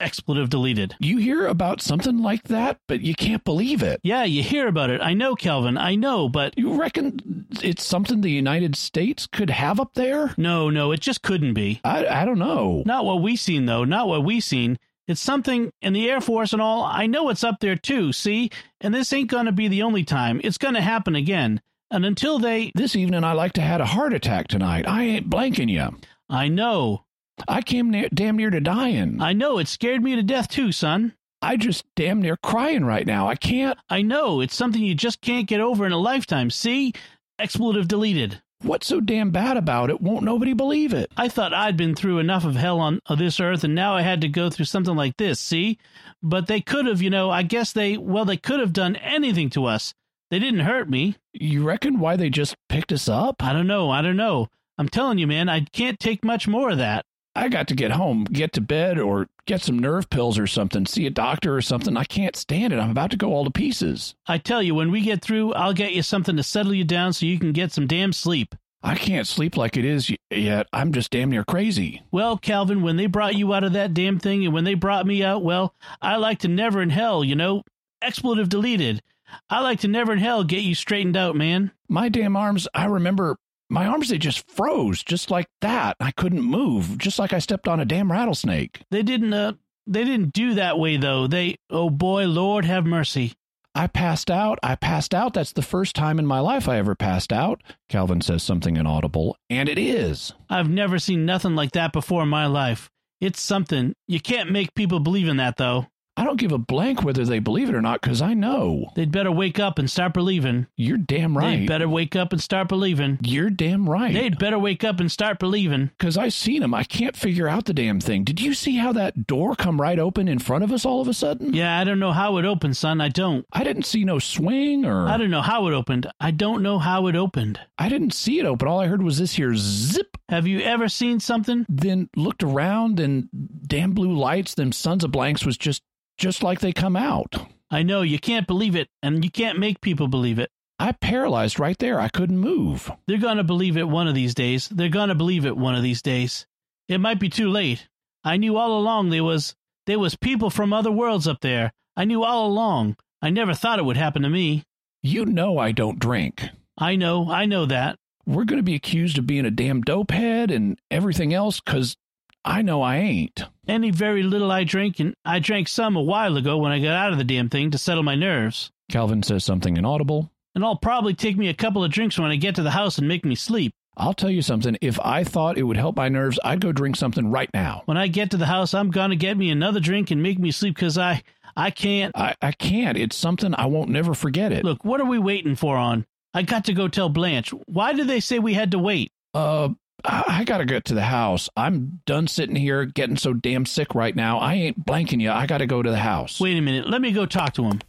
Expletive 0.00 0.48
deleted. 0.48 0.94
You 1.00 1.18
hear 1.18 1.46
about 1.48 1.82
something 1.82 2.18
like 2.18 2.44
that, 2.44 2.78
but 2.86 3.00
you 3.00 3.16
can't 3.16 3.42
believe 3.42 3.82
it. 3.82 4.00
Yeah, 4.04 4.22
you 4.22 4.44
hear 4.44 4.68
about 4.68 4.90
it. 4.90 5.00
I 5.00 5.12
know, 5.12 5.34
Calvin. 5.34 5.76
I 5.76 5.96
know, 5.96 6.28
but. 6.28 6.56
You 6.56 6.74
reckon 6.74 7.46
it's 7.60 7.84
something 7.84 8.20
the 8.20 8.30
United 8.30 8.76
States 8.76 9.26
could 9.26 9.50
have 9.50 9.80
up 9.80 9.94
there? 9.94 10.32
No, 10.38 10.70
no, 10.70 10.92
it 10.92 11.00
just 11.00 11.22
couldn't 11.22 11.54
be. 11.54 11.80
I, 11.82 12.06
I 12.06 12.24
don't 12.24 12.38
know. 12.38 12.84
Not 12.86 13.04
what 13.04 13.20
we 13.20 13.34
seen, 13.34 13.66
though. 13.66 13.84
Not 13.84 14.06
what 14.06 14.24
we 14.24 14.40
seen. 14.40 14.78
It's 15.08 15.20
something 15.20 15.72
in 15.82 15.92
the 15.94 16.08
Air 16.08 16.20
Force 16.20 16.52
and 16.52 16.62
all. 16.62 16.84
I 16.84 17.06
know 17.06 17.30
it's 17.30 17.42
up 17.42 17.56
there, 17.60 17.76
too, 17.76 18.12
see? 18.12 18.50
And 18.80 18.94
this 18.94 19.12
ain't 19.12 19.30
gonna 19.30 19.52
be 19.52 19.66
the 19.66 19.82
only 19.82 20.04
time. 20.04 20.40
It's 20.44 20.58
gonna 20.58 20.80
happen 20.80 21.16
again. 21.16 21.60
And 21.90 22.04
until 22.04 22.38
they. 22.38 22.70
This 22.74 22.94
evening, 22.94 23.24
I 23.24 23.32
like 23.32 23.54
to 23.54 23.60
had 23.60 23.80
a 23.80 23.86
heart 23.86 24.12
attack 24.12 24.48
tonight. 24.48 24.86
I 24.86 25.04
ain't 25.04 25.30
blanking 25.30 25.70
you. 25.70 25.98
I 26.28 26.48
know. 26.48 27.04
I 27.46 27.62
came 27.62 27.90
near, 27.90 28.08
damn 28.12 28.36
near 28.36 28.50
to 28.50 28.60
dying. 28.60 29.22
I 29.22 29.32
know. 29.32 29.58
It 29.58 29.68
scared 29.68 30.02
me 30.02 30.16
to 30.16 30.22
death, 30.22 30.48
too, 30.48 30.72
son. 30.72 31.14
I 31.40 31.56
just 31.56 31.84
damn 31.94 32.20
near 32.20 32.36
crying 32.36 32.84
right 32.84 33.06
now. 33.06 33.28
I 33.28 33.36
can't. 33.36 33.78
I 33.88 34.02
know. 34.02 34.40
It's 34.40 34.56
something 34.56 34.82
you 34.82 34.94
just 34.94 35.20
can't 35.20 35.46
get 35.46 35.60
over 35.60 35.86
in 35.86 35.92
a 35.92 35.98
lifetime. 35.98 36.50
See? 36.50 36.92
Expletive 37.38 37.86
deleted. 37.86 38.42
What's 38.60 38.88
so 38.88 39.00
damn 39.00 39.30
bad 39.30 39.56
about 39.56 39.88
it? 39.88 40.00
Won't 40.00 40.24
nobody 40.24 40.52
believe 40.52 40.92
it? 40.92 41.12
I 41.16 41.28
thought 41.28 41.54
I'd 41.54 41.76
been 41.76 41.94
through 41.94 42.18
enough 42.18 42.44
of 42.44 42.56
hell 42.56 42.80
on 42.80 43.00
this 43.16 43.38
earth, 43.38 43.62
and 43.62 43.72
now 43.72 43.94
I 43.94 44.02
had 44.02 44.20
to 44.22 44.28
go 44.28 44.50
through 44.50 44.64
something 44.64 44.96
like 44.96 45.16
this, 45.16 45.38
see? 45.38 45.78
But 46.24 46.48
they 46.48 46.60
could 46.60 46.86
have, 46.86 47.00
you 47.00 47.08
know, 47.08 47.30
I 47.30 47.44
guess 47.44 47.72
they, 47.72 47.96
well, 47.96 48.24
they 48.24 48.36
could 48.36 48.58
have 48.58 48.72
done 48.72 48.96
anything 48.96 49.48
to 49.50 49.66
us. 49.66 49.94
They 50.30 50.38
didn't 50.38 50.60
hurt 50.60 50.90
me. 50.90 51.16
You 51.32 51.64
reckon 51.64 52.00
why 52.00 52.16
they 52.16 52.30
just 52.30 52.56
picked 52.68 52.92
us 52.92 53.08
up? 53.08 53.42
I 53.42 53.52
don't 53.52 53.66
know. 53.66 53.90
I 53.90 54.02
don't 54.02 54.16
know. 54.16 54.48
I'm 54.76 54.88
telling 54.88 55.18
you, 55.18 55.26
man, 55.26 55.48
I 55.48 55.60
can't 55.72 55.98
take 55.98 56.24
much 56.24 56.46
more 56.46 56.70
of 56.70 56.78
that. 56.78 57.04
I 57.34 57.48
got 57.48 57.68
to 57.68 57.74
get 57.74 57.92
home, 57.92 58.24
get 58.24 58.52
to 58.54 58.60
bed, 58.60 58.98
or 58.98 59.28
get 59.46 59.62
some 59.62 59.78
nerve 59.78 60.10
pills 60.10 60.38
or 60.38 60.46
something, 60.46 60.86
see 60.86 61.06
a 61.06 61.10
doctor 61.10 61.54
or 61.54 61.62
something. 61.62 61.96
I 61.96 62.04
can't 62.04 62.34
stand 62.34 62.72
it. 62.72 62.78
I'm 62.78 62.90
about 62.90 63.12
to 63.12 63.16
go 63.16 63.32
all 63.32 63.44
to 63.44 63.50
pieces. 63.50 64.14
I 64.26 64.38
tell 64.38 64.62
you, 64.62 64.74
when 64.74 64.90
we 64.90 65.00
get 65.00 65.22
through, 65.22 65.54
I'll 65.54 65.72
get 65.72 65.92
you 65.92 66.02
something 66.02 66.36
to 66.36 66.42
settle 66.42 66.74
you 66.74 66.84
down 66.84 67.12
so 67.12 67.26
you 67.26 67.38
can 67.38 67.52
get 67.52 67.70
some 67.72 67.86
damn 67.86 68.12
sleep. 68.12 68.54
I 68.82 68.94
can't 68.94 69.26
sleep 69.26 69.56
like 69.56 69.76
it 69.76 69.84
is 69.84 70.10
yet. 70.30 70.66
I'm 70.72 70.92
just 70.92 71.10
damn 71.10 71.30
near 71.30 71.44
crazy. 71.44 72.02
Well, 72.10 72.38
Calvin, 72.38 72.82
when 72.82 72.96
they 72.96 73.06
brought 73.06 73.34
you 73.34 73.52
out 73.52 73.64
of 73.64 73.72
that 73.72 73.94
damn 73.94 74.18
thing 74.18 74.44
and 74.44 74.54
when 74.54 74.64
they 74.64 74.74
brought 74.74 75.06
me 75.06 75.22
out, 75.22 75.42
well, 75.42 75.74
I 76.00 76.16
like 76.16 76.40
to 76.40 76.48
never 76.48 76.80
in 76.82 76.90
hell, 76.90 77.24
you 77.24 77.34
know, 77.34 77.62
expletive 78.02 78.48
deleted. 78.48 79.02
I 79.50 79.60
like 79.60 79.80
to 79.80 79.88
never 79.88 80.12
in 80.12 80.18
hell 80.18 80.44
get 80.44 80.62
you 80.62 80.74
straightened 80.74 81.16
out, 81.16 81.36
man. 81.36 81.72
My 81.88 82.08
damn 82.08 82.36
arms, 82.36 82.68
I 82.74 82.86
remember 82.86 83.36
my 83.70 83.86
arms, 83.86 84.08
they 84.08 84.18
just 84.18 84.50
froze 84.50 85.02
just 85.02 85.30
like 85.30 85.48
that. 85.60 85.96
I 86.00 86.10
couldn't 86.12 86.42
move, 86.42 86.98
just 86.98 87.18
like 87.18 87.32
I 87.32 87.38
stepped 87.38 87.68
on 87.68 87.80
a 87.80 87.84
damn 87.84 88.10
rattlesnake. 88.10 88.80
They 88.90 89.02
didn't, 89.02 89.32
uh, 89.32 89.54
they 89.86 90.04
didn't 90.04 90.32
do 90.32 90.54
that 90.54 90.78
way 90.78 90.96
though. 90.96 91.26
They, 91.26 91.56
oh 91.70 91.90
boy, 91.90 92.26
Lord 92.26 92.64
have 92.64 92.86
mercy. 92.86 93.34
I 93.74 93.86
passed 93.86 94.30
out. 94.30 94.58
I 94.62 94.74
passed 94.74 95.14
out. 95.14 95.34
That's 95.34 95.52
the 95.52 95.62
first 95.62 95.94
time 95.94 96.18
in 96.18 96.26
my 96.26 96.40
life 96.40 96.68
I 96.68 96.78
ever 96.78 96.96
passed 96.96 97.32
out. 97.32 97.62
Calvin 97.88 98.20
says 98.20 98.42
something 98.42 98.76
inaudible, 98.76 99.36
and 99.48 99.68
it 99.68 99.78
is. 99.78 100.32
I've 100.50 100.68
never 100.68 100.98
seen 100.98 101.24
nothing 101.24 101.54
like 101.54 101.72
that 101.72 101.92
before 101.92 102.24
in 102.24 102.28
my 102.28 102.46
life. 102.46 102.90
It's 103.20 103.40
something. 103.40 103.94
You 104.08 104.20
can't 104.20 104.50
make 104.50 104.74
people 104.74 104.98
believe 104.98 105.28
in 105.28 105.36
that, 105.36 105.58
though. 105.58 105.86
I 106.18 106.24
don't 106.24 106.36
give 106.40 106.50
a 106.50 106.58
blank 106.58 107.04
whether 107.04 107.24
they 107.24 107.38
believe 107.38 107.68
it 107.68 107.76
or 107.76 107.80
not 107.80 108.00
because 108.00 108.20
I 108.20 108.34
know. 108.34 108.90
They'd 108.96 109.12
better 109.12 109.30
wake 109.30 109.60
up 109.60 109.78
and 109.78 109.88
start 109.88 110.12
believing. 110.12 110.66
You're 110.74 110.98
damn 110.98 111.38
right. 111.38 111.60
They'd 111.60 111.68
better 111.68 111.88
wake 111.88 112.16
up 112.16 112.32
and 112.32 112.42
start 112.42 112.66
believing. 112.66 113.18
You're 113.22 113.50
damn 113.50 113.88
right. 113.88 114.12
They'd 114.12 114.36
better 114.36 114.58
wake 114.58 114.82
up 114.82 114.98
and 114.98 115.12
start 115.12 115.38
believing. 115.38 115.92
Because 115.96 116.18
I 116.18 116.28
seen 116.28 116.60
them. 116.60 116.74
I 116.74 116.82
can't 116.82 117.16
figure 117.16 117.46
out 117.46 117.66
the 117.66 117.72
damn 117.72 118.00
thing. 118.00 118.24
Did 118.24 118.40
you 118.40 118.52
see 118.52 118.78
how 118.78 118.92
that 118.94 119.28
door 119.28 119.54
come 119.54 119.80
right 119.80 119.96
open 119.96 120.26
in 120.26 120.40
front 120.40 120.64
of 120.64 120.72
us 120.72 120.84
all 120.84 121.00
of 121.00 121.06
a 121.06 121.14
sudden? 121.14 121.54
Yeah, 121.54 121.78
I 121.78 121.84
don't 121.84 122.00
know 122.00 122.10
how 122.10 122.36
it 122.38 122.44
opened, 122.44 122.76
son. 122.76 123.00
I 123.00 123.10
don't. 123.10 123.46
I 123.52 123.62
didn't 123.62 123.86
see 123.86 124.02
no 124.02 124.18
swing 124.18 124.84
or. 124.84 125.06
I 125.06 125.18
don't 125.18 125.30
know 125.30 125.40
how 125.40 125.68
it 125.68 125.72
opened. 125.72 126.10
I 126.18 126.32
don't 126.32 126.64
know 126.64 126.80
how 126.80 127.06
it 127.06 127.14
opened. 127.14 127.60
I 127.78 127.88
didn't 127.88 128.12
see 128.12 128.40
it 128.40 128.44
open. 128.44 128.66
All 128.66 128.80
I 128.80 128.88
heard 128.88 129.04
was 129.04 129.20
this 129.20 129.34
here 129.34 129.54
zip. 129.54 130.18
Have 130.28 130.48
you 130.48 130.62
ever 130.62 130.88
seen 130.88 131.20
something? 131.20 131.64
Then 131.68 132.10
looked 132.16 132.42
around 132.42 132.98
and 132.98 133.28
damn 133.68 133.92
blue 133.92 134.18
lights, 134.18 134.54
them 134.54 134.72
sons 134.72 135.04
of 135.04 135.12
blanks 135.12 135.46
was 135.46 135.56
just 135.56 135.82
just 136.18 136.42
like 136.42 136.60
they 136.60 136.72
come 136.72 136.96
out. 136.96 137.34
I 137.70 137.82
know, 137.82 138.02
you 138.02 138.18
can't 138.18 138.46
believe 138.46 138.74
it, 138.74 138.88
and 139.02 139.24
you 139.24 139.30
can't 139.30 139.58
make 139.58 139.80
people 139.80 140.08
believe 140.08 140.38
it. 140.38 140.50
I 140.78 140.92
paralyzed 140.92 141.58
right 141.58 141.76
there. 141.78 142.00
I 142.00 142.08
couldn't 142.08 142.38
move. 142.38 142.90
They're 143.06 143.18
going 143.18 143.38
to 143.38 143.44
believe 143.44 143.76
it 143.76 143.88
one 143.88 144.06
of 144.06 144.14
these 144.14 144.34
days. 144.34 144.68
They're 144.68 144.88
going 144.88 145.08
to 145.08 145.14
believe 145.14 145.44
it 145.44 145.56
one 145.56 145.74
of 145.74 145.82
these 145.82 146.02
days. 146.02 146.46
It 146.88 146.98
might 146.98 147.18
be 147.18 147.28
too 147.28 147.48
late. 147.48 147.88
I 148.24 148.36
knew 148.36 148.56
all 148.56 148.78
along 148.78 149.10
there 149.10 149.24
was 149.24 149.54
there 149.86 149.98
was 149.98 150.16
people 150.16 150.50
from 150.50 150.72
other 150.72 150.92
worlds 150.92 151.26
up 151.26 151.40
there. 151.40 151.72
I 151.96 152.04
knew 152.04 152.22
all 152.22 152.46
along. 152.46 152.96
I 153.20 153.30
never 153.30 153.54
thought 153.54 153.78
it 153.78 153.84
would 153.84 153.96
happen 153.96 154.22
to 154.22 154.28
me. 154.28 154.64
You 155.02 155.26
know 155.26 155.58
I 155.58 155.72
don't 155.72 155.98
drink. 155.98 156.48
I 156.76 156.94
know. 156.94 157.30
I 157.30 157.46
know 157.46 157.66
that. 157.66 157.96
We're 158.26 158.44
going 158.44 158.58
to 158.58 158.62
be 158.64 158.74
accused 158.74 159.18
of 159.18 159.26
being 159.26 159.46
a 159.46 159.50
damn 159.50 159.82
dopehead 159.82 160.54
and 160.54 160.78
everything 160.90 161.34
else 161.34 161.60
cuz 161.60 161.96
I 162.44 162.62
know 162.62 162.82
I 162.82 162.96
ain't. 162.96 163.44
Any 163.66 163.90
very 163.90 164.22
little 164.22 164.50
I 164.50 164.64
drink, 164.64 165.00
and 165.00 165.14
I 165.24 165.38
drank 165.38 165.68
some 165.68 165.96
a 165.96 166.02
while 166.02 166.36
ago 166.36 166.56
when 166.58 166.72
I 166.72 166.78
got 166.78 166.94
out 166.94 167.12
of 167.12 167.18
the 167.18 167.24
damn 167.24 167.48
thing 167.48 167.70
to 167.70 167.78
settle 167.78 168.02
my 168.02 168.14
nerves. 168.14 168.70
Calvin 168.90 169.22
says 169.22 169.44
something 169.44 169.76
inaudible. 169.76 170.30
And 170.54 170.64
I'll 170.64 170.76
probably 170.76 171.14
take 171.14 171.36
me 171.36 171.48
a 171.48 171.54
couple 171.54 171.84
of 171.84 171.90
drinks 171.90 172.18
when 172.18 172.30
I 172.30 172.36
get 172.36 172.54
to 172.56 172.62
the 172.62 172.70
house 172.70 172.98
and 172.98 173.06
make 173.06 173.24
me 173.24 173.34
sleep. 173.34 173.72
I'll 173.96 174.14
tell 174.14 174.30
you 174.30 174.42
something. 174.42 174.76
If 174.80 174.98
I 175.00 175.24
thought 175.24 175.58
it 175.58 175.64
would 175.64 175.76
help 175.76 175.96
my 175.96 176.08
nerves, 176.08 176.38
I'd 176.44 176.60
go 176.60 176.72
drink 176.72 176.96
something 176.96 177.30
right 177.30 177.50
now. 177.52 177.82
When 177.84 177.96
I 177.96 178.06
get 178.06 178.30
to 178.30 178.36
the 178.36 178.46
house, 178.46 178.72
I'm 178.72 178.90
going 178.90 179.10
to 179.10 179.16
get 179.16 179.36
me 179.36 179.50
another 179.50 179.80
drink 179.80 180.10
and 180.10 180.22
make 180.22 180.38
me 180.38 180.52
sleep 180.52 180.76
because 180.76 180.96
I, 180.96 181.22
I 181.56 181.70
can't. 181.70 182.16
I, 182.16 182.34
I 182.40 182.52
can't. 182.52 182.96
It's 182.96 183.16
something 183.16 183.54
I 183.56 183.66
won't 183.66 183.90
never 183.90 184.14
forget 184.14 184.52
it. 184.52 184.64
Look, 184.64 184.84
what 184.84 185.00
are 185.00 185.06
we 185.06 185.18
waiting 185.18 185.56
for 185.56 185.76
on? 185.76 186.06
I 186.32 186.42
got 186.42 186.64
to 186.66 186.74
go 186.74 186.88
tell 186.88 187.08
Blanche. 187.08 187.50
Why 187.66 187.92
did 187.92 188.06
they 188.06 188.20
say 188.20 188.38
we 188.38 188.54
had 188.54 188.70
to 188.70 188.78
wait? 188.78 189.12
Uh, 189.34 189.70
I 190.04 190.44
gotta 190.44 190.64
get 190.64 190.84
to 190.86 190.94
the 190.94 191.02
house. 191.02 191.48
I'm 191.56 192.00
done 192.06 192.28
sitting 192.28 192.54
here 192.56 192.84
getting 192.84 193.16
so 193.16 193.32
damn 193.32 193.66
sick 193.66 193.94
right 193.94 194.14
now. 194.14 194.38
I 194.38 194.54
ain't 194.54 194.86
blanking 194.86 195.20
you. 195.20 195.30
I 195.30 195.46
gotta 195.46 195.66
go 195.66 195.82
to 195.82 195.90
the 195.90 195.98
house. 195.98 196.40
Wait 196.40 196.56
a 196.56 196.60
minute. 196.60 196.88
Let 196.88 197.00
me 197.00 197.10
go 197.12 197.26
talk 197.26 197.54
to 197.54 197.64
him. 197.64 197.80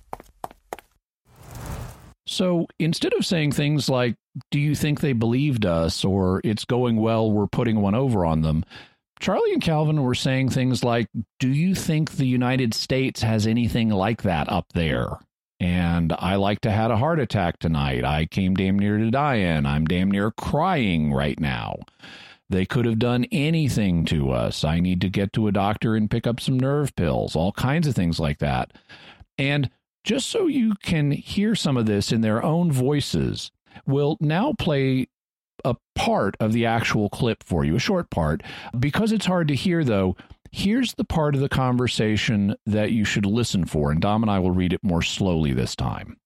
So 2.25 2.67
instead 2.77 3.13
of 3.13 3.25
saying 3.25 3.53
things 3.53 3.89
like, 3.89 4.15
Do 4.51 4.59
you 4.59 4.75
think 4.75 5.01
they 5.01 5.13
believed 5.13 5.65
us? 5.65 6.03
or 6.05 6.41
It's 6.43 6.65
going 6.65 6.97
well, 6.97 7.31
we're 7.31 7.47
putting 7.47 7.81
one 7.81 7.95
over 7.95 8.25
on 8.25 8.41
them, 8.41 8.63
Charlie 9.19 9.51
and 9.53 9.61
Calvin 9.61 10.01
were 10.03 10.15
saying 10.15 10.49
things 10.49 10.83
like, 10.83 11.07
Do 11.39 11.49
you 11.49 11.75
think 11.75 12.11
the 12.11 12.27
United 12.27 12.73
States 12.73 13.21
has 13.21 13.45
anything 13.47 13.89
like 13.89 14.21
that 14.23 14.49
up 14.51 14.65
there? 14.73 15.09
And 15.59 16.13
I 16.17 16.35
like 16.35 16.61
to 16.61 16.71
had 16.71 16.91
a 16.91 16.97
heart 16.97 17.19
attack 17.19 17.59
tonight. 17.59 18.05
I 18.05 18.25
came 18.25 18.55
damn 18.55 18.79
near 18.79 18.97
to 18.97 19.11
dying. 19.11 19.65
I'm 19.65 19.85
damn 19.85 20.09
near 20.09 20.31
crying 20.31 21.13
right 21.13 21.39
now. 21.39 21.79
They 22.49 22.65
could 22.65 22.85
have 22.85 22.99
done 22.99 23.25
anything 23.31 24.05
to 24.05 24.31
us. 24.31 24.63
I 24.63 24.79
need 24.79 25.01
to 25.01 25.09
get 25.09 25.33
to 25.33 25.47
a 25.47 25.51
doctor 25.51 25.95
and 25.95 26.09
pick 26.09 26.25
up 26.25 26.39
some 26.39 26.59
nerve 26.59 26.95
pills, 26.95 27.35
all 27.35 27.51
kinds 27.51 27.87
of 27.87 27.95
things 27.95 28.19
like 28.19 28.39
that. 28.39 28.71
And 29.37 29.69
just 30.03 30.29
so 30.29 30.47
you 30.47 30.75
can 30.81 31.11
hear 31.11 31.55
some 31.55 31.77
of 31.77 31.85
this 31.85 32.11
in 32.11 32.21
their 32.21 32.43
own 32.43 32.71
voices, 32.71 33.51
we'll 33.85 34.17
now 34.19 34.53
play 34.57 35.07
a 35.65 35.75
part 35.93 36.35
of 36.39 36.53
the 36.53 36.65
actual 36.65 37.09
clip 37.09 37.43
for 37.43 37.63
you, 37.63 37.75
a 37.75 37.79
short 37.79 38.09
part. 38.09 38.41
Because 38.77 39.11
it's 39.11 39.25
hard 39.25 39.47
to 39.49 39.55
hear, 39.55 39.83
though, 39.83 40.15
Here's 40.51 40.95
the 40.95 41.03
part 41.03 41.35
of 41.35 41.41
the 41.41 41.49
conversation 41.49 42.55
that 42.65 42.91
you 42.91 43.05
should 43.05 43.25
listen 43.25 43.65
for, 43.65 43.91
and 43.91 44.01
Dom 44.01 44.23
and 44.23 44.31
I 44.31 44.39
will 44.39 44.51
read 44.51 44.73
it 44.73 44.83
more 44.83 45.01
slowly 45.01 45.53
this 45.53 45.75
time. 45.75 46.17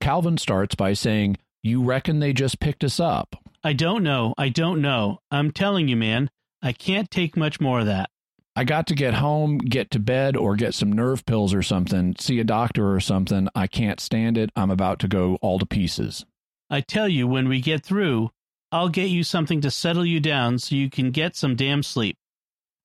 Calvin 0.00 0.38
starts 0.38 0.74
by 0.74 0.92
saying, 0.92 1.36
You 1.62 1.82
reckon 1.82 2.18
they 2.18 2.32
just 2.32 2.60
picked 2.60 2.82
us 2.82 2.98
up? 2.98 3.36
I 3.62 3.72
don't 3.72 4.02
know. 4.02 4.34
I 4.36 4.48
don't 4.48 4.82
know. 4.82 5.20
I'm 5.30 5.50
telling 5.50 5.88
you, 5.88 5.96
man, 5.96 6.30
I 6.60 6.72
can't 6.72 7.10
take 7.10 7.36
much 7.36 7.60
more 7.60 7.80
of 7.80 7.86
that. 7.86 8.10
I 8.56 8.64
got 8.64 8.86
to 8.88 8.94
get 8.94 9.14
home, 9.14 9.58
get 9.58 9.90
to 9.92 9.98
bed, 9.98 10.36
or 10.36 10.56
get 10.56 10.74
some 10.74 10.92
nerve 10.92 11.24
pills 11.26 11.54
or 11.54 11.62
something, 11.62 12.14
see 12.18 12.38
a 12.40 12.44
doctor 12.44 12.92
or 12.92 13.00
something. 13.00 13.48
I 13.54 13.66
can't 13.66 13.98
stand 13.98 14.38
it. 14.38 14.50
I'm 14.54 14.70
about 14.70 14.98
to 15.00 15.08
go 15.08 15.36
all 15.42 15.58
to 15.58 15.66
pieces. 15.66 16.24
I 16.70 16.80
tell 16.80 17.08
you, 17.08 17.26
when 17.26 17.48
we 17.48 17.60
get 17.60 17.84
through, 17.84 18.30
I'll 18.70 18.88
get 18.88 19.08
you 19.08 19.24
something 19.24 19.60
to 19.62 19.70
settle 19.70 20.04
you 20.04 20.20
down 20.20 20.58
so 20.58 20.74
you 20.74 20.90
can 20.90 21.10
get 21.10 21.36
some 21.36 21.56
damn 21.56 21.82
sleep. 21.82 22.16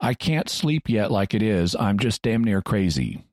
I 0.01 0.13
can't 0.13 0.49
sleep 0.49 0.89
yet 0.89 1.11
like 1.11 1.33
it 1.33 1.41
is. 1.41 1.75
I'm 1.75 1.99
just 1.99 2.21
damn 2.21 2.43
near 2.43 2.61
crazy. 2.61 3.23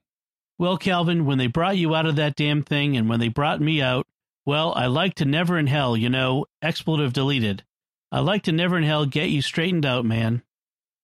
Well, 0.59 0.79
Calvin, 0.79 1.27
when 1.27 1.39
they 1.39 1.47
brought 1.47 1.77
you 1.77 1.95
out 1.95 2.07
of 2.07 2.17
that 2.17 2.35
damn 2.35 2.63
thing 2.63 2.97
and 2.97 3.09
when 3.09 3.21
they 3.21 3.29
brought 3.29 3.61
me 3.61 3.83
out, 3.83 4.07
well, 4.47 4.73
I 4.75 4.87
like 4.87 5.15
to 5.17 5.25
never 5.25 5.59
in 5.59 5.67
hell, 5.67 5.97
you 5.97 6.09
know, 6.09 6.47
expletive 6.63 7.13
deleted. 7.13 7.65
I 8.11 8.21
like 8.21 8.45
to 8.45 8.53
never 8.53 8.79
in 8.79 8.85
hell 8.85 9.05
get 9.05 9.29
you 9.29 9.43
straightened 9.43 9.85
out, 9.85 10.05
man. 10.05 10.43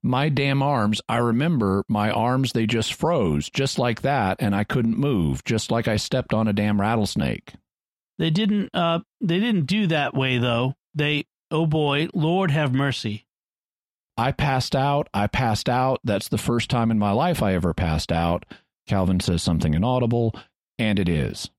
My 0.02 0.28
damn 0.28 0.62
arms, 0.62 1.00
I 1.08 1.18
remember 1.18 1.84
my 1.88 2.10
arms, 2.10 2.52
they 2.52 2.66
just 2.66 2.94
froze, 2.94 3.48
just 3.50 3.78
like 3.78 4.02
that, 4.02 4.38
and 4.40 4.54
I 4.54 4.64
couldn't 4.64 4.98
move, 4.98 5.44
just 5.44 5.70
like 5.70 5.86
I 5.86 5.96
stepped 5.96 6.34
on 6.34 6.48
a 6.48 6.52
damn 6.52 6.80
rattlesnake. 6.80 7.52
They 8.18 8.30
didn't, 8.30 8.70
uh, 8.74 9.00
they 9.20 9.38
didn't 9.38 9.66
do 9.66 9.86
that 9.88 10.14
way, 10.14 10.38
though. 10.38 10.74
They, 10.94 11.26
oh 11.50 11.66
boy, 11.66 12.08
Lord 12.14 12.50
have 12.50 12.74
mercy. 12.74 13.26
I 14.16 14.32
passed 14.32 14.76
out. 14.76 15.08
I 15.14 15.26
passed 15.26 15.68
out. 15.68 16.00
That's 16.04 16.28
the 16.28 16.38
first 16.38 16.70
time 16.70 16.90
in 16.90 16.98
my 16.98 17.12
life 17.12 17.42
I 17.42 17.54
ever 17.54 17.72
passed 17.74 18.12
out. 18.12 18.44
Calvin 18.86 19.20
says 19.20 19.42
something 19.42 19.74
inaudible, 19.74 20.34
and 20.78 20.98
it 20.98 21.08
is. 21.08 21.50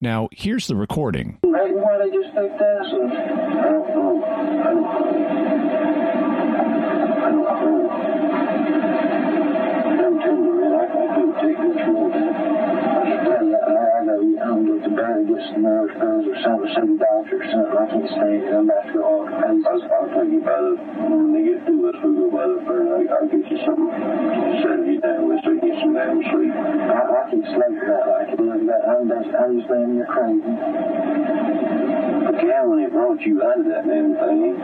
Now, 0.00 0.28
here's 0.32 0.66
the 0.66 0.76
recording. 0.76 1.38
Maybe 1.42 1.74
man. 14.48 14.56
I, 14.56 14.56
I, 14.56 14.56
I 14.56 14.56
know, 14.56 14.56
I 14.56 14.56
don't 14.56 14.66
know 14.66 14.76
if 14.76 14.84
the 14.84 14.96
band 14.96 15.28
the 15.28 15.60
nerve 15.60 15.90
pills 15.92 16.26
or 16.28 16.36
something, 16.40 16.72
some 16.74 16.98
doctor 16.98 17.36
or 17.36 18.08
stand 18.08 18.42
it. 18.42 18.54
I'm 18.54 18.68
go 18.94 19.04
on. 19.04 19.34
I'll, 19.34 19.82
I'll 19.92 20.08
take 20.08 20.32
you 20.32 20.40
by 20.40 20.56
the, 20.56 20.72
when 21.04 21.32
they 21.36 21.44
get 21.52 21.64
through 21.66 21.88
us, 21.90 21.96
we 22.00 22.10
go 22.16 22.30
by 22.32 22.46
the. 22.48 22.56
I, 22.88 23.00
I'll 23.12 23.28
get 23.28 23.44
you 23.50 23.58
something 23.66 23.92
to 23.92 24.60
settle 24.64 24.86
you 24.86 25.00
down 25.00 25.28
with 25.28 25.44
you 26.14 26.22
sleep. 26.30 26.54
I, 26.54 27.02
I 27.02 27.20
keep 27.30 27.44
sleeping 27.44 27.90
out 27.90 28.06
like 28.08 28.28
it. 28.30 28.40
Look 28.40 28.62
at 28.62 28.66
that. 28.66 28.82
Just, 29.08 29.34
I'm 29.34 29.58
just 29.58 29.70
laying 29.70 29.94
here 29.94 30.06
crazy. 30.06 30.54
But 32.24 32.36
Calvin, 32.38 32.78
it 32.80 32.92
brought 32.92 33.20
you 33.22 33.42
out 33.42 33.58
of 33.60 33.66
that 33.66 33.84
damn 33.86 34.14
thing. 34.14 34.54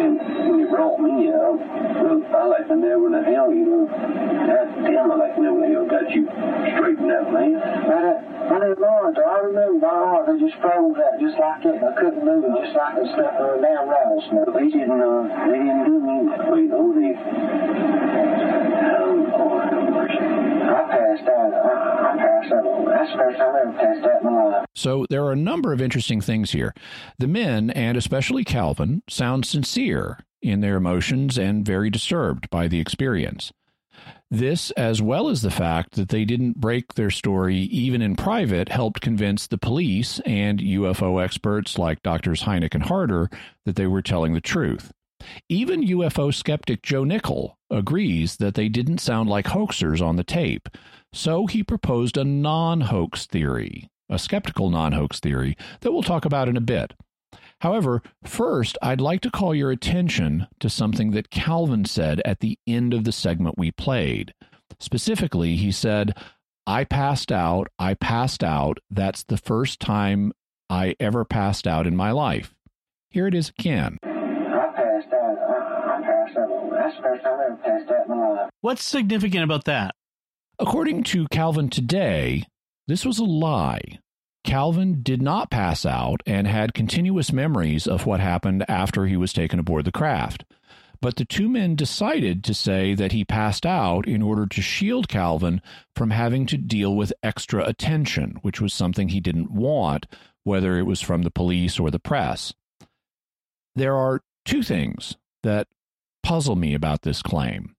And 0.00 0.16
when 0.48 0.58
he 0.60 0.66
brought 0.70 1.00
me 1.00 1.28
out, 1.28 1.58
well, 2.00 2.22
I 2.36 2.44
like 2.46 2.68
to 2.68 2.76
know 2.76 2.98
when 3.00 3.12
the 3.12 3.22
hell, 3.22 3.52
you 3.52 3.64
know. 3.66 3.84
God 3.86 4.66
damn, 4.86 5.10
I 5.10 5.16
like 5.16 5.34
to 5.36 5.42
know 5.42 5.54
when 5.54 5.62
the 5.66 5.74
hell 5.74 5.86
got 5.86 6.08
you 6.10 6.24
straightened 6.74 7.10
out, 7.10 7.32
man. 7.32 7.58
But, 7.60 8.04
uh, 8.04 8.30
know 8.80 9.12
it. 9.12 9.18
I 9.20 9.38
remember 9.44 9.78
my 9.78 9.92
heart, 9.92 10.26
they 10.26 10.38
just 10.40 10.56
froze 10.60 10.96
out 10.96 11.20
just 11.20 11.38
like 11.38 11.62
that. 11.64 11.84
I 11.84 11.92
couldn't 12.00 12.24
move 12.24 12.44
it, 12.44 12.52
just 12.64 12.74
like 12.74 12.96
a 12.96 13.04
snap 13.14 13.36
of 13.38 13.58
a 13.58 13.62
damn 13.62 13.86
rattlesnake. 13.86 14.50
They 14.56 14.68
didn't, 14.72 15.00
uh, 15.00 15.28
they 15.46 15.58
didn't 15.60 15.84
do 15.84 15.96
me 16.00 16.16
that 16.32 16.48
way, 16.50 16.66
though. 16.66 16.90
They, 16.96 17.12
So 24.74 25.06
there 25.10 25.24
are 25.24 25.32
a 25.32 25.36
number 25.36 25.72
of 25.72 25.80
interesting 25.80 26.20
things 26.20 26.52
here. 26.52 26.74
The 27.18 27.26
men, 27.26 27.70
and 27.70 27.96
especially 27.96 28.44
Calvin, 28.44 29.02
sound 29.08 29.44
sincere 29.46 30.18
in 30.42 30.60
their 30.60 30.76
emotions 30.76 31.38
and 31.38 31.66
very 31.66 31.90
disturbed 31.90 32.48
by 32.50 32.68
the 32.68 32.80
experience. 32.80 33.52
This, 34.30 34.70
as 34.72 35.02
well 35.02 35.28
as 35.28 35.42
the 35.42 35.50
fact 35.50 35.96
that 35.96 36.10
they 36.10 36.24
didn't 36.24 36.60
break 36.60 36.94
their 36.94 37.10
story 37.10 37.56
even 37.56 38.00
in 38.00 38.14
private, 38.14 38.68
helped 38.68 39.00
convince 39.00 39.48
the 39.48 39.58
police 39.58 40.20
and 40.20 40.60
UFO 40.60 41.22
experts 41.22 41.78
like 41.78 42.02
Drs. 42.02 42.42
Hynek 42.42 42.74
and 42.74 42.84
Harder 42.84 43.28
that 43.64 43.74
they 43.74 43.88
were 43.88 44.02
telling 44.02 44.32
the 44.32 44.40
truth. 44.40 44.92
Even 45.48 45.86
UFO 45.86 46.32
skeptic 46.32 46.82
Joe 46.82 47.04
Nickell 47.04 47.58
agrees 47.70 48.36
that 48.36 48.54
they 48.54 48.68
didn't 48.68 48.98
sound 48.98 49.28
like 49.28 49.46
hoaxers 49.46 50.00
on 50.00 50.16
the 50.16 50.24
tape, 50.24 50.68
so 51.12 51.46
he 51.46 51.62
proposed 51.62 52.16
a 52.16 52.24
non 52.24 52.82
hoax 52.82 53.26
theory, 53.26 53.88
a 54.08 54.18
skeptical 54.18 54.70
non 54.70 54.92
hoax 54.92 55.20
theory 55.20 55.56
that 55.80 55.92
we'll 55.92 56.02
talk 56.02 56.24
about 56.24 56.48
in 56.48 56.56
a 56.56 56.60
bit. 56.60 56.94
However, 57.60 58.02
first, 58.24 58.78
I'd 58.80 59.00
like 59.00 59.20
to 59.22 59.30
call 59.30 59.54
your 59.54 59.70
attention 59.70 60.46
to 60.60 60.70
something 60.70 61.10
that 61.10 61.30
Calvin 61.30 61.84
said 61.84 62.22
at 62.24 62.40
the 62.40 62.58
end 62.66 62.94
of 62.94 63.04
the 63.04 63.12
segment 63.12 63.58
we 63.58 63.70
played. 63.70 64.32
Specifically, 64.78 65.56
he 65.56 65.70
said, 65.70 66.16
I 66.66 66.84
passed 66.84 67.30
out, 67.30 67.68
I 67.78 67.94
passed 67.94 68.42
out. 68.42 68.78
That's 68.90 69.24
the 69.24 69.36
first 69.36 69.78
time 69.80 70.32
I 70.70 70.94
ever 70.98 71.24
passed 71.24 71.66
out 71.66 71.86
in 71.86 71.96
my 71.96 72.12
life. 72.12 72.54
Here 73.10 73.26
it 73.26 73.34
is 73.34 73.50
again. 73.58 73.98
What's 78.60 78.84
significant 78.84 79.44
about 79.44 79.64
that? 79.64 79.94
According 80.58 81.04
to 81.04 81.26
Calvin 81.28 81.70
today, 81.70 82.44
this 82.86 83.04
was 83.04 83.18
a 83.18 83.24
lie. 83.24 83.98
Calvin 84.44 85.02
did 85.02 85.22
not 85.22 85.50
pass 85.50 85.84
out 85.84 86.22
and 86.26 86.46
had 86.46 86.74
continuous 86.74 87.32
memories 87.32 87.86
of 87.86 88.06
what 88.06 88.20
happened 88.20 88.64
after 88.68 89.06
he 89.06 89.16
was 89.16 89.32
taken 89.32 89.58
aboard 89.58 89.84
the 89.84 89.92
craft. 89.92 90.44
But 91.02 91.16
the 91.16 91.24
two 91.24 91.48
men 91.48 91.76
decided 91.76 92.44
to 92.44 92.54
say 92.54 92.94
that 92.94 93.12
he 93.12 93.24
passed 93.24 93.64
out 93.64 94.06
in 94.06 94.20
order 94.20 94.46
to 94.46 94.62
shield 94.62 95.08
Calvin 95.08 95.62
from 95.94 96.10
having 96.10 96.44
to 96.46 96.58
deal 96.58 96.94
with 96.94 97.12
extra 97.22 97.64
attention, 97.64 98.36
which 98.42 98.60
was 98.60 98.74
something 98.74 99.08
he 99.08 99.20
didn't 99.20 99.50
want, 99.50 100.06
whether 100.44 100.78
it 100.78 100.84
was 100.84 101.00
from 101.00 101.22
the 101.22 101.30
police 101.30 101.78
or 101.78 101.90
the 101.90 101.98
press. 101.98 102.52
There 103.74 103.96
are 103.96 104.20
two 104.44 104.62
things 104.62 105.16
that 105.42 105.68
puzzle 106.22 106.56
me 106.56 106.74
about 106.74 107.02
this 107.02 107.22
claim. 107.22 107.74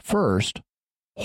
First, 0.00 0.60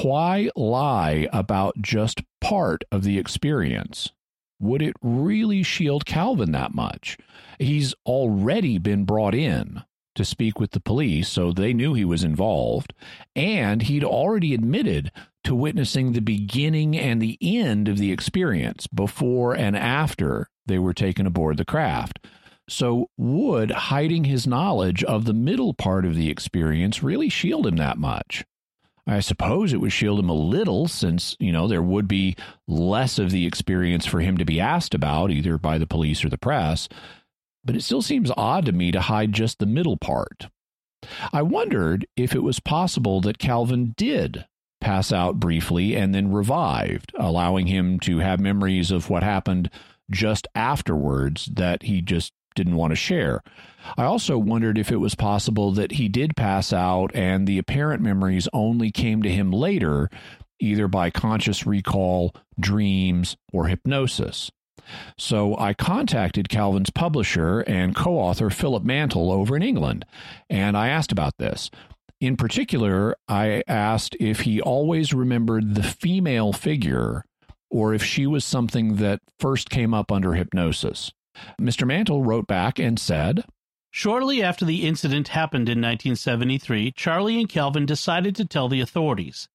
why 0.02 0.50
lie 0.56 1.28
about 1.32 1.82
just 1.82 2.22
part 2.42 2.84
of 2.92 3.04
the 3.04 3.20
experience? 3.20 4.12
Would 4.60 4.82
it 4.82 4.96
really 5.02 5.62
shield 5.62 6.06
Calvin 6.06 6.52
that 6.54 6.74
much? 6.74 7.18
He's 7.60 7.94
already 8.06 8.78
been 8.78 9.06
brought 9.06 9.36
in 9.36 9.84
to 10.16 10.26
speak 10.26 10.60
with 10.60 10.72
the 10.72 10.80
police, 10.80 11.28
so 11.28 11.52
they 11.52 11.74
knew 11.74 11.94
he 11.94 12.06
was 12.06 12.24
involved, 12.24 12.94
and 13.36 13.84
he'd 13.84 14.04
already 14.04 14.54
admitted 14.54 15.12
to 15.44 15.56
witnessing 15.56 16.12
the 16.12 16.22
beginning 16.22 16.98
and 16.98 17.22
the 17.22 17.38
end 17.42 17.88
of 17.88 17.98
the 17.98 18.12
experience 18.12 18.88
before 18.88 19.56
and 19.56 19.76
after 19.76 20.48
they 20.66 20.80
were 20.80 20.94
taken 20.94 21.26
aboard 21.26 21.58
the 21.58 21.66
craft. 21.66 22.26
So, 22.70 23.10
would 23.18 23.72
hiding 23.72 24.24
his 24.24 24.48
knowledge 24.48 25.04
of 25.04 25.26
the 25.26 25.34
middle 25.34 25.74
part 25.74 26.06
of 26.06 26.16
the 26.16 26.30
experience 26.30 27.04
really 27.04 27.30
shield 27.30 27.68
him 27.68 27.76
that 27.76 27.98
much? 27.98 28.46
I 29.06 29.20
suppose 29.20 29.74
it 29.74 29.82
would 29.82 29.92
shield 29.92 30.20
him 30.20 30.30
a 30.30 30.34
little 30.34 30.88
since, 30.88 31.36
you 31.40 31.52
know, 31.52 31.68
there 31.68 31.82
would 31.82 32.08
be 32.08 32.38
less 32.68 33.20
of 33.20 33.32
the 33.32 33.46
experience 33.46 34.06
for 34.06 34.22
him 34.22 34.38
to 34.38 34.46
be 34.46 34.62
asked 34.62 34.94
about, 34.94 35.30
either 35.30 35.58
by 35.58 35.78
the 35.78 35.88
police 35.88 36.24
or 36.24 36.30
the 36.30 36.38
press. 36.38 36.88
But 37.66 37.76
it 37.76 37.82
still 37.82 38.02
seems 38.02 38.32
odd 38.38 38.66
to 38.66 38.72
me 38.72 38.92
to 38.92 39.02
hide 39.02 39.34
just 39.34 39.60
the 39.60 39.66
middle 39.66 39.98
part. 39.98 40.48
I 41.34 41.42
wondered 41.42 42.06
if 42.16 42.34
it 42.34 42.44
was 42.44 42.62
possible 42.62 43.20
that 43.22 43.40
Calvin 43.40 43.94
did 43.98 44.46
pass 44.80 45.12
out 45.12 45.40
briefly 45.40 45.96
and 45.96 46.16
then 46.16 46.32
revived, 46.32 47.12
allowing 47.18 47.68
him 47.68 48.00
to 48.02 48.20
have 48.20 48.40
memories 48.40 48.90
of 48.90 49.10
what 49.10 49.24
happened 49.24 49.70
just 50.12 50.48
afterwards 50.56 51.50
that 51.54 51.84
he 51.84 52.02
just 52.02 52.32
didn't 52.56 52.76
want 52.76 52.92
to 52.92 52.96
share. 52.96 53.42
I 53.98 54.04
also 54.04 54.38
wondered 54.38 54.78
if 54.78 54.92
it 54.92 54.98
was 54.98 55.16
possible 55.16 55.72
that 55.74 55.94
he 55.94 56.08
did 56.08 56.36
pass 56.36 56.72
out 56.72 57.12
and 57.14 57.48
the 57.48 57.58
apparent 57.58 58.02
memories 58.02 58.48
only 58.54 58.92
came 58.92 59.22
to 59.24 59.32
him 59.32 59.52
later, 59.52 60.10
either 60.60 60.88
by 60.88 61.10
conscious 61.10 61.66
recall, 61.66 62.34
dreams, 62.60 63.36
or 63.52 63.68
hypnosis. 63.68 64.52
So 65.18 65.58
I 65.58 65.74
contacted 65.74 66.50
Calvin's 66.50 66.90
publisher 66.90 67.62
and 67.62 67.96
co 67.96 68.18
author 68.18 68.50
Philip 68.50 68.84
Mantle 68.84 69.32
over 69.32 69.56
in 69.56 69.62
England, 69.64 70.06
and 70.50 70.78
I 70.78 70.90
asked 70.90 71.12
about 71.12 71.38
this. 71.38 71.70
In 72.20 72.38
particular, 72.38 73.16
I 73.28 73.64
asked 73.68 74.16
if 74.20 74.42
he 74.42 74.62
always 74.62 75.14
remembered 75.14 75.76
the 75.76 75.84
female 75.84 76.54
figure 76.54 77.26
or 77.70 77.94
if 77.94 78.04
she 78.04 78.28
was 78.28 78.46
something 78.46 78.98
that 78.98 79.20
first 79.40 79.70
came 79.70 79.94
up 79.94 80.12
under 80.12 80.34
hypnosis. 80.34 81.12
Mr. 81.60 81.86
Mantle 81.86 82.24
wrote 82.24 82.48
back 82.48 82.80
and 82.80 83.00
said, 83.00 83.46
Shortly 83.92 84.42
after 84.42 84.66
the 84.66 84.88
incident 84.88 85.30
happened 85.30 85.70
in 85.70 85.78
1973, 85.80 86.92
Charlie 86.92 87.40
and 87.40 87.48
Calvin 87.48 87.86
decided 87.86 88.36
to 88.36 88.46
tell 88.46 88.68
the 88.68 88.82
authorities. 88.82 89.48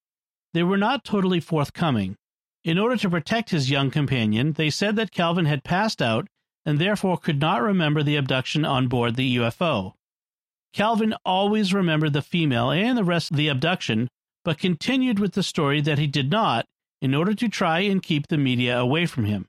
They 0.55 0.63
were 0.63 0.79
not 0.79 1.05
totally 1.05 1.41
forthcoming. 1.41 2.17
In 2.65 2.79
order 2.79 2.97
to 2.97 3.11
protect 3.11 3.51
his 3.51 3.71
young 3.71 3.91
companion, 3.91 4.53
they 4.53 4.71
said 4.71 4.97
that 4.97 5.11
Calvin 5.11 5.47
had 5.47 5.65
passed 5.65 6.01
out 6.01 6.29
and 6.65 6.79
therefore 6.79 7.17
could 7.17 7.41
not 7.41 7.63
remember 7.63 8.03
the 8.03 8.17
abduction 8.17 8.65
on 8.65 8.89
board 8.89 9.17
the 9.17 9.37
UFO. 9.37 9.95
Calvin 10.73 11.15
always 11.25 11.75
remembered 11.75 12.13
the 12.13 12.23
female 12.23 12.71
and 12.71 12.97
the 12.97 13.05
rest 13.05 13.31
of 13.31 13.37
the 13.37 13.49
abduction, 13.49 14.09
but 14.45 14.59
continued 14.59 15.19
with 15.19 15.33
the 15.33 15.43
story 15.43 15.81
that 15.81 15.99
he 15.99 16.07
did 16.07 16.31
not 16.31 16.67
in 17.01 17.15
order 17.15 17.35
to 17.35 17.49
try 17.49 17.81
and 17.81 18.03
keep 18.03 18.27
the 18.29 18.39
media 18.39 18.79
away 18.79 19.07
from 19.07 19.25
him. 19.25 19.47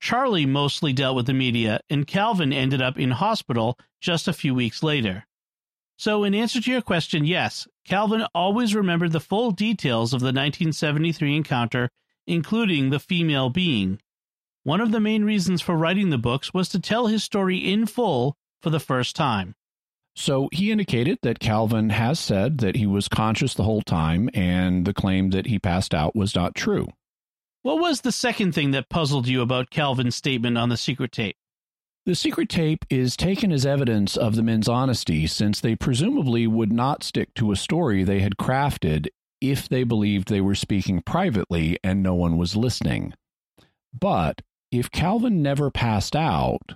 Charlie 0.00 0.46
mostly 0.46 0.92
dealt 0.92 1.16
with 1.16 1.26
the 1.26 1.34
media, 1.34 1.80
and 1.88 2.06
Calvin 2.06 2.52
ended 2.52 2.82
up 2.82 2.98
in 2.98 3.10
hospital 3.10 3.78
just 4.00 4.28
a 4.28 4.32
few 4.32 4.54
weeks 4.54 4.82
later. 4.82 5.26
So, 5.98 6.24
in 6.24 6.34
answer 6.34 6.60
to 6.60 6.70
your 6.70 6.82
question, 6.82 7.24
yes, 7.24 7.66
Calvin 7.86 8.26
always 8.34 8.74
remembered 8.74 9.12
the 9.12 9.20
full 9.20 9.50
details 9.50 10.12
of 10.12 10.20
the 10.20 10.26
1973 10.26 11.36
encounter, 11.36 11.90
including 12.26 12.90
the 12.90 12.98
female 12.98 13.48
being. 13.48 14.00
One 14.62 14.80
of 14.80 14.90
the 14.90 15.00
main 15.00 15.24
reasons 15.24 15.62
for 15.62 15.76
writing 15.76 16.10
the 16.10 16.18
books 16.18 16.52
was 16.52 16.68
to 16.70 16.80
tell 16.80 17.06
his 17.06 17.24
story 17.24 17.56
in 17.56 17.86
full 17.86 18.36
for 18.60 18.70
the 18.70 18.80
first 18.80 19.16
time. 19.16 19.54
So 20.16 20.48
he 20.50 20.72
indicated 20.72 21.18
that 21.22 21.40
Calvin 21.40 21.90
has 21.90 22.18
said 22.18 22.58
that 22.58 22.76
he 22.76 22.86
was 22.86 23.06
conscious 23.06 23.54
the 23.54 23.64
whole 23.64 23.82
time 23.82 24.30
and 24.34 24.86
the 24.86 24.94
claim 24.94 25.30
that 25.30 25.46
he 25.46 25.58
passed 25.58 25.94
out 25.94 26.16
was 26.16 26.34
not 26.34 26.54
true. 26.54 26.88
What 27.66 27.80
was 27.80 28.02
the 28.02 28.12
second 28.12 28.52
thing 28.52 28.70
that 28.70 28.88
puzzled 28.88 29.26
you 29.26 29.42
about 29.42 29.70
Calvin's 29.70 30.14
statement 30.14 30.56
on 30.56 30.68
the 30.68 30.76
secret 30.76 31.10
tape? 31.10 31.34
The 32.04 32.14
secret 32.14 32.48
tape 32.48 32.84
is 32.88 33.16
taken 33.16 33.50
as 33.50 33.66
evidence 33.66 34.16
of 34.16 34.36
the 34.36 34.44
men's 34.44 34.68
honesty 34.68 35.26
since 35.26 35.60
they 35.60 35.74
presumably 35.74 36.46
would 36.46 36.72
not 36.72 37.02
stick 37.02 37.34
to 37.34 37.50
a 37.50 37.56
story 37.56 38.04
they 38.04 38.20
had 38.20 38.36
crafted 38.36 39.08
if 39.40 39.68
they 39.68 39.82
believed 39.82 40.28
they 40.28 40.40
were 40.40 40.54
speaking 40.54 41.02
privately 41.02 41.76
and 41.82 42.04
no 42.04 42.14
one 42.14 42.38
was 42.38 42.54
listening. 42.54 43.14
But 43.92 44.42
if 44.70 44.92
Calvin 44.92 45.42
never 45.42 45.68
passed 45.68 46.14
out, 46.14 46.74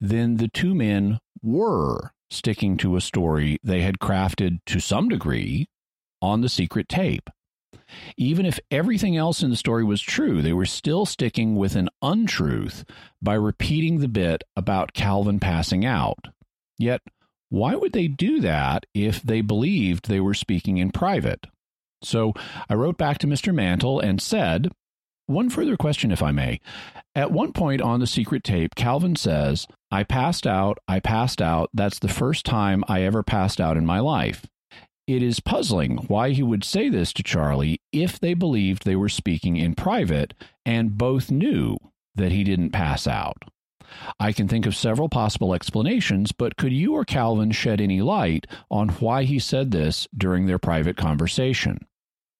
then 0.00 0.36
the 0.36 0.46
two 0.46 0.72
men 0.72 1.18
were 1.42 2.12
sticking 2.30 2.76
to 2.76 2.94
a 2.94 3.00
story 3.00 3.58
they 3.64 3.80
had 3.80 3.98
crafted 3.98 4.60
to 4.66 4.78
some 4.78 5.08
degree 5.08 5.66
on 6.22 6.42
the 6.42 6.48
secret 6.48 6.88
tape. 6.88 7.28
Even 8.16 8.46
if 8.46 8.58
everything 8.70 9.16
else 9.16 9.42
in 9.42 9.50
the 9.50 9.56
story 9.56 9.84
was 9.84 10.00
true, 10.00 10.42
they 10.42 10.52
were 10.52 10.66
still 10.66 11.06
sticking 11.06 11.56
with 11.56 11.76
an 11.76 11.88
untruth 12.02 12.84
by 13.22 13.34
repeating 13.34 13.98
the 13.98 14.08
bit 14.08 14.44
about 14.56 14.92
Calvin 14.92 15.40
passing 15.40 15.84
out. 15.84 16.18
Yet, 16.78 17.00
why 17.50 17.74
would 17.74 17.92
they 17.92 18.08
do 18.08 18.40
that 18.40 18.86
if 18.94 19.22
they 19.22 19.40
believed 19.40 20.08
they 20.08 20.20
were 20.20 20.34
speaking 20.34 20.78
in 20.78 20.90
private? 20.90 21.46
So 22.02 22.32
I 22.68 22.74
wrote 22.74 22.98
back 22.98 23.18
to 23.18 23.26
Mr. 23.26 23.54
Mantle 23.54 24.00
and 24.00 24.20
said, 24.20 24.70
one 25.28 25.50
further 25.50 25.76
question, 25.76 26.10
if 26.10 26.22
I 26.22 26.30
may. 26.30 26.58
At 27.14 27.32
one 27.32 27.52
point 27.52 27.82
on 27.82 28.00
the 28.00 28.06
secret 28.06 28.42
tape, 28.44 28.74
Calvin 28.74 29.14
says, 29.14 29.66
I 29.90 30.02
passed 30.02 30.46
out, 30.46 30.78
I 30.88 31.00
passed 31.00 31.42
out. 31.42 31.68
That's 31.74 31.98
the 31.98 32.08
first 32.08 32.46
time 32.46 32.82
I 32.88 33.02
ever 33.02 33.22
passed 33.22 33.60
out 33.60 33.76
in 33.76 33.84
my 33.84 34.00
life. 34.00 34.46
It 35.08 35.22
is 35.22 35.40
puzzling 35.40 35.96
why 36.08 36.32
he 36.32 36.42
would 36.42 36.62
say 36.62 36.90
this 36.90 37.14
to 37.14 37.22
Charlie 37.22 37.80
if 37.92 38.20
they 38.20 38.34
believed 38.34 38.84
they 38.84 38.94
were 38.94 39.08
speaking 39.08 39.56
in 39.56 39.74
private 39.74 40.34
and 40.66 40.98
both 40.98 41.30
knew 41.30 41.78
that 42.14 42.30
he 42.30 42.44
didn't 42.44 42.72
pass 42.72 43.06
out. 43.06 43.42
I 44.20 44.32
can 44.32 44.48
think 44.48 44.66
of 44.66 44.76
several 44.76 45.08
possible 45.08 45.54
explanations, 45.54 46.32
but 46.32 46.58
could 46.58 46.74
you 46.74 46.92
or 46.92 47.06
Calvin 47.06 47.52
shed 47.52 47.80
any 47.80 48.02
light 48.02 48.46
on 48.70 48.90
why 48.90 49.24
he 49.24 49.38
said 49.38 49.70
this 49.70 50.06
during 50.14 50.44
their 50.44 50.58
private 50.58 50.98
conversation? 50.98 51.78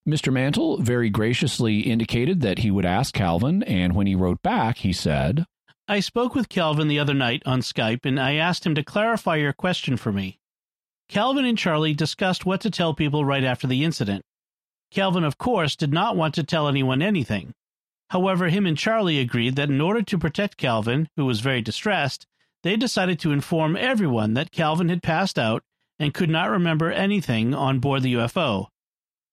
Mr. 0.06 0.30
Mantle 0.30 0.76
very 0.76 1.08
graciously 1.08 1.80
indicated 1.80 2.42
that 2.42 2.58
he 2.58 2.70
would 2.70 2.84
ask 2.84 3.14
Calvin, 3.14 3.62
and 3.62 3.94
when 3.94 4.06
he 4.06 4.14
wrote 4.14 4.42
back, 4.42 4.76
he 4.76 4.92
said, 4.92 5.46
I 5.88 6.00
spoke 6.00 6.34
with 6.34 6.50
Calvin 6.50 6.88
the 6.88 6.98
other 6.98 7.14
night 7.14 7.42
on 7.46 7.62
Skype, 7.62 8.04
and 8.04 8.20
I 8.20 8.34
asked 8.34 8.66
him 8.66 8.74
to 8.74 8.84
clarify 8.84 9.36
your 9.36 9.54
question 9.54 9.96
for 9.96 10.12
me. 10.12 10.37
Calvin 11.08 11.46
and 11.46 11.56
Charlie 11.56 11.94
discussed 11.94 12.44
what 12.44 12.60
to 12.60 12.70
tell 12.70 12.92
people 12.92 13.24
right 13.24 13.44
after 13.44 13.66
the 13.66 13.82
incident. 13.82 14.24
Calvin, 14.90 15.24
of 15.24 15.38
course, 15.38 15.74
did 15.74 15.92
not 15.92 16.16
want 16.16 16.34
to 16.34 16.42
tell 16.42 16.68
anyone 16.68 17.00
anything. 17.00 17.54
However, 18.10 18.48
him 18.48 18.66
and 18.66 18.76
Charlie 18.76 19.18
agreed 19.18 19.56
that 19.56 19.70
in 19.70 19.80
order 19.80 20.02
to 20.02 20.18
protect 20.18 20.56
Calvin, 20.56 21.08
who 21.16 21.26
was 21.26 21.40
very 21.40 21.62
distressed, 21.62 22.26
they 22.62 22.76
decided 22.76 23.18
to 23.20 23.32
inform 23.32 23.76
everyone 23.76 24.34
that 24.34 24.50
Calvin 24.50 24.88
had 24.88 25.02
passed 25.02 25.38
out 25.38 25.62
and 25.98 26.14
could 26.14 26.30
not 26.30 26.50
remember 26.50 26.90
anything 26.90 27.54
on 27.54 27.80
board 27.80 28.02
the 28.02 28.14
UFO. 28.14 28.68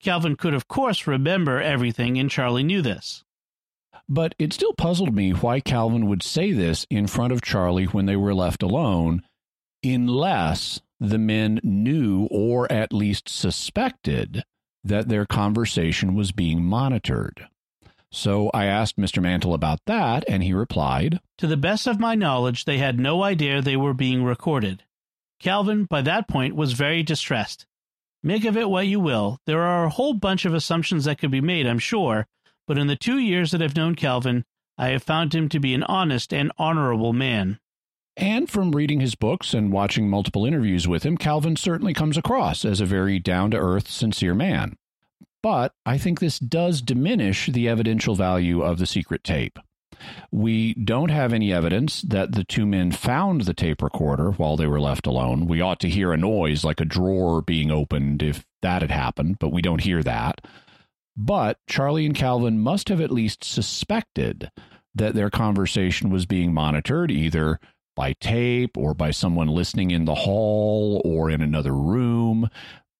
Calvin 0.02 0.36
could, 0.36 0.54
of 0.54 0.68
course, 0.68 1.06
remember 1.06 1.60
everything, 1.60 2.18
and 2.18 2.30
Charlie 2.30 2.62
knew 2.62 2.82
this. 2.82 3.24
But 4.08 4.34
it 4.38 4.52
still 4.52 4.74
puzzled 4.74 5.14
me 5.14 5.32
why 5.32 5.60
Calvin 5.60 6.06
would 6.06 6.22
say 6.22 6.52
this 6.52 6.86
in 6.90 7.06
front 7.06 7.32
of 7.32 7.42
Charlie 7.42 7.86
when 7.86 8.06
they 8.06 8.16
were 8.16 8.34
left 8.34 8.62
alone, 8.62 9.22
unless 9.82 10.80
the 11.00 11.18
men 11.18 11.60
knew 11.62 12.26
or 12.30 12.70
at 12.72 12.92
least 12.92 13.28
suspected 13.28 14.44
that 14.82 15.08
their 15.08 15.26
conversation 15.26 16.14
was 16.14 16.32
being 16.32 16.62
monitored. 16.64 17.48
So 18.10 18.50
I 18.54 18.66
asked 18.66 18.96
Mr. 18.96 19.20
Mantle 19.20 19.52
about 19.52 19.80
that, 19.86 20.24
and 20.28 20.42
he 20.42 20.52
replied 20.52 21.20
To 21.38 21.46
the 21.46 21.56
best 21.56 21.86
of 21.86 22.00
my 22.00 22.14
knowledge, 22.14 22.64
they 22.64 22.78
had 22.78 22.98
no 22.98 23.22
idea 23.22 23.60
they 23.60 23.76
were 23.76 23.94
being 23.94 24.22
recorded. 24.22 24.84
Calvin, 25.40 25.84
by 25.84 26.02
that 26.02 26.28
point, 26.28 26.56
was 26.56 26.72
very 26.72 27.02
distressed. 27.02 27.66
Make 28.22 28.44
of 28.44 28.56
it 28.56 28.70
what 28.70 28.86
you 28.86 29.00
will. 29.00 29.38
There 29.46 29.62
are 29.62 29.84
a 29.84 29.90
whole 29.90 30.14
bunch 30.14 30.44
of 30.44 30.54
assumptions 30.54 31.04
that 31.04 31.18
could 31.18 31.30
be 31.30 31.40
made, 31.40 31.66
I'm 31.66 31.78
sure, 31.78 32.26
but 32.66 32.78
in 32.78 32.86
the 32.86 32.96
two 32.96 33.18
years 33.18 33.50
that 33.50 33.62
I've 33.62 33.76
known 33.76 33.94
Calvin, 33.94 34.44
I 34.78 34.88
have 34.88 35.02
found 35.02 35.34
him 35.34 35.48
to 35.50 35.60
be 35.60 35.74
an 35.74 35.82
honest 35.84 36.32
and 36.32 36.52
honorable 36.58 37.12
man. 37.12 37.58
And 38.16 38.48
from 38.48 38.72
reading 38.72 39.00
his 39.00 39.14
books 39.14 39.52
and 39.52 39.70
watching 39.70 40.08
multiple 40.08 40.46
interviews 40.46 40.88
with 40.88 41.02
him, 41.02 41.18
Calvin 41.18 41.56
certainly 41.56 41.92
comes 41.92 42.16
across 42.16 42.64
as 42.64 42.80
a 42.80 42.86
very 42.86 43.18
down 43.18 43.50
to 43.50 43.58
earth, 43.58 43.90
sincere 43.90 44.34
man. 44.34 44.76
But 45.42 45.74
I 45.84 45.98
think 45.98 46.18
this 46.18 46.38
does 46.38 46.80
diminish 46.80 47.46
the 47.46 47.68
evidential 47.68 48.14
value 48.14 48.62
of 48.62 48.78
the 48.78 48.86
secret 48.86 49.22
tape. 49.22 49.58
We 50.30 50.74
don't 50.74 51.10
have 51.10 51.32
any 51.32 51.52
evidence 51.52 52.02
that 52.02 52.32
the 52.32 52.44
two 52.44 52.66
men 52.66 52.90
found 52.90 53.42
the 53.42 53.54
tape 53.54 53.82
recorder 53.82 54.32
while 54.32 54.56
they 54.56 54.66
were 54.66 54.80
left 54.80 55.06
alone. 55.06 55.46
We 55.46 55.60
ought 55.60 55.80
to 55.80 55.88
hear 55.88 56.12
a 56.12 56.16
noise 56.16 56.64
like 56.64 56.80
a 56.80 56.84
drawer 56.84 57.42
being 57.42 57.70
opened 57.70 58.22
if 58.22 58.44
that 58.62 58.82
had 58.82 58.90
happened, 58.90 59.38
but 59.38 59.52
we 59.52 59.62
don't 59.62 59.82
hear 59.82 60.02
that. 60.02 60.40
But 61.16 61.58
Charlie 61.68 62.06
and 62.06 62.14
Calvin 62.14 62.58
must 62.58 62.88
have 62.88 63.00
at 63.00 63.10
least 63.10 63.44
suspected 63.44 64.50
that 64.94 65.14
their 65.14 65.30
conversation 65.30 66.10
was 66.10 66.26
being 66.26 66.52
monitored 66.52 67.10
either 67.10 67.60
by 67.96 68.12
tape 68.20 68.76
or 68.76 68.94
by 68.94 69.10
someone 69.10 69.48
listening 69.48 69.90
in 69.90 70.04
the 70.04 70.14
hall 70.14 71.02
or 71.04 71.28
in 71.28 71.42
another 71.42 71.74
room. 71.74 72.48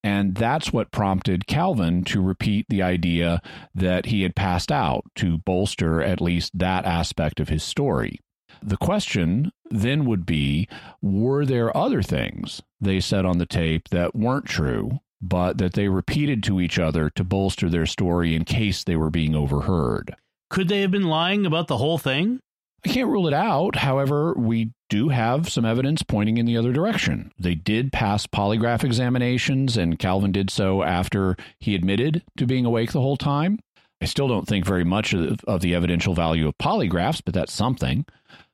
And 0.03 0.34
that's 0.34 0.72
what 0.72 0.90
prompted 0.90 1.47
Calvin 1.47 2.05
to 2.05 2.20
repeat 2.20 2.66
the 2.68 2.82
idea 2.82 3.40
that 3.74 4.07
he 4.07 4.22
had 4.22 4.34
passed 4.34 4.72
out 4.72 5.05
to 5.16 5.38
bolster 5.38 6.03
at 6.03 6.20
least 6.20 6.59
that 6.59 6.84
aspect 6.84 7.40
of 7.40 7.49
his 7.49 7.62
story. 7.62 8.20
The 8.62 8.76
question 8.76 9.53
then 9.70 10.05
would 10.07 10.24
be 10.24 10.68
were 11.03 11.44
there 11.44 11.76
other 11.76 12.03
things 12.03 12.62
they 12.80 13.01
said 13.01 13.24
on 13.24 13.38
the 13.38 13.47
tape 13.47 13.88
that 13.90 14.14
weren't 14.14 14.47
true, 14.47 15.01
but 15.20 15.59
that 15.59 15.74
they 15.74 15.88
repeated 15.88 16.42
to 16.44 16.61
each 16.61 16.78
other 16.78 17.11
to 17.11 17.24
bolster 17.24 17.68
their 17.68 17.86
story 17.86 18.34
in 18.34 18.44
case 18.44 18.84
they 18.84 18.97
were 18.97 19.11
being 19.11 19.34
overheard? 19.34 20.14
Could 20.51 20.68
they 20.68 20.82
have 20.82 20.90
been 20.90 21.09
lying 21.09 21.44
about 21.44 21.66
the 21.66 21.78
whole 21.78 21.99
thing? 21.99 22.40
I 22.85 22.89
can't 22.89 23.09
rule 23.09 23.27
it 23.27 23.35
out. 23.35 23.77
However, 23.77 24.35
we 24.35 24.72
do 24.89 25.09
have 25.09 25.49
some 25.49 25.64
evidence 25.64 26.03
pointing 26.03 26.39
in 26.39 26.47
the 26.47 26.57
other 26.57 26.72
direction. 26.72 27.33
They 27.39 27.55
did 27.55 27.93
pass 27.93 28.27
polygraph 28.27 28.85
examinations, 28.85 29.77
and 29.77 29.99
Calvin 29.99 30.33
did 30.33 30.51
so 30.51 30.83
after 30.83 31.37
he 31.59 31.74
admitted 31.74 32.22
to 32.37 32.47
being 32.47 32.64
awake 32.64 32.93
the 32.93 33.01
whole 33.01 33.16
time. 33.16 33.59
I 34.01 34.05
still 34.05 34.29
don't 34.29 34.47
think 34.47 34.64
very 34.64 34.85
much 34.85 35.14
of, 35.14 35.43
of 35.45 35.62
the 35.62 35.74
evidential 35.74 36.14
value 36.14 36.47
of 36.47 36.59
polygraphs, 36.59 37.22
but 37.24 37.35
that's 37.35 37.53
something. 37.53 38.05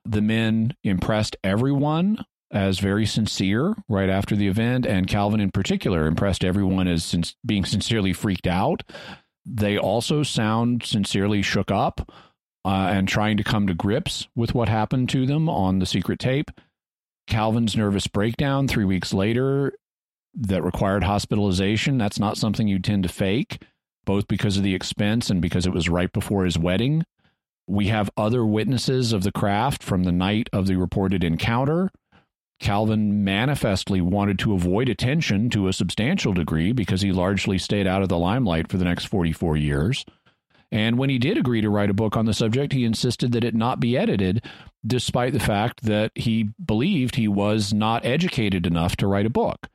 The 0.05 0.21
men 0.21 0.75
impressed 0.83 1.35
everyone 1.43 2.25
as 2.49 2.79
very 2.79 3.05
sincere 3.05 3.75
right 3.89 4.09
after 4.09 4.35
the 4.35 4.47
event, 4.47 4.85
and 4.85 5.07
Calvin 5.07 5.39
in 5.39 5.51
particular 5.51 6.07
impressed 6.07 6.43
everyone 6.43 6.87
as 6.87 7.33
being 7.45 7.65
sincerely 7.65 8.13
freaked 8.13 8.47
out. 8.47 8.83
They 9.45 9.77
also 9.77 10.23
sound 10.23 10.83
sincerely 10.83 11.41
shook 11.41 11.71
up 11.71 12.09
uh, 12.65 12.89
and 12.91 13.07
trying 13.07 13.37
to 13.37 13.43
come 13.43 13.67
to 13.67 13.73
grips 13.73 14.27
with 14.35 14.53
what 14.53 14.69
happened 14.69 15.09
to 15.09 15.25
them 15.25 15.49
on 15.49 15.79
the 15.79 15.85
secret 15.85 16.19
tape. 16.19 16.51
Calvin's 17.27 17.75
nervous 17.75 18.07
breakdown 18.07 18.67
three 18.67 18.85
weeks 18.85 19.13
later 19.13 19.73
that 20.35 20.63
required 20.63 21.03
hospitalization. 21.03 21.97
That's 21.97 22.19
not 22.19 22.37
something 22.37 22.67
you 22.67 22.79
tend 22.79 23.03
to 23.03 23.09
fake, 23.09 23.61
both 24.05 24.27
because 24.27 24.57
of 24.57 24.63
the 24.63 24.75
expense 24.75 25.29
and 25.29 25.41
because 25.41 25.65
it 25.65 25.73
was 25.73 25.89
right 25.89 26.11
before 26.11 26.45
his 26.45 26.57
wedding. 26.57 27.05
We 27.67 27.87
have 27.87 28.09
other 28.17 28.45
witnesses 28.45 29.13
of 29.13 29.23
the 29.23 29.31
craft 29.31 29.83
from 29.83 30.03
the 30.03 30.11
night 30.11 30.49
of 30.51 30.67
the 30.67 30.75
reported 30.75 31.23
encounter. 31.23 31.91
Calvin 32.59 33.23
manifestly 33.23 34.01
wanted 34.01 34.39
to 34.39 34.53
avoid 34.53 34.89
attention 34.89 35.49
to 35.49 35.67
a 35.67 35.73
substantial 35.73 36.33
degree 36.33 36.71
because 36.71 37.01
he 37.01 37.11
largely 37.11 37.57
stayed 37.57 37.87
out 37.87 38.01
of 38.01 38.09
the 38.09 38.17
limelight 38.17 38.69
for 38.69 38.77
the 38.77 38.85
next 38.85 39.05
44 39.05 39.57
years. 39.57 40.05
And 40.73 40.97
when 40.97 41.11
he 41.11 41.19
did 41.19 41.37
agree 41.37 41.61
to 41.61 41.69
write 41.69 41.91
a 41.91 41.93
book 41.93 42.17
on 42.17 42.25
the 42.25 42.33
subject, 42.33 42.73
he 42.73 42.83
insisted 42.83 43.31
that 43.31 43.43
it 43.43 43.53
not 43.53 43.79
be 43.79 43.95
edited, 43.95 44.43
despite 44.83 45.31
the 45.31 45.39
fact 45.39 45.83
that 45.83 46.11
he 46.15 46.49
believed 46.65 47.15
he 47.15 47.27
was 47.27 47.71
not 47.71 48.03
educated 48.03 48.65
enough 48.65 48.95
to 48.95 49.05
write 49.05 49.27
a 49.27 49.29
book. 49.29 49.67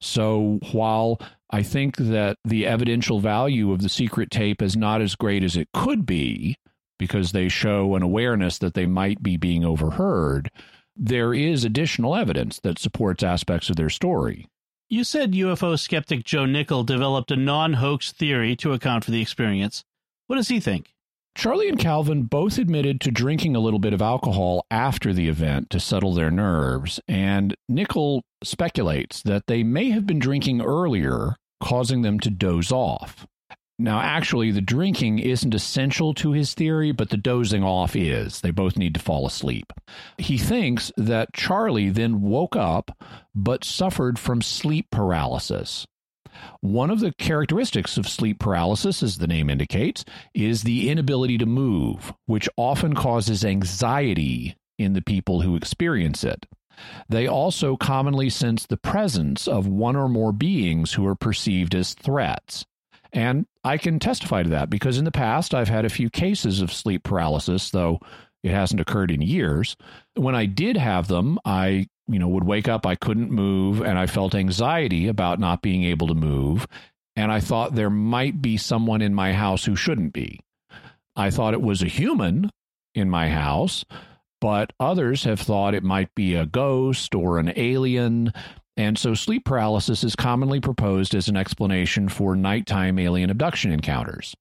So 0.00 0.58
while 0.72 1.20
I 1.50 1.62
think 1.62 1.98
that 1.98 2.38
the 2.42 2.66
evidential 2.66 3.20
value 3.20 3.70
of 3.70 3.82
the 3.82 3.90
secret 3.90 4.30
tape 4.30 4.62
is 4.62 4.78
not 4.78 5.02
as 5.02 5.14
great 5.14 5.44
as 5.44 5.56
it 5.56 5.68
could 5.74 6.06
be, 6.06 6.56
because 6.98 7.32
they 7.32 7.50
show 7.50 7.94
an 7.94 8.02
awareness 8.02 8.56
that 8.56 8.72
they 8.72 8.86
might 8.86 9.22
be 9.22 9.36
being 9.36 9.62
overheard, 9.62 10.50
there 10.96 11.34
is 11.34 11.64
additional 11.64 12.16
evidence 12.16 12.60
that 12.60 12.78
supports 12.78 13.22
aspects 13.22 13.68
of 13.68 13.76
their 13.76 13.90
story. 13.90 14.48
You 14.88 15.04
said 15.04 15.32
UFO 15.32 15.78
skeptic 15.78 16.24
Joe 16.24 16.46
Nickell 16.46 16.82
developed 16.82 17.30
a 17.30 17.36
non 17.36 17.74
hoax 17.74 18.10
theory 18.10 18.56
to 18.56 18.72
account 18.72 19.04
for 19.04 19.10
the 19.10 19.20
experience. 19.20 19.84
What 20.26 20.36
does 20.36 20.48
he 20.48 20.60
think? 20.60 20.92
Charlie 21.36 21.68
and 21.68 21.78
Calvin 21.78 22.22
both 22.22 22.56
admitted 22.56 23.00
to 23.02 23.10
drinking 23.10 23.54
a 23.54 23.60
little 23.60 23.78
bit 23.78 23.92
of 23.92 24.00
alcohol 24.00 24.64
after 24.70 25.12
the 25.12 25.28
event 25.28 25.68
to 25.70 25.78
settle 25.78 26.14
their 26.14 26.30
nerves, 26.30 26.98
and 27.06 27.54
Nickell 27.68 28.22
speculates 28.42 29.22
that 29.22 29.46
they 29.46 29.62
may 29.62 29.90
have 29.90 30.06
been 30.06 30.18
drinking 30.18 30.62
earlier, 30.62 31.36
causing 31.62 32.00
them 32.00 32.18
to 32.20 32.30
doze 32.30 32.72
off. 32.72 33.26
Now, 33.78 34.00
actually, 34.00 34.50
the 34.50 34.62
drinking 34.62 35.18
isn't 35.18 35.54
essential 35.54 36.14
to 36.14 36.32
his 36.32 36.54
theory, 36.54 36.92
but 36.92 37.10
the 37.10 37.18
dozing 37.18 37.62
off 37.62 37.94
is. 37.94 38.40
They 38.40 38.50
both 38.50 38.78
need 38.78 38.94
to 38.94 39.00
fall 39.00 39.26
asleep. 39.26 39.70
He 40.16 40.38
thinks 40.38 40.90
that 40.96 41.34
Charlie 41.34 41.90
then 41.90 42.22
woke 42.22 42.56
up 42.56 42.96
but 43.34 43.62
suffered 43.64 44.18
from 44.18 44.40
sleep 44.40 44.86
paralysis. 44.90 45.86
One 46.60 46.90
of 46.90 47.00
the 47.00 47.12
characteristics 47.12 47.96
of 47.96 48.08
sleep 48.08 48.38
paralysis, 48.38 49.02
as 49.02 49.18
the 49.18 49.26
name 49.26 49.50
indicates, 49.50 50.04
is 50.34 50.62
the 50.62 50.90
inability 50.90 51.38
to 51.38 51.46
move, 51.46 52.12
which 52.26 52.48
often 52.56 52.94
causes 52.94 53.44
anxiety 53.44 54.56
in 54.78 54.92
the 54.92 55.02
people 55.02 55.42
who 55.42 55.56
experience 55.56 56.24
it. 56.24 56.46
They 57.08 57.26
also 57.26 57.76
commonly 57.76 58.28
sense 58.30 58.66
the 58.66 58.76
presence 58.76 59.48
of 59.48 59.66
one 59.66 59.96
or 59.96 60.08
more 60.08 60.32
beings 60.32 60.92
who 60.92 61.06
are 61.06 61.14
perceived 61.14 61.74
as 61.74 61.94
threats. 61.94 62.66
And 63.12 63.46
I 63.64 63.78
can 63.78 63.98
testify 63.98 64.42
to 64.42 64.50
that 64.50 64.68
because 64.68 64.98
in 64.98 65.04
the 65.04 65.12
past 65.12 65.54
I've 65.54 65.68
had 65.68 65.84
a 65.84 65.90
few 65.90 66.10
cases 66.10 66.60
of 66.60 66.72
sleep 66.72 67.02
paralysis, 67.02 67.70
though 67.70 68.00
it 68.42 68.50
hasn't 68.50 68.80
occurred 68.80 69.10
in 69.10 69.22
years. 69.22 69.76
When 70.14 70.34
I 70.34 70.46
did 70.46 70.76
have 70.76 71.08
them, 71.08 71.38
I 71.44 71.86
you 72.08 72.18
know 72.18 72.28
would 72.28 72.44
wake 72.44 72.68
up, 72.68 72.86
I 72.86 72.94
couldn't 72.94 73.30
move, 73.30 73.80
and 73.80 73.98
I 73.98 74.06
felt 74.06 74.34
anxiety 74.34 75.08
about 75.08 75.40
not 75.40 75.62
being 75.62 75.84
able 75.84 76.08
to 76.08 76.14
move, 76.14 76.66
and 77.16 77.32
I 77.32 77.40
thought 77.40 77.74
there 77.74 77.90
might 77.90 78.40
be 78.40 78.56
someone 78.56 79.02
in 79.02 79.14
my 79.14 79.32
house 79.32 79.64
who 79.64 79.76
shouldn't 79.76 80.12
be. 80.12 80.40
I 81.16 81.30
thought 81.30 81.54
it 81.54 81.62
was 81.62 81.82
a 81.82 81.86
human 81.86 82.50
in 82.94 83.08
my 83.08 83.28
house, 83.28 83.84
but 84.40 84.72
others 84.78 85.24
have 85.24 85.40
thought 85.40 85.74
it 85.74 85.82
might 85.82 86.14
be 86.14 86.34
a 86.34 86.46
ghost 86.46 87.14
or 87.14 87.38
an 87.38 87.52
alien. 87.56 88.32
And 88.76 88.98
so 88.98 89.14
sleep 89.14 89.46
paralysis 89.46 90.04
is 90.04 90.14
commonly 90.14 90.60
proposed 90.60 91.14
as 91.14 91.28
an 91.28 91.36
explanation 91.36 92.10
for 92.10 92.36
nighttime 92.36 92.98
alien 92.98 93.30
abduction 93.30 93.72
encounters. 93.72 94.34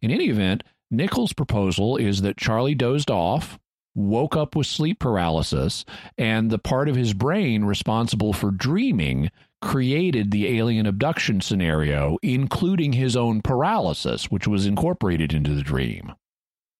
In 0.00 0.12
any 0.12 0.28
event, 0.28 0.62
Nickell's 0.92 1.32
proposal 1.32 1.96
is 1.96 2.20
that 2.20 2.36
Charlie 2.36 2.74
dozed 2.74 3.10
off, 3.10 3.58
woke 3.94 4.36
up 4.36 4.54
with 4.54 4.66
sleep 4.66 4.98
paralysis, 4.98 5.86
and 6.18 6.50
the 6.50 6.58
part 6.58 6.86
of 6.86 6.96
his 6.96 7.14
brain 7.14 7.64
responsible 7.64 8.34
for 8.34 8.50
dreaming 8.50 9.30
created 9.62 10.30
the 10.30 10.58
alien 10.58 10.84
abduction 10.84 11.40
scenario, 11.40 12.18
including 12.22 12.92
his 12.92 13.16
own 13.16 13.40
paralysis, 13.40 14.30
which 14.30 14.46
was 14.46 14.66
incorporated 14.66 15.32
into 15.32 15.54
the 15.54 15.62
dream. 15.62 16.12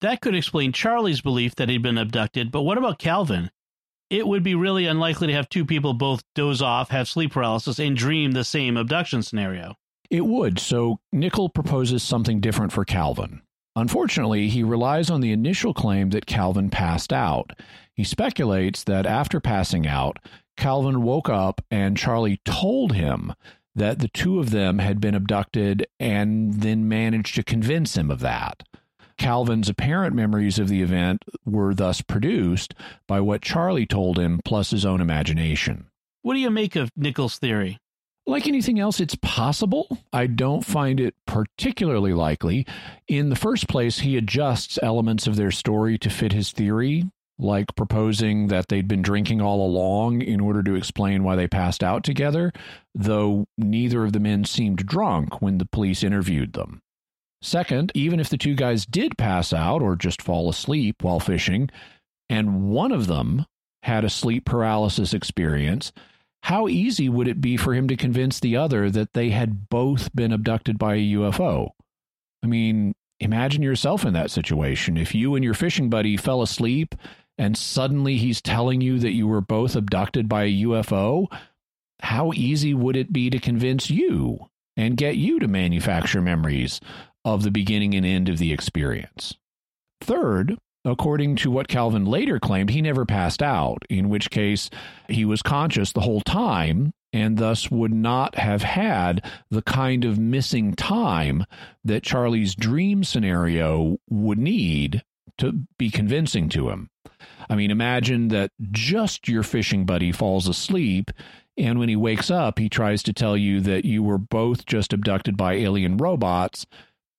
That 0.03 0.21
could 0.21 0.35
explain 0.35 0.73
Charlie's 0.73 1.23
belief 1.23 1.55
that 1.55 1.71
he'd 1.71 1.83
been 1.83 1.97
abducted, 1.97 2.53
but 2.53 2.63
what 2.63 2.77
about 2.77 2.99
Calvin? 2.99 3.51
It 4.11 4.27
would 4.27 4.43
be 4.43 4.55
really 4.55 4.87
unlikely 4.87 5.29
to 5.29 5.33
have 5.33 5.49
two 5.49 5.65
people 5.65 5.95
both 5.95 6.23
doze 6.35 6.61
off, 6.61 6.91
have 6.91 7.09
sleep 7.09 7.33
paralysis, 7.33 7.79
and 7.79 7.97
dream 7.97 8.33
the 8.33 8.45
same 8.45 8.77
abduction 8.77 9.23
scenario. 9.23 9.77
It 10.11 10.27
would, 10.27 10.59
so 10.59 10.99
Nickell 11.13 11.49
proposes 11.49 12.03
something 12.03 12.41
different 12.41 12.73
for 12.73 12.85
Calvin. 12.85 13.41
Unfortunately, 13.75 14.49
he 14.49 14.63
relies 14.63 15.11
on 15.11 15.21
the 15.21 15.33
initial 15.33 15.73
claim 15.73 16.11
that 16.11 16.27
Calvin 16.27 16.69
passed 16.69 17.13
out. 17.13 17.53
He 17.95 18.05
speculates 18.05 18.85
that 18.85 19.07
after 19.07 19.41
passing 19.41 19.87
out, 19.87 20.19
Calvin 20.57 21.03
woke 21.03 21.29
up 21.29 21.65
and 21.71 21.97
Charlie 21.97 22.41
told 22.45 22.93
him 22.93 23.33
that 23.75 24.01
the 24.01 24.09
two 24.09 24.39
of 24.39 24.51
them 24.51 24.79
had 24.79 25.01
been 25.01 25.15
abducted 25.15 25.87
and 25.99 26.55
then 26.55 26.89
managed 26.89 27.35
to 27.37 27.43
convince 27.43 27.97
him 27.97 28.11
of 28.11 28.21
that. 28.21 28.63
Calvin's 29.17 29.69
apparent 29.69 30.15
memories 30.15 30.59
of 30.59 30.69
the 30.69 30.83
event 30.83 31.25
were 31.45 31.75
thus 31.75 32.01
produced 32.01 32.75
by 33.07 33.21
what 33.21 33.41
Charlie 33.41 33.87
told 33.87 34.19
him 34.19 34.41
plus 34.45 34.71
his 34.71 34.85
own 34.85 35.01
imagination. 35.01 35.87
What 36.23 36.35
do 36.35 36.41
you 36.41 36.51
make 36.51 36.77
of 36.77 36.91
Nickell's 36.97 37.39
theory? 37.39 37.79
Like 38.27 38.47
anything 38.47 38.79
else, 38.79 39.01
it's 39.01 39.17
possible. 39.17 39.99
I 40.13 40.27
don't 40.29 40.65
find 40.65 41.01
it 41.01 41.15
particularly 41.27 42.15
likely. 42.15 42.67
In 43.09 43.31
the 43.31 43.37
first 43.37 43.69
place, 43.69 43.99
he 44.01 44.17
adjusts 44.17 44.79
elements 44.81 45.27
of 45.27 45.37
their 45.37 45.51
story 45.51 45.99
to 45.99 46.09
fit 46.09 46.33
his 46.33 46.53
theory, 46.53 47.05
like 47.39 47.75
proposing 47.75 48.47
that 48.47 48.69
they'd 48.69 48.87
been 48.87 49.03
drinking 49.03 49.41
all 49.41 49.67
along 49.67 50.23
in 50.23 50.41
order 50.41 50.63
to 50.63 50.77
explain 50.77 51.25
why 51.25 51.35
they 51.35 51.49
passed 51.49 51.83
out 51.83 52.05
together, 52.05 52.53
though 52.95 53.47
neither 53.59 54.05
of 54.05 54.13
the 54.13 54.21
men 54.21 54.45
seemed 54.45 54.87
drunk 54.87 55.43
when 55.43 55.59
the 55.59 55.67
police 55.67 56.05
interviewed 56.05 56.53
them. 56.53 56.81
Second, 57.43 57.91
even 57.97 58.21
if 58.21 58.29
the 58.29 58.39
two 58.39 58.55
guys 58.55 58.87
did 58.87 59.19
pass 59.19 59.53
out 59.53 59.83
or 59.83 59.97
just 59.97 60.23
fall 60.23 60.49
asleep 60.49 61.03
while 61.03 61.19
fishing, 61.19 61.69
and 62.31 62.71
one 62.71 62.93
of 62.93 63.09
them 63.09 63.47
had 63.83 64.05
a 64.05 64.11
sleep 64.11 64.45
paralysis 64.45 65.13
experience, 65.13 65.93
how 66.43 66.69
easy 66.69 67.09
would 67.09 67.29
it 67.29 67.41
be 67.41 67.57
for 67.57 67.75
him 67.75 67.89
to 67.89 67.97
convince 67.97 68.41
the 68.41 68.57
other 68.57 68.91
that 68.91 69.13
they 69.13 69.31
had 69.31 69.69
both 69.69 70.15
been 70.15 70.33
abducted 70.33 70.79
by 70.79 70.95
a 70.95 71.13
UFO? 71.13 71.71
I 72.43 72.47
mean, 72.47 72.95
imagine 73.21 73.63
yourself 73.63 74.05
in 74.05 74.13
that 74.15 74.31
situation. 74.31 74.97
If 74.97 75.15
you 75.15 75.35
and 75.35 75.45
your 75.45 75.55
fishing 75.55 75.89
buddy 75.89 76.17
fell 76.17 76.43
asleep 76.43 76.95
and 77.39 77.57
suddenly 77.57 78.17
he's 78.17 78.43
telling 78.43 78.81
you 78.81 78.99
that 78.99 79.13
you 79.13 79.27
were 79.27 79.41
both 79.41 79.77
abducted 79.77 80.29
by 80.29 80.45
a 80.45 80.63
UFO, 80.63 81.27
how 82.01 82.33
easy 82.35 82.75
would 82.75 82.97
it 82.97 83.13
be 83.13 83.31
to 83.31 83.39
convince 83.39 83.89
you 83.89 84.49
and 84.77 84.97
get 84.97 85.17
you 85.17 85.39
to 85.39 85.49
manufacture 85.49 86.21
memories 86.21 86.81
of 87.25 87.43
the 87.43 87.51
beginning 87.51 87.95
and 87.95 88.05
end 88.05 88.29
of 88.29 88.39
the 88.39 88.53
experience. 88.53 89.35
Third, 90.01 90.59
according 90.85 91.37
to 91.37 91.51
what 91.51 91.69
Calvin 91.69 92.05
later 92.07 92.39
claimed, 92.39 92.71
he 92.71 92.83
never 92.83 93.05
passed 93.05 93.43
out, 93.43 93.85
in 93.89 94.09
which 94.09 94.31
case 94.31 94.71
he 95.09 95.25
was 95.25 95.43
conscious 95.43 95.93
the 95.93 96.01
whole 96.01 96.21
time 96.21 96.93
and 97.13 97.37
thus 97.37 97.71
would 97.71 97.93
not 97.93 98.37
have 98.37 98.63
had 98.63 99.25
the 99.51 99.63
kind 99.63 100.05
of 100.05 100.19
missing 100.19 100.75
time 100.75 101.45
that 101.85 102.03
Charlie's 102.03 102.55
dream 102.55 103.05
scenario 103.05 103.99
would 104.09 104.39
need 104.39 105.03
to 105.39 105.53
be 105.79 105.91
convincing 105.91 106.49
to 106.49 106.71
him. 106.71 106.89
I 107.51 107.57
mean, 107.57 107.71
imagine 107.71 108.29
that 108.29 108.51
just 108.71 109.29
your 109.29 109.43
fishing 109.43 109.85
buddy 109.85 110.13
falls 110.13 110.49
asleep, 110.49 111.11
and 111.59 111.79
when 111.79 111.89
he 111.89 111.97
wakes 111.97 112.31
up, 112.31 112.59
he 112.59 112.69
tries 112.69 113.03
to 113.05 113.13
tell 113.13 113.37
you 113.37 113.61
that 113.61 113.85
you 113.85 114.03
were 114.03 114.19
both 114.19 114.65
just 114.65 114.93
abducted 114.93 115.37
by 115.37 115.55
alien 115.55 115.99
robots 115.99 116.67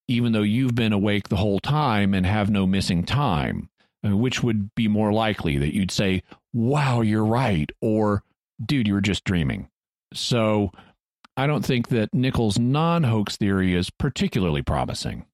even 0.08 0.32
though 0.32 0.42
you've 0.42 0.74
been 0.74 0.92
awake 0.92 1.28
the 1.28 1.36
whole 1.36 1.60
time 1.60 2.14
and 2.14 2.26
have 2.26 2.50
no 2.50 2.66
missing 2.66 3.04
time? 3.04 3.68
Uh, 4.04 4.16
which 4.16 4.42
would 4.42 4.74
be 4.74 4.86
more 4.86 5.12
likely 5.12 5.56
that 5.56 5.74
you'd 5.74 5.90
say, 5.90 6.22
wow, 6.52 7.00
you're 7.00 7.24
right, 7.24 7.72
or 7.80 8.22
dude, 8.64 8.86
you 8.86 8.92
were 8.92 9.00
just 9.00 9.24
dreaming. 9.24 9.68
So 10.12 10.70
I 11.36 11.46
don't 11.46 11.64
think 11.64 11.88
that 11.88 12.12
Nickell's 12.12 12.58
non 12.58 13.04
hoax 13.04 13.36
theory 13.36 13.74
is 13.74 13.90
particularly 13.90 14.62
promising. 14.62 15.24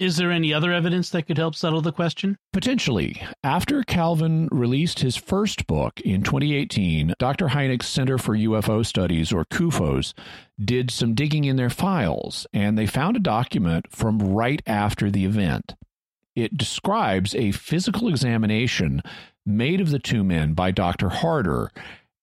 Is 0.00 0.16
there 0.16 0.32
any 0.32 0.54
other 0.54 0.72
evidence 0.72 1.10
that 1.10 1.26
could 1.26 1.36
help 1.36 1.54
settle 1.54 1.82
the 1.82 1.92
question? 1.92 2.38
Potentially. 2.54 3.20
After 3.44 3.82
Calvin 3.82 4.48
released 4.50 5.00
his 5.00 5.14
first 5.14 5.66
book 5.66 6.00
in 6.00 6.22
2018, 6.22 7.12
Dr. 7.18 7.48
Hynek's 7.48 7.86
Center 7.86 8.16
for 8.16 8.34
UFO 8.34 8.84
Studies, 8.84 9.30
or 9.30 9.44
CUFOS, 9.44 10.14
did 10.58 10.90
some 10.90 11.14
digging 11.14 11.44
in 11.44 11.56
their 11.56 11.68
files, 11.68 12.46
and 12.54 12.78
they 12.78 12.86
found 12.86 13.14
a 13.14 13.20
document 13.20 13.88
from 13.90 14.18
right 14.20 14.62
after 14.66 15.10
the 15.10 15.26
event. 15.26 15.74
It 16.34 16.56
describes 16.56 17.34
a 17.34 17.52
physical 17.52 18.08
examination 18.08 19.02
made 19.44 19.82
of 19.82 19.90
the 19.90 19.98
two 19.98 20.24
men 20.24 20.54
by 20.54 20.70
Dr. 20.70 21.10
Harder, 21.10 21.70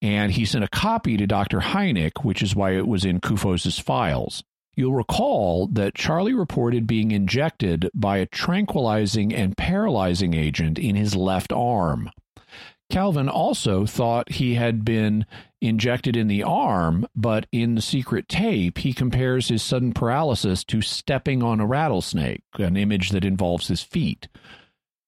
and 0.01 0.31
he 0.31 0.45
sent 0.45 0.63
a 0.63 0.69
copy 0.69 1.15
to 1.15 1.27
Dr. 1.27 1.59
Hynek, 1.59 2.23
which 2.23 2.41
is 2.41 2.55
why 2.55 2.71
it 2.71 2.87
was 2.87 3.05
in 3.05 3.21
CUFOS's 3.21 3.77
files. 3.77 4.43
You'll 4.77 4.93
recall 4.93 5.65
that 5.73 5.95
Charlie 5.95 6.35
reported 6.35 6.85
being 6.85 7.09
injected 7.09 7.89
by 7.95 8.17
a 8.19 8.27
tranquilizing 8.27 9.33
and 9.33 9.57
paralyzing 9.57 10.35
agent 10.35 10.77
in 10.77 10.95
his 10.95 11.15
left 11.15 11.51
arm. 11.51 12.11
Calvin 12.91 13.27
also 13.27 13.87
thought 13.87 14.33
he 14.33 14.53
had 14.53 14.85
been 14.85 15.25
injected 15.59 16.15
in 16.15 16.27
the 16.27 16.43
arm, 16.43 17.07
but 17.15 17.47
in 17.51 17.73
the 17.73 17.81
secret 17.81 18.29
tape, 18.29 18.77
he 18.77 18.93
compares 18.93 19.47
his 19.47 19.63
sudden 19.63 19.93
paralysis 19.93 20.63
to 20.65 20.83
stepping 20.83 21.41
on 21.41 21.59
a 21.59 21.65
rattlesnake, 21.65 22.43
an 22.59 22.77
image 22.77 23.09
that 23.09 23.25
involves 23.25 23.69
his 23.69 23.81
feet. 23.81 24.27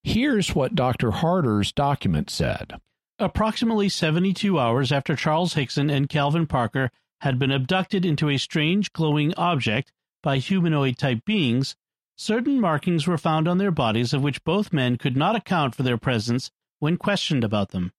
Here's 0.03 0.55
what 0.55 0.73
Dr. 0.73 1.11
Harder's 1.11 1.71
document 1.71 2.31
said. 2.31 2.73
Approximately 3.19 3.89
72 3.89 4.57
hours 4.57 4.91
after 4.91 5.15
Charles 5.15 5.53
Hickson 5.53 5.91
and 5.91 6.09
Calvin 6.09 6.47
Parker 6.47 6.89
had 7.21 7.37
been 7.37 7.51
abducted 7.51 8.05
into 8.05 8.29
a 8.29 8.37
strange 8.37 8.91
glowing 8.93 9.33
object 9.35 9.91
by 10.23 10.37
humanoid 10.37 10.97
type 10.97 11.23
beings, 11.25 11.75
certain 12.15 12.59
markings 12.59 13.07
were 13.07 13.17
found 13.17 13.47
on 13.47 13.57
their 13.57 13.71
bodies 13.71 14.13
of 14.13 14.21
which 14.21 14.43
both 14.43 14.73
men 14.73 14.97
could 14.97 15.15
not 15.15 15.35
account 15.35 15.75
for 15.75 15.83
their 15.83 15.97
presence 15.97 16.51
when 16.79 16.97
questioned 16.97 17.43
about 17.43 17.69
them. 17.69 17.91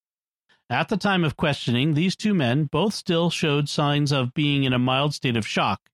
At 0.69 0.89
the 0.89 0.97
time 0.97 1.25
of 1.25 1.37
questioning, 1.37 1.95
these 1.95 2.15
two 2.15 2.33
men 2.33 2.65
both 2.65 2.95
still 2.95 3.29
showed 3.29 3.69
signs 3.69 4.13
of 4.13 4.35
being 4.35 4.65
in 4.65 4.73
a 4.73 4.79
mild 4.79 5.15
state 5.15 5.37
of 5.37 5.47
shock. 5.47 5.91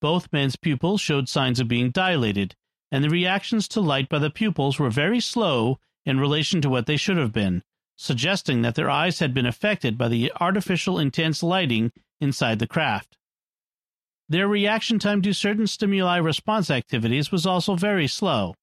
Both 0.00 0.32
men's 0.32 0.56
pupils 0.56 1.00
showed 1.00 1.28
signs 1.28 1.58
of 1.58 1.68
being 1.68 1.90
dilated, 1.90 2.54
and 2.92 3.02
the 3.02 3.10
reactions 3.10 3.66
to 3.68 3.80
light 3.80 4.08
by 4.08 4.20
the 4.20 4.30
pupils 4.30 4.78
were 4.78 4.90
very 4.90 5.20
slow 5.20 5.80
in 6.06 6.20
relation 6.20 6.60
to 6.60 6.70
what 6.70 6.86
they 6.86 6.96
should 6.96 7.16
have 7.16 7.32
been, 7.32 7.64
suggesting 7.96 8.62
that 8.62 8.74
their 8.74 8.90
eyes 8.90 9.18
had 9.18 9.34
been 9.34 9.46
affected 9.46 9.98
by 9.98 10.08
the 10.08 10.30
artificial 10.40 10.98
intense 10.98 11.42
lighting 11.42 11.90
inside 12.20 12.58
the 12.58 12.66
craft. 12.66 13.16
Their 14.28 14.48
reaction 14.48 14.98
time 14.98 15.20
to 15.22 15.34
certain 15.34 15.66
stimuli 15.66 16.16
response 16.16 16.70
activities 16.70 17.30
was 17.30 17.44
also 17.44 17.76
very 17.76 18.06
slow. 18.06 18.54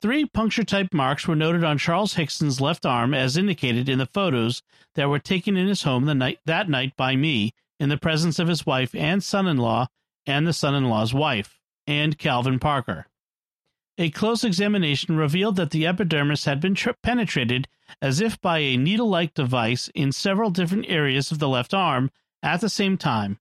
Three 0.00 0.26
puncture 0.26 0.64
type 0.64 0.92
marks 0.92 1.26
were 1.26 1.36
noted 1.36 1.64
on 1.64 1.78
Charles 1.78 2.14
Hickson's 2.14 2.60
left 2.60 2.84
arm 2.84 3.14
as 3.14 3.36
indicated 3.36 3.88
in 3.88 3.98
the 3.98 4.06
photos 4.06 4.62
that 4.94 5.08
were 5.08 5.18
taken 5.18 5.56
in 5.56 5.66
his 5.66 5.82
home 5.82 6.04
night, 6.18 6.40
that 6.44 6.68
night 6.68 6.96
by 6.96 7.16
me 7.16 7.52
in 7.78 7.88
the 7.88 7.96
presence 7.96 8.38
of 8.38 8.48
his 8.48 8.66
wife 8.66 8.94
and 8.94 9.22
son 9.22 9.46
in 9.46 9.56
law 9.56 9.86
and 10.26 10.46
the 10.46 10.52
son 10.52 10.74
in 10.74 10.84
law's 10.84 11.12
wife, 11.12 11.60
and 11.86 12.18
Calvin 12.18 12.58
Parker. 12.58 13.06
A 13.96 14.10
close 14.10 14.42
examination 14.42 15.16
revealed 15.16 15.56
that 15.56 15.70
the 15.70 15.86
epidermis 15.86 16.46
had 16.46 16.60
been 16.60 16.74
tri- 16.74 16.94
penetrated 17.02 17.68
as 18.02 18.20
if 18.20 18.40
by 18.40 18.58
a 18.58 18.76
needle 18.76 19.08
like 19.08 19.34
device 19.34 19.88
in 19.94 20.10
several 20.10 20.50
different 20.50 20.86
areas 20.88 21.30
of 21.30 21.38
the 21.38 21.48
left 21.48 21.72
arm 21.72 22.10
at 22.44 22.60
the 22.60 22.68
same 22.68 22.96
time. 22.96 23.38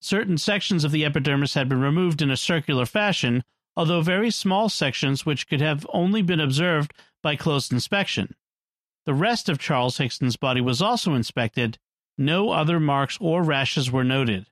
Certain 0.00 0.38
sections 0.38 0.84
of 0.84 0.92
the 0.92 1.04
epidermis 1.04 1.54
had 1.54 1.68
been 1.68 1.80
removed 1.80 2.22
in 2.22 2.30
a 2.30 2.36
circular 2.36 2.86
fashion, 2.86 3.42
although 3.76 4.02
very 4.02 4.30
small 4.30 4.68
sections 4.68 5.26
which 5.26 5.48
could 5.48 5.60
have 5.60 5.86
only 5.92 6.22
been 6.22 6.40
observed 6.40 6.92
by 7.22 7.34
close 7.34 7.72
inspection. 7.72 8.34
The 9.06 9.14
rest 9.14 9.48
of 9.48 9.58
Charles 9.58 9.98
Hickson's 9.98 10.36
body 10.36 10.60
was 10.60 10.82
also 10.82 11.14
inspected. 11.14 11.78
No 12.18 12.50
other 12.50 12.78
marks 12.78 13.16
or 13.20 13.42
rashes 13.42 13.90
were 13.90 14.04
noted. 14.04 14.46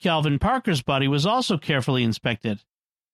Calvin 0.00 0.38
Parker's 0.38 0.82
body 0.82 1.08
was 1.08 1.26
also 1.26 1.58
carefully 1.58 2.02
inspected. 2.02 2.64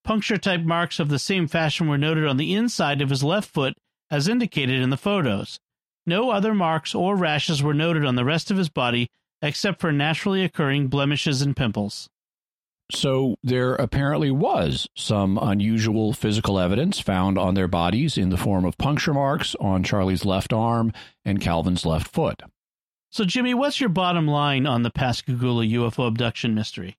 Puncture 0.04 0.38
type 0.38 0.60
marks 0.60 1.00
of 1.00 1.08
the 1.08 1.18
same 1.18 1.48
fashion 1.48 1.88
were 1.88 1.98
noted 1.98 2.26
on 2.26 2.36
the 2.36 2.54
inside 2.54 3.00
of 3.00 3.10
his 3.10 3.24
left 3.24 3.50
foot 3.50 3.74
as 4.10 4.28
indicated 4.28 4.80
in 4.80 4.90
the 4.90 4.96
photos. 4.96 5.58
No 6.06 6.30
other 6.30 6.54
marks 6.54 6.94
or 6.94 7.16
rashes 7.16 7.62
were 7.62 7.74
noted 7.74 8.04
on 8.04 8.14
the 8.14 8.24
rest 8.24 8.50
of 8.50 8.58
his 8.58 8.68
body 8.68 9.10
except 9.44 9.80
for 9.80 9.92
naturally 9.92 10.42
occurring 10.42 10.88
blemishes 10.88 11.42
and 11.42 11.54
pimples. 11.54 12.08
So 12.90 13.36
there 13.42 13.74
apparently 13.74 14.30
was 14.30 14.88
some 14.96 15.38
unusual 15.40 16.12
physical 16.12 16.58
evidence 16.58 16.98
found 16.98 17.38
on 17.38 17.54
their 17.54 17.68
bodies 17.68 18.18
in 18.18 18.30
the 18.30 18.36
form 18.36 18.64
of 18.64 18.78
puncture 18.78 19.14
marks 19.14 19.54
on 19.60 19.84
Charlie's 19.84 20.24
left 20.24 20.52
arm 20.52 20.92
and 21.24 21.40
Calvin's 21.40 21.86
left 21.86 22.08
foot. 22.08 22.42
So, 23.10 23.24
Jimmy, 23.24 23.54
what's 23.54 23.80
your 23.80 23.90
bottom 23.90 24.26
line 24.26 24.66
on 24.66 24.82
the 24.82 24.90
Pascagoula 24.90 25.64
UFO 25.64 26.08
abduction 26.08 26.54
mystery? 26.54 26.96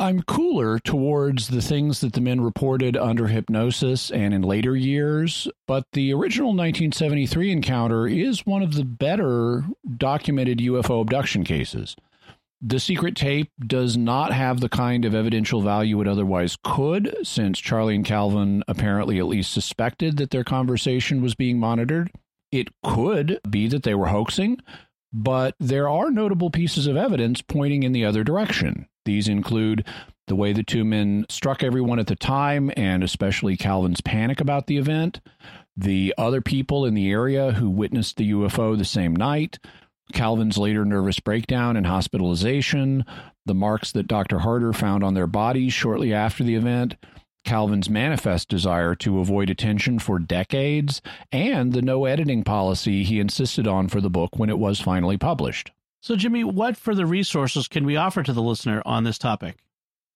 I'm 0.00 0.22
cooler 0.22 0.78
towards 0.78 1.48
the 1.48 1.60
things 1.60 2.00
that 2.00 2.14
the 2.14 2.22
men 2.22 2.40
reported 2.40 2.96
under 2.96 3.26
hypnosis 3.26 4.10
and 4.10 4.32
in 4.32 4.40
later 4.40 4.74
years, 4.74 5.46
but 5.68 5.84
the 5.92 6.14
original 6.14 6.48
1973 6.48 7.52
encounter 7.52 8.06
is 8.06 8.46
one 8.46 8.62
of 8.62 8.76
the 8.76 8.84
better 8.84 9.66
documented 9.98 10.60
UFO 10.60 11.02
abduction 11.02 11.44
cases. 11.44 11.96
The 12.62 12.80
secret 12.80 13.14
tape 13.14 13.50
does 13.60 13.98
not 13.98 14.32
have 14.32 14.60
the 14.60 14.70
kind 14.70 15.04
of 15.04 15.14
evidential 15.14 15.60
value 15.60 16.00
it 16.00 16.08
otherwise 16.08 16.56
could, 16.64 17.14
since 17.22 17.58
Charlie 17.58 17.96
and 17.96 18.04
Calvin 18.04 18.64
apparently 18.66 19.18
at 19.18 19.26
least 19.26 19.52
suspected 19.52 20.16
that 20.16 20.30
their 20.30 20.44
conversation 20.44 21.20
was 21.20 21.34
being 21.34 21.58
monitored. 21.58 22.10
It 22.50 22.68
could 22.82 23.38
be 23.50 23.68
that 23.68 23.82
they 23.82 23.94
were 23.94 24.08
hoaxing, 24.08 24.60
but 25.12 25.56
there 25.60 25.90
are 25.90 26.10
notable 26.10 26.48
pieces 26.48 26.86
of 26.86 26.96
evidence 26.96 27.42
pointing 27.42 27.82
in 27.82 27.92
the 27.92 28.06
other 28.06 28.24
direction. 28.24 28.86
These 29.10 29.26
include 29.26 29.84
the 30.28 30.36
way 30.36 30.52
the 30.52 30.62
two 30.62 30.84
men 30.84 31.26
struck 31.28 31.64
everyone 31.64 31.98
at 31.98 32.06
the 32.06 32.14
time, 32.14 32.70
and 32.76 33.02
especially 33.02 33.56
Calvin's 33.56 34.00
panic 34.00 34.40
about 34.40 34.68
the 34.68 34.76
event, 34.76 35.20
the 35.76 36.14
other 36.16 36.40
people 36.40 36.86
in 36.86 36.94
the 36.94 37.10
area 37.10 37.50
who 37.50 37.68
witnessed 37.68 38.18
the 38.18 38.30
UFO 38.30 38.78
the 38.78 38.84
same 38.84 39.16
night, 39.16 39.58
Calvin's 40.12 40.56
later 40.56 40.84
nervous 40.84 41.18
breakdown 41.18 41.76
and 41.76 41.88
hospitalization, 41.88 43.04
the 43.46 43.54
marks 43.54 43.90
that 43.90 44.06
Dr. 44.06 44.38
Harder 44.38 44.72
found 44.72 45.02
on 45.02 45.14
their 45.14 45.26
bodies 45.26 45.72
shortly 45.72 46.14
after 46.14 46.44
the 46.44 46.54
event, 46.54 46.94
Calvin's 47.44 47.90
manifest 47.90 48.48
desire 48.48 48.94
to 48.94 49.18
avoid 49.18 49.50
attention 49.50 49.98
for 49.98 50.20
decades, 50.20 51.02
and 51.32 51.72
the 51.72 51.82
no 51.82 52.04
editing 52.04 52.44
policy 52.44 53.02
he 53.02 53.18
insisted 53.18 53.66
on 53.66 53.88
for 53.88 54.00
the 54.00 54.08
book 54.08 54.38
when 54.38 54.50
it 54.50 54.58
was 54.60 54.80
finally 54.80 55.16
published. 55.16 55.72
So, 56.00 56.16
Jimmy, 56.16 56.44
what 56.44 56.76
further 56.76 57.04
resources 57.04 57.68
can 57.68 57.84
we 57.84 57.96
offer 57.96 58.22
to 58.22 58.32
the 58.32 58.42
listener 58.42 58.82
on 58.86 59.04
this 59.04 59.18
topic? 59.18 59.56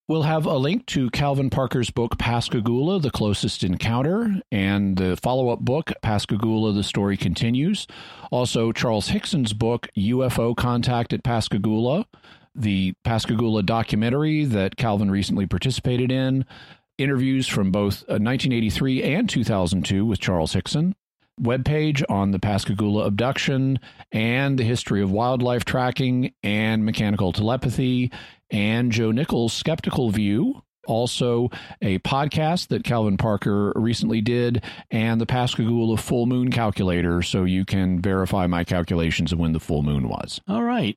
We'll 0.07 0.23
have 0.23 0.45
a 0.45 0.57
link 0.57 0.85
to 0.87 1.09
Calvin 1.09 1.49
Parker's 1.49 1.89
book, 1.89 2.19
Pascagoula, 2.19 2.99
The 2.99 3.09
Closest 3.09 3.63
Encounter, 3.63 4.41
and 4.51 4.97
the 4.97 5.17
follow 5.17 5.49
up 5.49 5.61
book, 5.61 5.91
Pascagoula, 6.03 6.73
The 6.73 6.83
Story 6.83 7.17
Continues. 7.17 7.87
Also, 8.31 8.71
Charles 8.71 9.07
Hickson's 9.07 9.53
book, 9.53 9.87
UFO 9.97 10.55
Contact 10.55 11.11
at 11.11 11.23
Pascagoula, 11.23 12.05
the 12.53 12.93
Pascagoula 13.03 13.63
documentary 13.63 14.45
that 14.45 14.77
Calvin 14.77 15.09
recently 15.09 15.47
participated 15.47 16.11
in, 16.11 16.45
interviews 16.97 17.47
from 17.47 17.71
both 17.71 18.01
1983 18.07 19.03
uh, 19.03 19.19
and 19.19 19.29
2002 19.29 20.05
with 20.05 20.19
Charles 20.19 20.53
Hickson, 20.53 20.95
webpage 21.41 22.03
on 22.09 22.31
the 22.31 22.39
Pascagoula 22.39 23.05
abduction 23.05 23.79
and 24.11 24.57
the 24.57 24.63
history 24.63 25.01
of 25.01 25.11
wildlife 25.11 25.65
tracking 25.65 26.33
and 26.43 26.85
mechanical 26.85 27.33
telepathy, 27.33 28.11
and 28.49 28.91
Joe 28.91 29.11
Nickell's 29.11 29.53
skeptical 29.53 30.09
view. 30.09 30.61
Also, 30.87 31.49
a 31.81 31.97
podcast 31.99 32.67
that 32.67 32.83
Calvin 32.83 33.17
Parker 33.17 33.73
recently 33.75 34.21
did, 34.21 34.63
and 34.91 35.19
the 35.19 35.25
Pascagoula 35.25 35.97
full 35.97 36.27
moon 36.27 36.51
calculator, 36.51 37.23
so 37.23 37.43
you 37.43 37.65
can 37.65 37.99
verify 37.99 38.45
my 38.45 38.63
calculations 38.63 39.33
of 39.33 39.39
when 39.39 39.53
the 39.53 39.59
full 39.59 39.81
moon 39.81 40.07
was. 40.07 40.39
All 40.47 40.61
right. 40.61 40.95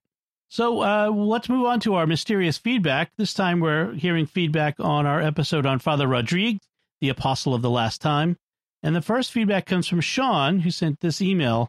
So 0.51 0.82
uh, 0.82 1.11
let's 1.11 1.49
move 1.49 1.66
on 1.66 1.80
to 1.80 1.95
our 1.95 2.07
mysterious 2.07 2.59
feedback. 2.59 3.12
This 3.16 3.34
time 3.34 3.61
we're 3.61 3.95
hearing 3.95 4.26
feedback 4.26 4.76
on 4.78 5.07
our 5.07 5.20
episode 5.20 5.66
on 5.66 5.78
Father 5.78 6.07
Rodrigue, 6.07 6.59
the 7.01 7.11
Apostle 7.11 7.55
of 7.55 7.62
the 7.62 7.70
Last 7.70 8.01
Time. 8.01 8.36
And 8.82 8.94
the 8.94 9.02
first 9.02 9.32
feedback 9.32 9.66
comes 9.66 9.88
from 9.88 10.00
Sean, 10.00 10.60
who 10.60 10.70
sent 10.70 11.00
this 11.00 11.20
email. 11.20 11.68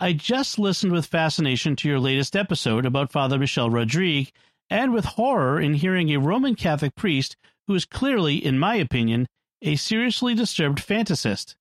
I 0.00 0.12
just 0.12 0.58
listened 0.58 0.92
with 0.92 1.06
fascination 1.06 1.76
to 1.76 1.88
your 1.88 2.00
latest 2.00 2.34
episode 2.34 2.84
about 2.84 3.12
Father 3.12 3.38
Michel 3.38 3.70
Rodrigue, 3.70 4.32
and 4.70 4.92
with 4.92 5.04
horror 5.04 5.60
in 5.60 5.74
hearing 5.74 6.10
a 6.10 6.18
Roman 6.18 6.54
Catholic 6.54 6.94
priest 6.94 7.36
who 7.66 7.74
is 7.74 7.84
clearly, 7.84 8.36
in 8.36 8.58
my 8.58 8.74
opinion, 8.76 9.28
a 9.62 9.76
seriously 9.76 10.34
disturbed 10.34 10.78
fantasist. 10.78 11.54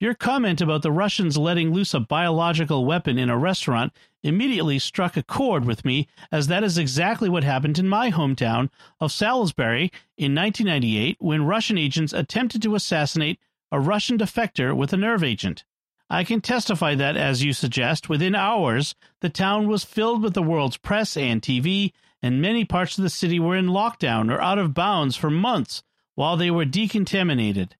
Your 0.00 0.14
comment 0.14 0.60
about 0.60 0.82
the 0.82 0.92
Russians 0.92 1.38
letting 1.38 1.72
loose 1.72 1.94
a 1.94 2.00
biological 2.00 2.84
weapon 2.84 3.16
in 3.16 3.30
a 3.30 3.38
restaurant 3.38 3.92
immediately 4.22 4.78
struck 4.78 5.16
a 5.16 5.22
chord 5.22 5.64
with 5.64 5.84
me, 5.84 6.08
as 6.32 6.48
that 6.48 6.64
is 6.64 6.76
exactly 6.76 7.28
what 7.28 7.44
happened 7.44 7.78
in 7.78 7.88
my 7.88 8.10
hometown 8.10 8.68
of 9.00 9.12
Salisbury 9.12 9.92
in 10.18 10.34
1998 10.34 11.16
when 11.20 11.46
Russian 11.46 11.78
agents 11.78 12.12
attempted 12.12 12.60
to 12.62 12.74
assassinate 12.74 13.38
a 13.74 13.80
Russian 13.80 14.16
defector 14.16 14.72
with 14.72 14.92
a 14.92 14.96
nerve 14.96 15.24
agent. 15.24 15.64
I 16.08 16.22
can 16.22 16.40
testify 16.40 16.94
that, 16.94 17.16
as 17.16 17.42
you 17.42 17.52
suggest, 17.52 18.08
within 18.08 18.36
hours, 18.36 18.94
the 19.20 19.28
town 19.28 19.66
was 19.66 19.82
filled 19.82 20.22
with 20.22 20.32
the 20.32 20.44
world's 20.44 20.76
press 20.76 21.16
and 21.16 21.42
TV, 21.42 21.90
and 22.22 22.40
many 22.40 22.64
parts 22.64 22.96
of 22.96 23.02
the 23.02 23.10
city 23.10 23.40
were 23.40 23.56
in 23.56 23.66
lockdown 23.66 24.32
or 24.32 24.40
out 24.40 24.58
of 24.60 24.74
bounds 24.74 25.16
for 25.16 25.28
months 25.28 25.82
while 26.14 26.36
they 26.36 26.52
were 26.52 26.64
decontaminated. 26.64 27.74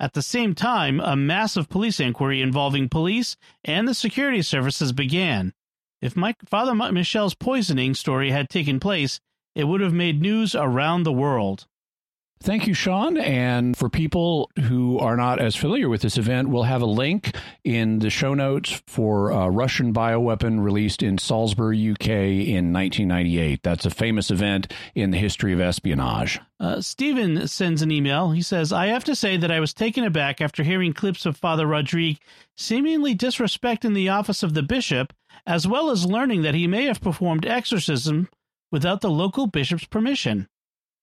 At 0.00 0.14
the 0.14 0.20
same 0.20 0.56
time, 0.56 0.98
a 0.98 1.14
massive 1.14 1.68
police 1.68 2.00
inquiry 2.00 2.42
involving 2.42 2.88
police 2.88 3.36
and 3.62 3.86
the 3.86 3.94
security 3.94 4.42
services 4.42 4.90
began. 4.90 5.54
If 6.02 6.16
my 6.16 6.34
Father 6.44 6.74
Michel's 6.74 7.34
poisoning 7.36 7.94
story 7.94 8.32
had 8.32 8.50
taken 8.50 8.80
place, 8.80 9.20
it 9.54 9.68
would 9.68 9.80
have 9.80 9.94
made 9.94 10.20
news 10.20 10.56
around 10.56 11.04
the 11.04 11.12
world. 11.12 11.68
Thank 12.40 12.66
you, 12.66 12.74
Sean. 12.74 13.16
And 13.16 13.76
for 13.76 13.88
people 13.88 14.50
who 14.68 14.98
are 14.98 15.16
not 15.16 15.40
as 15.40 15.56
familiar 15.56 15.88
with 15.88 16.02
this 16.02 16.18
event, 16.18 16.48
we'll 16.48 16.64
have 16.64 16.82
a 16.82 16.86
link 16.86 17.34
in 17.64 17.98
the 17.98 18.10
show 18.10 18.34
notes 18.34 18.82
for 18.86 19.30
a 19.30 19.50
Russian 19.50 19.92
bioweapon 19.92 20.62
released 20.62 21.02
in 21.02 21.18
Salisbury, 21.18 21.90
UK 21.90 22.08
in 22.08 22.72
1998. 22.72 23.62
That's 23.62 23.86
a 23.86 23.90
famous 23.90 24.30
event 24.30 24.72
in 24.94 25.10
the 25.10 25.18
history 25.18 25.54
of 25.54 25.60
espionage. 25.60 26.38
Uh, 26.60 26.80
Stephen 26.80 27.48
sends 27.48 27.82
an 27.82 27.90
email. 27.90 28.30
He 28.30 28.42
says, 28.42 28.72
I 28.72 28.86
have 28.86 29.04
to 29.04 29.16
say 29.16 29.36
that 29.38 29.50
I 29.50 29.60
was 29.60 29.74
taken 29.74 30.04
aback 30.04 30.40
after 30.40 30.62
hearing 30.62 30.92
clips 30.92 31.26
of 31.26 31.36
Father 31.36 31.66
Rodrigue 31.66 32.18
seemingly 32.54 33.16
disrespecting 33.16 33.94
the 33.94 34.10
office 34.10 34.42
of 34.42 34.54
the 34.54 34.62
bishop, 34.62 35.12
as 35.46 35.66
well 35.66 35.90
as 35.90 36.06
learning 36.06 36.42
that 36.42 36.54
he 36.54 36.66
may 36.66 36.84
have 36.84 37.00
performed 37.00 37.46
exorcism 37.46 38.28
without 38.70 39.00
the 39.00 39.10
local 39.10 39.46
bishop's 39.46 39.86
permission. 39.86 40.48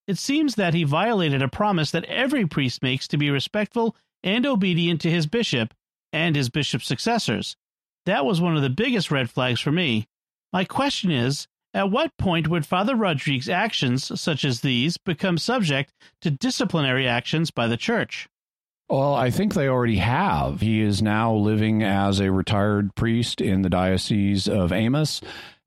It 0.08 0.18
seems 0.18 0.56
that 0.56 0.74
he 0.74 0.84
violated 0.84 1.42
a 1.42 1.48
promise 1.48 1.92
that 1.92 2.06
every 2.06 2.46
priest 2.46 2.84
makes 2.84 3.08
to 3.10 3.18
be 3.18 3.30
respectful 3.30 3.96
and 4.22 4.46
obedient 4.46 5.02
to 5.02 5.12
his 5.12 5.28
bishop 5.28 5.74
and 6.12 6.36
his 6.36 6.50
bishop's 6.50 6.88
successors. 6.88 7.56
That 8.06 8.26
was 8.26 8.42
one 8.42 8.56
of 8.56 8.62
the 8.62 8.70
biggest 8.70 9.12
red 9.12 9.30
flags 9.30 9.62
for 9.62 9.72
me. 9.72 10.08
My 10.52 10.66
question 10.66 11.10
is 11.10 11.48
at 11.74 11.90
what 11.90 12.16
point 12.18 12.48
would 12.48 12.66
Father 12.66 12.96
Rodrigue's 12.96 13.50
actions, 13.50 14.20
such 14.20 14.46
as 14.46 14.62
these, 14.62 14.98
become 14.98 15.38
subject 15.38 15.92
to 16.22 16.30
disciplinary 16.30 17.08
actions 17.08 17.50
by 17.50 17.68
the 17.68 17.78
church? 17.78 18.28
Well, 18.90 19.16
I 19.16 19.32
think 19.32 19.54
they 19.54 19.68
already 19.68 19.98
have. 19.98 20.62
He 20.62 20.82
is 20.82 21.02
now 21.02 21.34
living 21.34 21.82
as 21.82 22.20
a 22.20 22.32
retired 22.32 22.94
priest 22.94 23.42
in 23.42 23.64
the 23.64 23.70
Diocese 23.70 24.48
of 24.48 24.72
Amos 24.72 25.22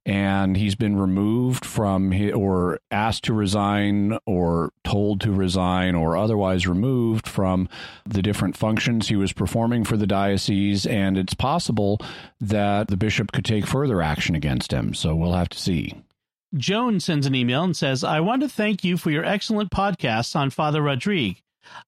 and 0.06 0.56
he's 0.56 0.76
been 0.76 0.96
removed 0.96 1.66
from 1.66 2.14
or 2.32 2.78
asked 2.92 3.24
to 3.24 3.34
resign 3.34 4.16
or 4.24 4.72
told 4.84 5.20
to 5.20 5.32
resign 5.32 5.96
or 5.96 6.16
otherwise 6.16 6.68
removed 6.68 7.28
from 7.28 7.68
the 8.06 8.22
different 8.22 8.56
functions 8.56 9.08
he 9.08 9.16
was 9.16 9.32
performing 9.32 9.82
for 9.82 9.96
the 9.96 10.06
diocese 10.06 10.86
and 10.86 11.18
it's 11.18 11.34
possible 11.34 12.00
that 12.40 12.86
the 12.86 12.96
bishop 12.96 13.32
could 13.32 13.44
take 13.44 13.66
further 13.66 14.00
action 14.00 14.36
against 14.36 14.72
him. 14.72 14.94
So 14.94 15.16
we'll 15.16 15.32
have 15.32 15.48
to 15.48 15.58
see. 15.58 15.92
Joan 16.54 17.00
sends 17.00 17.26
an 17.26 17.34
email 17.34 17.64
and 17.64 17.76
says 17.76 18.04
i 18.04 18.20
want 18.20 18.42
to 18.42 18.48
thank 18.48 18.84
you 18.84 18.96
for 18.96 19.10
your 19.10 19.24
excellent 19.24 19.70
podcast 19.70 20.36
on 20.36 20.50
father 20.50 20.80
rodrigue. 20.80 21.42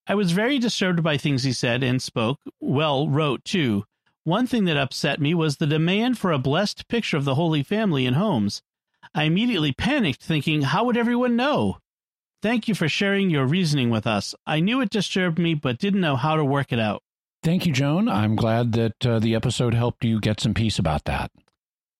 I 0.09 0.17
was 0.17 0.33
very 0.33 0.59
disturbed 0.59 1.05
by 1.05 1.17
things 1.17 1.45
he 1.45 1.53
said 1.53 1.85
and 1.85 2.03
spoke 2.03 2.41
well 2.61 3.09
wrote 3.09 3.45
too 3.45 3.85
one 4.29 4.47
thing 4.47 4.67
that 4.67 4.77
upset 4.77 5.21
me 5.21 5.35
was 5.35 5.57
the 5.57 5.67
demand 5.67 6.19
for 6.19 6.31
a 6.31 6.39
blessed 6.39 6.87
picture 6.87 7.17
of 7.17 7.25
the 7.25 7.35
Holy 7.35 7.63
Family 7.63 8.07
in 8.07 8.15
homes. 8.15 8.63
I 9.15 9.25
immediately 9.25 9.73
panicked, 9.73 10.23
thinking, 10.23 10.63
how 10.63 10.85
would 10.85 10.97
everyone 10.97 11.35
know? 11.35 11.79
Thank 12.43 12.69
you 12.69 12.75
for 12.75 12.89
sharing 12.89 13.31
your 13.31 13.47
reasoning 13.47 13.91
with 13.91 14.07
us. 14.07 14.35
I 14.47 14.61
knew 14.61 14.81
it 14.81 14.91
disturbed 14.91 15.39
me, 15.39 15.55
but 15.55 15.79
didn't 15.79 16.03
know 16.03 16.15
how 16.15 16.37
to 16.37 16.45
work 16.45 16.73
it 16.73 16.79
out. 16.79 17.03
Thank 17.43 17.67
you, 17.67 17.73
Joan. 17.73 18.09
I'm 18.09 18.37
glad 18.37 18.73
that 18.73 19.07
uh, 19.07 19.19
the 19.19 19.35
episode 19.35 19.75
helped 19.75 20.05
you 20.05 20.21
get 20.21 20.41
some 20.41 20.55
peace 20.55 20.79
about 20.79 21.05
that. 21.07 21.33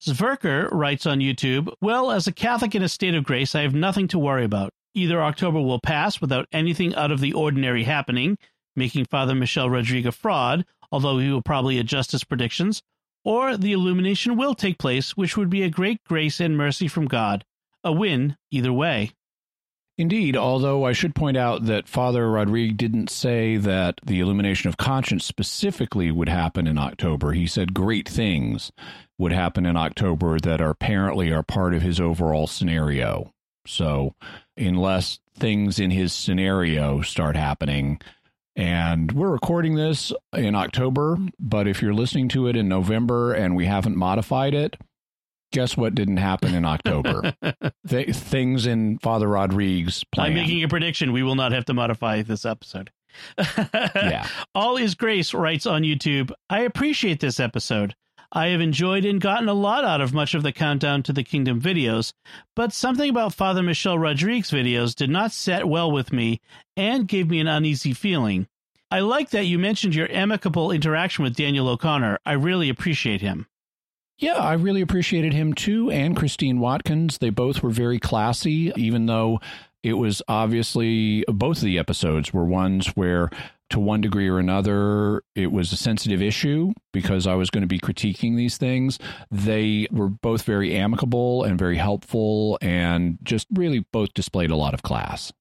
Zverker 0.01 0.69
writes 0.71 1.05
on 1.05 1.19
YouTube 1.19 1.73
Well, 1.81 2.11
as 2.11 2.27
a 2.27 2.31
Catholic 2.31 2.75
in 2.75 2.83
a 2.83 2.89
state 2.89 3.15
of 3.15 3.25
grace, 3.25 3.55
I 3.55 3.61
have 3.61 3.73
nothing 3.73 4.07
to 4.09 4.19
worry 4.19 4.45
about. 4.45 4.71
Either 4.93 5.21
October 5.21 5.59
will 5.59 5.79
pass 5.79 6.21
without 6.21 6.47
anything 6.51 6.95
out 6.95 7.11
of 7.11 7.19
the 7.19 7.33
ordinary 7.33 7.83
happening, 7.83 8.37
making 8.75 9.05
Father 9.05 9.35
Michel 9.35 9.69
Rodriguez 9.69 10.15
fraud, 10.15 10.65
although 10.91 11.19
he 11.19 11.29
will 11.29 11.41
probably 11.41 11.79
adjust 11.79 12.11
his 12.11 12.23
predictions, 12.23 12.81
or 13.23 13.57
the 13.57 13.73
illumination 13.73 14.37
will 14.37 14.55
take 14.55 14.77
place, 14.77 15.17
which 15.17 15.35
would 15.35 15.49
be 15.49 15.63
a 15.63 15.69
great 15.69 16.03
grace 16.03 16.39
and 16.39 16.57
mercy 16.57 16.87
from 16.87 17.05
God. 17.05 17.45
A 17.83 17.91
win 17.91 18.37
either 18.51 18.73
way. 18.73 19.11
Indeed, 19.97 20.37
although 20.37 20.85
I 20.85 20.93
should 20.93 21.13
point 21.13 21.35
out 21.35 21.65
that 21.65 21.89
Father 21.89 22.31
Rodrigue 22.31 22.77
didn't 22.77 23.09
say 23.09 23.57
that 23.57 23.99
the 24.01 24.21
illumination 24.21 24.69
of 24.69 24.77
conscience 24.77 25.25
specifically 25.25 26.09
would 26.09 26.29
happen 26.29 26.67
in 26.67 26.77
October. 26.77 27.33
He 27.33 27.45
said 27.45 27.73
great 27.73 28.07
things 28.07 28.71
would 29.17 29.33
happen 29.33 29.65
in 29.65 29.75
October 29.75 30.39
that 30.39 30.61
are 30.61 30.69
apparently 30.69 31.33
are 31.33 31.43
part 31.43 31.73
of 31.73 31.81
his 31.81 31.99
overall 31.99 32.47
scenario. 32.47 33.33
So, 33.67 34.15
unless 34.55 35.19
things 35.35 35.79
in 35.79 35.91
his 35.91 36.13
scenario 36.13 37.01
start 37.01 37.35
happening, 37.35 37.99
and 38.55 39.11
we're 39.11 39.29
recording 39.29 39.75
this 39.75 40.11
in 40.33 40.55
October, 40.55 41.17
but 41.39 41.67
if 41.67 41.81
you're 41.81 41.93
listening 41.93 42.29
to 42.29 42.47
it 42.47 42.55
in 42.55 42.67
November 42.67 43.33
and 43.33 43.55
we 43.55 43.65
haven't 43.65 43.95
modified 43.95 44.53
it, 44.53 44.75
guess 45.51 45.77
what 45.77 45.95
didn't 45.95 46.17
happen 46.17 46.53
in 46.53 46.65
October? 46.65 47.33
Th- 47.87 48.15
things 48.15 48.65
in 48.65 48.99
Father 48.99 49.27
Rodrigue's 49.27 50.03
plan. 50.13 50.27
I'm 50.27 50.33
making 50.33 50.63
a 50.63 50.67
prediction. 50.67 51.11
We 51.11 51.23
will 51.23 51.35
not 51.35 51.51
have 51.51 51.65
to 51.65 51.73
modify 51.73 52.21
this 52.21 52.45
episode. 52.45 52.91
yeah. 53.67 54.27
All 54.53 54.77
is 54.77 54.93
Grace 54.95 55.33
writes 55.33 55.65
on 55.65 55.81
YouTube 55.81 56.31
I 56.49 56.61
appreciate 56.61 57.19
this 57.19 57.39
episode. 57.39 57.95
I 58.31 58.47
have 58.47 58.61
enjoyed 58.61 59.05
and 59.05 59.19
gotten 59.19 59.49
a 59.49 59.53
lot 59.53 59.83
out 59.83 60.01
of 60.01 60.13
much 60.13 60.35
of 60.35 60.43
the 60.43 60.51
Countdown 60.51 61.01
to 61.03 61.13
the 61.13 61.23
Kingdom 61.23 61.59
videos, 61.59 62.13
but 62.55 62.71
something 62.71 63.09
about 63.09 63.33
Father 63.33 63.63
Michel 63.63 63.97
Rodrigue's 63.97 64.51
videos 64.51 64.93
did 64.93 65.09
not 65.09 65.31
set 65.31 65.67
well 65.67 65.91
with 65.91 66.13
me 66.13 66.39
and 66.77 67.07
gave 67.07 67.29
me 67.29 67.39
an 67.39 67.47
uneasy 67.47 67.93
feeling. 67.93 68.47
I 68.91 68.99
like 68.99 69.31
that 69.31 69.45
you 69.45 69.57
mentioned 69.57 69.95
your 69.95 70.11
amicable 70.11 70.71
interaction 70.71 71.23
with 71.23 71.35
Daniel 71.35 71.67
O'Connor. 71.69 72.19
I 72.25 72.33
really 72.33 72.69
appreciate 72.69 73.21
him. 73.21 73.47
Yeah, 74.19 74.35
I 74.35 74.53
really 74.53 74.81
appreciated 74.81 75.33
him 75.33 75.53
too, 75.53 75.89
and 75.89 76.15
Christine 76.15 76.59
Watkins. 76.59 77.17
They 77.17 77.29
both 77.29 77.63
were 77.63 77.69
very 77.69 77.99
classy, 77.99 78.71
even 78.75 79.05
though 79.05 79.39
it 79.81 79.93
was 79.93 80.21
obviously 80.27 81.23
both 81.27 81.57
of 81.57 81.63
the 81.63 81.79
episodes 81.79 82.33
were 82.33 82.43
ones 82.43 82.87
where 82.89 83.29
to 83.69 83.79
one 83.79 84.01
degree 84.01 84.27
or 84.27 84.39
another, 84.39 85.23
it 85.35 85.51
was 85.51 85.71
a 85.71 85.77
sensitive 85.77 86.21
issue 86.21 86.73
because 86.91 87.27
I 87.27 87.35
was 87.35 87.49
going 87.49 87.61
to 87.61 87.67
be 87.67 87.79
critiquing 87.79 88.35
these 88.35 88.57
things. 88.57 88.99
They 89.31 89.87
were 89.91 90.09
both 90.09 90.43
very 90.43 90.75
amicable 90.75 91.43
and 91.43 91.57
very 91.57 91.77
helpful 91.77 92.57
and 92.61 93.17
just 93.23 93.47
really 93.53 93.85
both 93.91 94.13
displayed 94.13 94.51
a 94.51 94.55
lot 94.55 94.73
of 94.73 94.81
class. 94.81 95.31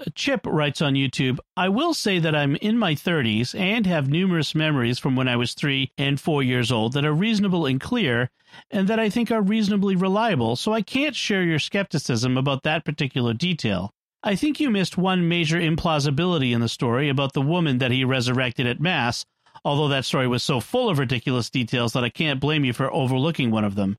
Uh, 0.00 0.04
Chip 0.14 0.46
writes 0.46 0.80
on 0.80 0.94
YouTube 0.94 1.38
I 1.56 1.68
will 1.68 1.94
say 1.94 2.18
that 2.18 2.34
I'm 2.34 2.56
in 2.56 2.78
my 2.78 2.94
30s 2.94 3.58
and 3.58 3.86
have 3.86 4.08
numerous 4.08 4.54
memories 4.54 4.98
from 4.98 5.16
when 5.16 5.28
I 5.28 5.36
was 5.36 5.54
three 5.54 5.90
and 5.98 6.20
four 6.20 6.42
years 6.42 6.72
old 6.72 6.94
that 6.94 7.04
are 7.04 7.12
reasonable 7.12 7.66
and 7.66 7.80
clear, 7.80 8.30
and 8.70 8.88
that 8.88 8.98
I 8.98 9.10
think 9.10 9.30
are 9.30 9.42
reasonably 9.42 9.96
reliable, 9.96 10.56
so 10.56 10.72
I 10.72 10.82
can't 10.82 11.14
share 11.14 11.42
your 11.42 11.58
skepticism 11.58 12.36
about 12.36 12.62
that 12.62 12.84
particular 12.84 13.34
detail. 13.34 13.92
I 14.22 14.36
think 14.36 14.60
you 14.60 14.68
missed 14.68 14.98
one 14.98 15.28
major 15.28 15.58
implausibility 15.58 16.52
in 16.52 16.60
the 16.60 16.68
story 16.68 17.08
about 17.08 17.32
the 17.32 17.40
woman 17.40 17.78
that 17.78 17.90
he 17.90 18.04
resurrected 18.04 18.66
at 18.66 18.78
Mass, 18.78 19.24
although 19.64 19.88
that 19.88 20.04
story 20.04 20.28
was 20.28 20.42
so 20.42 20.60
full 20.60 20.90
of 20.90 20.98
ridiculous 20.98 21.48
details 21.48 21.94
that 21.94 22.04
I 22.04 22.10
can't 22.10 22.38
blame 22.38 22.62
you 22.62 22.74
for 22.74 22.92
overlooking 22.92 23.50
one 23.50 23.64
of 23.64 23.76
them. 23.76 23.96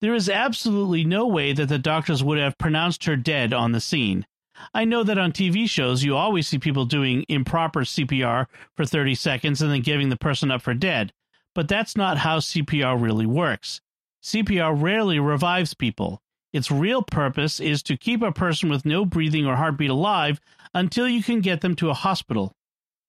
There 0.00 0.14
is 0.14 0.28
absolutely 0.28 1.04
no 1.04 1.26
way 1.26 1.52
that 1.52 1.68
the 1.68 1.78
doctors 1.78 2.22
would 2.22 2.38
have 2.38 2.56
pronounced 2.56 3.04
her 3.06 3.16
dead 3.16 3.52
on 3.52 3.72
the 3.72 3.80
scene. 3.80 4.26
I 4.72 4.84
know 4.84 5.02
that 5.02 5.18
on 5.18 5.32
TV 5.32 5.68
shows, 5.68 6.04
you 6.04 6.16
always 6.16 6.46
see 6.46 6.58
people 6.58 6.84
doing 6.84 7.24
improper 7.28 7.80
CPR 7.80 8.46
for 8.76 8.84
30 8.84 9.16
seconds 9.16 9.60
and 9.60 9.72
then 9.72 9.82
giving 9.82 10.08
the 10.08 10.16
person 10.16 10.52
up 10.52 10.62
for 10.62 10.74
dead, 10.74 11.12
but 11.52 11.66
that's 11.66 11.96
not 11.96 12.18
how 12.18 12.38
CPR 12.38 13.00
really 13.00 13.26
works. 13.26 13.80
CPR 14.22 14.80
rarely 14.80 15.18
revives 15.18 15.74
people. 15.74 16.22
Its 16.52 16.70
real 16.70 17.02
purpose 17.02 17.60
is 17.60 17.82
to 17.82 17.96
keep 17.96 18.22
a 18.22 18.32
person 18.32 18.68
with 18.68 18.84
no 18.84 19.04
breathing 19.04 19.46
or 19.46 19.56
heartbeat 19.56 19.90
alive 19.90 20.40
until 20.74 21.08
you 21.08 21.22
can 21.22 21.40
get 21.40 21.60
them 21.60 21.76
to 21.76 21.90
a 21.90 21.94
hospital. 21.94 22.52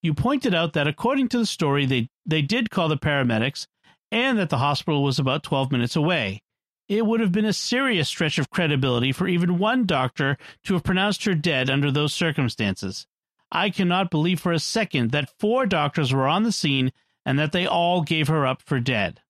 You 0.02 0.14
pointed 0.14 0.54
out 0.54 0.74
that 0.74 0.88
according 0.88 1.30
to 1.30 1.40
the 1.40 1.46
story, 1.46 1.86
they, 1.86 2.10
they 2.26 2.42
did 2.42 2.70
call 2.70 2.88
the 2.90 2.98
paramedics 2.98 3.68
and 4.12 4.38
that 4.38 4.50
the 4.50 4.58
hospital 4.58 5.04
was 5.04 5.20
about 5.20 5.44
12 5.44 5.72
minutes 5.72 5.96
away 5.96 6.42
it 6.90 7.06
would 7.06 7.20
have 7.20 7.32
been 7.32 7.46
a 7.46 7.54
serious 7.54 8.10
stretch 8.10 8.40
of 8.40 8.50
credibility 8.50 9.12
for 9.12 9.28
even 9.28 9.60
one 9.60 9.86
doctor 9.86 10.38
to 10.64 10.74
have 10.74 10.84
pronounced 10.84 11.24
her 11.24 11.36
dead 11.36 11.70
under 11.70 11.92
those 11.92 12.14
circumstances. 12.14 13.06
I 13.52 13.70
cannot 13.70 14.12
believe 14.12 14.40
for 14.40 14.52
a 14.52 14.60
second 14.60 15.12
that 15.12 15.32
four 15.40 15.68
doctors 15.68 16.12
were 16.12 16.28
on 16.28 16.44
the 16.44 16.52
scene 16.52 16.92
and 17.26 17.38
that 17.38 17.52
they 17.52 17.68
all 17.68 18.02
gave 18.02 18.28
her 18.28 18.46
up 18.46 18.64
for 18.64 18.80
dead. 18.80 19.22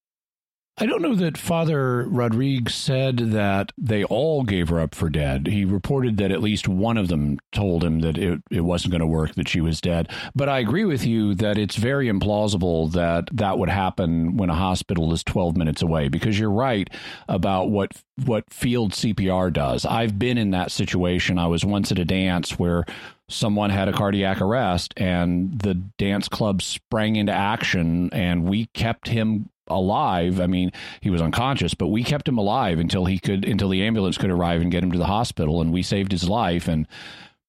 I 0.82 0.86
don't 0.86 1.02
know 1.02 1.16
that 1.16 1.38
Father 1.38 2.06
Rodrigue 2.08 2.70
said 2.70 3.18
that 3.18 3.74
they 3.78 4.06
all 4.06 4.44
gave 4.44 4.70
her 4.70 4.80
up 4.80 4.96
for 4.96 5.10
dead. 5.10 5.48
He 5.48 5.66
reported 5.66 6.16
that 6.18 6.32
at 6.32 6.42
least 6.42 6.70
one 6.70 6.98
of 6.98 7.10
them 7.10 7.38
told 7.52 7.84
him 7.84 8.00
that 8.00 8.18
it, 8.18 8.42
it 8.50 8.62
wasn't 8.62 8.92
going 8.92 9.02
to 9.02 9.08
work, 9.08 9.36
that 9.36 9.50
she 9.50 9.60
was 9.60 9.82
dead. 9.82 10.10
But 10.34 10.48
I 10.48 10.60
agree 10.60 10.86
with 10.86 11.06
you 11.06 11.36
that 11.36 11.58
it's 11.58 11.76
very 11.76 12.08
implausible 12.08 12.94
that 12.94 13.28
that 13.34 13.60
would 13.60 13.68
happen 13.68 14.38
when 14.38 14.50
a 14.50 14.56
hospital 14.56 15.12
is 15.12 15.22
12 15.26 15.58
minutes 15.58 15.82
away 15.82 16.08
because 16.08 16.40
you're 16.40 16.50
right 16.50 16.90
about 17.28 17.70
what 17.70 17.92
what 18.26 18.52
field 18.54 18.94
CPR 18.94 19.52
does. 19.52 19.86
I've 19.86 20.18
been 20.18 20.38
in 20.38 20.52
that 20.52 20.72
situation. 20.72 21.38
I 21.38 21.48
was 21.48 21.66
once 21.66 21.92
at 21.92 22.00
a 22.00 22.06
dance 22.06 22.58
where 22.58 22.86
someone 23.30 23.70
had 23.70 23.88
a 23.88 23.94
cardiac 23.94 24.42
arrest 24.42 24.94
and 24.98 25.60
the 25.60 25.76
dance 25.76 26.28
club 26.28 26.62
sprang 26.62 27.16
into 27.16 27.32
action 27.32 28.10
and 28.12 28.44
we 28.44 28.66
kept 28.68 29.08
him 29.08 29.50
alive. 29.68 30.42
I 30.42 30.48
mean, 30.48 30.72
he 31.00 31.10
was 31.10 31.22
unconscious, 31.22 31.74
but 31.74 31.88
we 31.88 32.04
kept 32.04 32.28
him 32.28 32.38
alive 32.38 32.80
until 32.80 33.06
he 33.06 33.20
could 33.20 33.46
until 33.46 33.70
the 33.70 33.84
ambulance 33.84 34.18
could 34.18 34.32
arrive 34.32 34.62
and 34.62 34.72
get 34.72 34.84
him 34.84 34.92
to 34.92 34.98
the 34.98 35.06
hospital, 35.06 35.62
and 35.62 35.72
we 35.72 35.84
saved 35.84 36.12
his 36.12 36.28
life. 36.28 36.68
And 36.68 36.88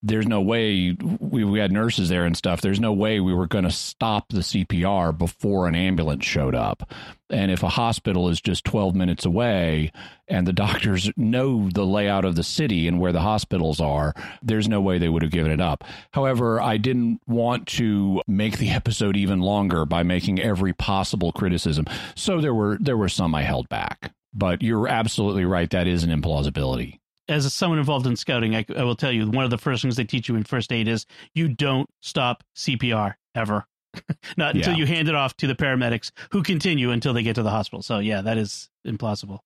there's 0.03 0.27
no 0.27 0.41
way 0.41 0.97
we, 1.21 1.45
we 1.45 1.59
had 1.59 1.73
nurses 1.73 2.09
there 2.09 2.25
and 2.25 2.37
stuff. 2.37 2.63
There's 2.63 2.81
no 2.81 2.93
way 2.93 3.21
we 3.21 3.35
were 3.35 3.47
going 3.47 3.65
to 3.65 3.71
stop 3.71 4.29
the 4.31 4.39
CPR 4.39 5.17
before 5.17 5.69
an 5.69 5.75
ambulance 5.75 6.25
showed 6.25 6.55
up. 6.55 6.91
And 7.29 7.51
if 7.51 7.63
a 7.63 7.69
hospital 7.69 8.29
is 8.29 8.41
just 8.41 8.65
12 8.65 8.95
minutes 8.95 9.27
away 9.27 9.93
and 10.27 10.47
the 10.47 10.53
doctors 10.55 11.11
know 11.17 11.69
the 11.69 11.85
layout 11.85 12.25
of 12.25 12.35
the 12.35 12.43
city 12.43 12.89
and 12.89 12.99
where 12.99 13.13
the 13.13 13.21
hospitals 13.21 13.79
are, 13.81 14.15
there's 14.43 14.69
no 14.69 14.81
way 14.81 14.99
they 14.99 15.11
would 15.11 15.23
have 15.23 15.33
given 15.33 15.53
it 15.53 15.61
up. 15.61 15.85
However, 16.13 16.61
I 16.61 16.79
didn't 16.79 17.21
want 17.27 17.67
to 17.69 18.23
make 18.27 18.57
the 18.57 18.71
episode 18.81 19.17
even 19.17 19.41
longer 19.41 19.85
by 19.85 20.03
making 20.03 20.41
every 20.41 20.73
possible 20.73 21.31
criticism. 21.33 21.85
So 22.15 22.41
there 22.41 22.55
were 22.55 22.79
there 22.81 22.97
were 22.97 23.09
some 23.09 23.35
I 23.35 23.43
held 23.43 23.69
back. 23.69 24.13
But 24.33 24.63
you're 24.63 24.87
absolutely 24.87 25.45
right 25.45 25.69
that 25.71 25.89
is 25.89 26.05
an 26.05 26.11
implausibility 26.11 27.00
as 27.31 27.53
someone 27.55 27.79
involved 27.79 28.07
in 28.07 28.17
scouting, 28.17 28.55
I, 28.55 28.65
I, 28.77 28.83
will 28.83 28.97
tell 28.97 29.13
you 29.13 29.31
one 29.31 29.45
of 29.45 29.51
the 29.51 29.59
first 29.59 29.83
things 29.83 29.97
they 29.97 30.05
teach 30.05 30.29
you 30.29 30.37
in 30.37 30.45
first 30.45 30.73
aid 30.73 30.89
is 30.89 31.07
you 31.35 31.49
don't 31.49 31.89
stop 32.01 32.45
CPR 32.57 33.15
ever. 33.35 33.67
Not 34.37 34.55
yeah. 34.55 34.61
until 34.61 34.75
you 34.75 34.87
hand 34.87 35.09
it 35.09 35.15
off 35.15 35.37
to 35.39 35.47
the 35.47 35.55
paramedics 35.55 36.11
who 36.33 36.43
continue 36.43 36.91
until 36.91 37.13
they 37.13 37.23
get 37.23 37.35
to 37.37 37.43
the 37.43 37.51
hospital. 37.51 37.83
So, 37.83 37.99
yeah, 37.99 38.21
that 38.21 38.37
is 38.39 38.69
implausible. 38.87 39.41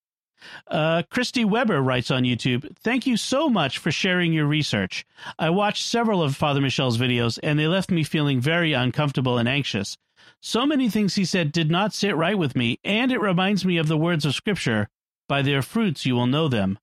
Uh, 0.67 1.03
Christy 1.11 1.45
Weber 1.45 1.81
writes 1.81 2.11
on 2.11 2.25
YouTube 2.25 2.77
Thank 2.79 3.07
you 3.07 3.17
so 3.17 3.49
much 3.49 3.79
for 3.79 3.91
sharing 3.91 4.33
your 4.33 4.47
research. 4.47 5.07
I 5.39 5.51
watched 5.51 5.87
several 5.87 6.23
of 6.23 6.37
Father 6.37 6.61
Michel's 6.61 6.99
videos 6.99 7.39
and 7.43 7.59
they 7.59 7.67
left 7.67 7.91
me 7.91 8.05
feeling 8.05 8.41
very 8.41 8.75
uncomfortable 8.75 9.39
and 9.39 9.49
anxious. 9.49 9.97
So 10.41 10.67
many 10.67 10.91
things 10.91 11.15
he 11.15 11.25
said 11.25 11.53
did 11.53 11.71
not 11.71 11.95
sit 11.95 12.17
right 12.17 12.37
with 12.37 12.57
me, 12.57 12.79
and 12.85 13.13
it 13.13 13.21
reminds 13.21 13.65
me 13.65 13.79
of 13.79 13.89
the 13.89 13.97
words 13.97 14.25
of 14.25 14.35
Scripture 14.35 14.89
By 15.29 15.43
their 15.43 15.63
fruits 15.63 16.05
you 16.05 16.15
will 16.15 16.27
know 16.27 16.49
them. 16.49 16.79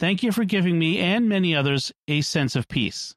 Thank 0.00 0.22
you 0.22 0.32
for 0.32 0.44
giving 0.44 0.78
me 0.78 0.98
and 0.98 1.28
many 1.28 1.54
others 1.54 1.92
a 2.08 2.22
sense 2.22 2.56
of 2.56 2.68
peace. 2.68 3.14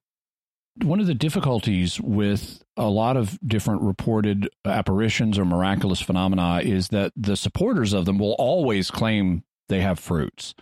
One 0.82 1.00
of 1.00 1.08
the 1.08 1.14
difficulties 1.14 1.98
with 2.02 2.62
a 2.76 2.90
lot 2.90 3.16
of 3.16 3.40
different 3.48 3.84
reported 3.84 4.50
apparitions 4.66 5.40
or 5.40 5.46
miraculous 5.46 6.02
phenomena 6.02 6.60
is 6.62 6.90
that 6.90 7.14
the 7.16 7.38
supporters 7.38 7.94
of 7.94 8.04
them 8.04 8.18
will 8.18 8.34
always 8.34 8.92
claim 8.92 9.46
they 9.70 9.80
have 9.80 9.98
fruits. 9.98 10.56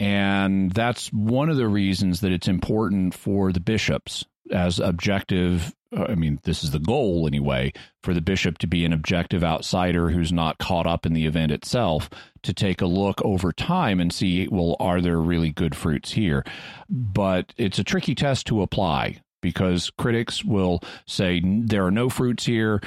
And 0.00 0.72
that's 0.72 1.08
one 1.12 1.50
of 1.50 1.58
the 1.58 1.68
reasons 1.68 2.20
that 2.20 2.32
it's 2.32 2.48
important 2.48 3.12
for 3.12 3.52
the 3.52 3.60
bishops 3.60 4.24
as 4.50 4.78
objective 4.78 5.74
Uh, 5.94 6.06
I 6.08 6.14
mean, 6.14 6.40
this 6.44 6.64
is 6.64 6.70
the 6.70 6.78
goal 6.78 7.26
anyway, 7.26 7.72
for 8.02 8.14
the 8.14 8.20
bishop 8.20 8.58
to 8.58 8.66
be 8.66 8.84
an 8.84 8.92
objective 8.92 9.44
outsider 9.44 10.10
who's 10.10 10.32
not 10.32 10.58
caught 10.58 10.86
up 10.86 11.06
in 11.06 11.12
the 11.12 11.26
event 11.26 11.52
itself 11.52 12.08
to 12.42 12.52
take 12.52 12.80
a 12.80 12.86
look 12.86 13.20
over 13.24 13.52
time 13.52 14.00
and 14.00 14.12
see, 14.12 14.48
well, 14.48 14.76
are 14.80 15.00
there 15.00 15.20
really 15.20 15.52
good 15.52 15.74
fruits 15.74 16.12
here? 16.12 16.44
But 16.88 17.52
it's 17.56 17.78
a 17.78 17.84
tricky 17.84 18.14
test 18.14 18.46
to 18.48 18.62
apply 18.62 19.20
because 19.42 19.90
critics 19.98 20.44
will 20.44 20.80
say 21.06 21.40
there 21.44 21.84
are 21.86 21.90
no 21.90 22.08
fruits 22.08 22.46
here. 22.46 22.80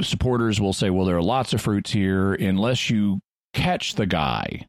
Supporters 0.00 0.60
will 0.60 0.72
say, 0.72 0.90
well, 0.90 1.04
there 1.04 1.16
are 1.16 1.22
lots 1.22 1.52
of 1.52 1.60
fruits 1.60 1.92
here, 1.92 2.34
unless 2.34 2.90
you 2.90 3.20
catch 3.52 3.94
the 3.94 4.06
guy 4.06 4.66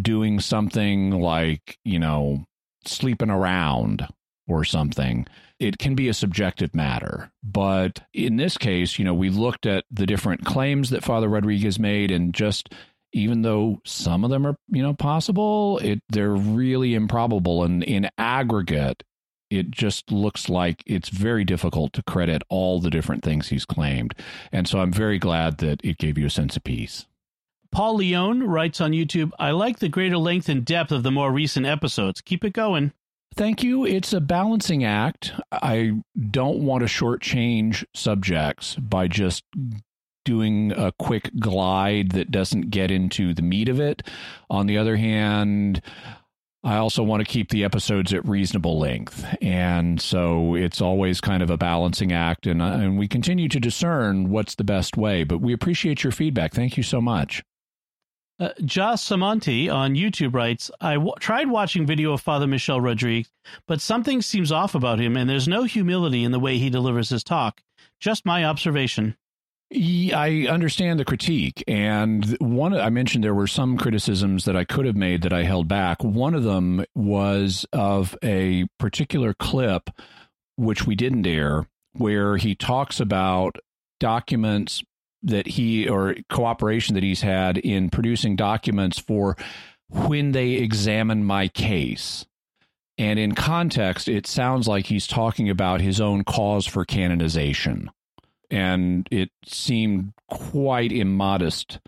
doing 0.00 0.40
something 0.40 1.10
like, 1.12 1.78
you 1.84 1.98
know, 1.98 2.44
sleeping 2.84 3.30
around 3.30 4.08
or 4.46 4.64
something. 4.64 5.26
It 5.58 5.78
can 5.78 5.94
be 5.94 6.08
a 6.08 6.14
subjective 6.14 6.74
matter. 6.74 7.30
But 7.42 8.02
in 8.12 8.36
this 8.36 8.58
case, 8.58 8.98
you 8.98 9.04
know, 9.04 9.14
we 9.14 9.30
looked 9.30 9.66
at 9.66 9.84
the 9.90 10.06
different 10.06 10.44
claims 10.44 10.90
that 10.90 11.04
Father 11.04 11.28
Rodriguez 11.28 11.78
made 11.78 12.10
and 12.10 12.34
just 12.34 12.70
even 13.12 13.42
though 13.42 13.80
some 13.84 14.24
of 14.24 14.30
them 14.30 14.44
are, 14.44 14.56
you 14.68 14.82
know, 14.82 14.92
possible, 14.92 15.78
it 15.78 16.02
they're 16.08 16.34
really 16.34 16.94
improbable 16.94 17.62
and 17.62 17.82
in 17.84 18.10
aggregate 18.18 19.04
it 19.50 19.70
just 19.70 20.10
looks 20.10 20.48
like 20.48 20.82
it's 20.86 21.08
very 21.08 21.44
difficult 21.44 21.92
to 21.92 22.02
credit 22.02 22.42
all 22.48 22.80
the 22.80 22.90
different 22.90 23.22
things 23.22 23.48
he's 23.48 23.64
claimed. 23.64 24.14
And 24.50 24.66
so 24.66 24.80
I'm 24.80 24.92
very 24.92 25.18
glad 25.18 25.58
that 25.58 25.84
it 25.84 25.98
gave 25.98 26.18
you 26.18 26.26
a 26.26 26.30
sense 26.30 26.56
of 26.56 26.64
peace. 26.64 27.06
Paul 27.70 27.96
Leone 27.96 28.44
writes 28.44 28.80
on 28.80 28.92
YouTube, 28.92 29.30
I 29.38 29.50
like 29.50 29.78
the 29.78 29.88
greater 29.88 30.16
length 30.16 30.48
and 30.48 30.64
depth 30.64 30.92
of 30.92 31.02
the 31.02 31.10
more 31.10 31.32
recent 31.32 31.66
episodes. 31.66 32.20
Keep 32.20 32.44
it 32.44 32.52
going. 32.52 32.92
Thank 33.36 33.62
you. 33.64 33.84
It's 33.84 34.12
a 34.12 34.20
balancing 34.20 34.84
act. 34.84 35.32
I 35.50 36.02
don't 36.30 36.60
want 36.60 36.82
to 36.82 36.86
shortchange 36.86 37.84
subjects 37.94 38.76
by 38.76 39.08
just 39.08 39.44
doing 40.24 40.72
a 40.72 40.92
quick 40.98 41.30
glide 41.38 42.12
that 42.12 42.30
doesn't 42.30 42.70
get 42.70 42.90
into 42.90 43.34
the 43.34 43.42
meat 43.42 43.68
of 43.68 43.80
it. 43.80 44.02
On 44.48 44.66
the 44.66 44.78
other 44.78 44.96
hand, 44.96 45.82
I 46.62 46.76
also 46.76 47.02
want 47.02 47.26
to 47.26 47.30
keep 47.30 47.50
the 47.50 47.64
episodes 47.64 48.14
at 48.14 48.26
reasonable 48.26 48.78
length. 48.78 49.26
And 49.42 50.00
so 50.00 50.54
it's 50.54 50.80
always 50.80 51.20
kind 51.20 51.42
of 51.42 51.50
a 51.50 51.58
balancing 51.58 52.12
act. 52.12 52.46
And, 52.46 52.62
and 52.62 52.98
we 52.98 53.06
continue 53.08 53.48
to 53.48 53.60
discern 53.60 54.30
what's 54.30 54.54
the 54.54 54.64
best 54.64 54.96
way. 54.96 55.24
But 55.24 55.38
we 55.38 55.52
appreciate 55.52 56.04
your 56.04 56.12
feedback. 56.12 56.54
Thank 56.54 56.76
you 56.76 56.82
so 56.82 57.00
much. 57.00 57.42
Uh, 58.40 58.48
Joss 58.64 59.08
Samonti 59.08 59.72
on 59.72 59.94
YouTube 59.94 60.34
writes, 60.34 60.70
I 60.80 60.94
w- 60.94 61.14
tried 61.20 61.48
watching 61.48 61.86
video 61.86 62.12
of 62.12 62.20
Father 62.20 62.48
Michel 62.48 62.80
Rodriguez, 62.80 63.30
but 63.68 63.80
something 63.80 64.22
seems 64.22 64.50
off 64.50 64.74
about 64.74 64.98
him, 64.98 65.16
and 65.16 65.30
there's 65.30 65.46
no 65.46 65.62
humility 65.64 66.24
in 66.24 66.32
the 66.32 66.40
way 66.40 66.58
he 66.58 66.68
delivers 66.68 67.10
his 67.10 67.22
talk. 67.22 67.62
Just 68.00 68.26
my 68.26 68.44
observation. 68.44 69.16
I 69.72 70.46
understand 70.48 71.00
the 71.00 71.04
critique, 71.04 71.62
and 71.66 72.24
one 72.38 72.74
I 72.74 72.90
mentioned 72.90 73.24
there 73.24 73.34
were 73.34 73.46
some 73.46 73.78
criticisms 73.78 74.44
that 74.44 74.56
I 74.56 74.64
could 74.64 74.84
have 74.84 74.96
made 74.96 75.22
that 75.22 75.32
I 75.32 75.44
held 75.44 75.68
back. 75.68 76.02
One 76.02 76.34
of 76.34 76.42
them 76.44 76.84
was 76.94 77.66
of 77.72 78.16
a 78.22 78.66
particular 78.78 79.32
clip, 79.32 79.90
which 80.56 80.86
we 80.86 80.94
didn't 80.94 81.26
air, 81.26 81.66
where 81.92 82.36
he 82.36 82.54
talks 82.54 83.00
about 83.00 83.56
documents 83.98 84.82
that 85.24 85.46
he 85.46 85.88
or 85.88 86.16
cooperation 86.30 86.94
that 86.94 87.02
he's 87.02 87.22
had 87.22 87.58
in 87.58 87.90
producing 87.90 88.36
documents 88.36 88.98
for 88.98 89.36
when 89.88 90.32
they 90.32 90.52
examine 90.52 91.24
my 91.24 91.48
case. 91.48 92.26
And 92.96 93.18
in 93.18 93.34
context, 93.34 94.08
it 94.08 94.26
sounds 94.26 94.68
like 94.68 94.86
he's 94.86 95.06
talking 95.06 95.50
about 95.50 95.80
his 95.80 96.00
own 96.00 96.22
cause 96.24 96.66
for 96.66 96.84
canonization. 96.84 97.90
And 98.50 99.08
it 99.10 99.30
seemed 99.44 100.12
quite 100.28 100.92
immodest 100.92 101.80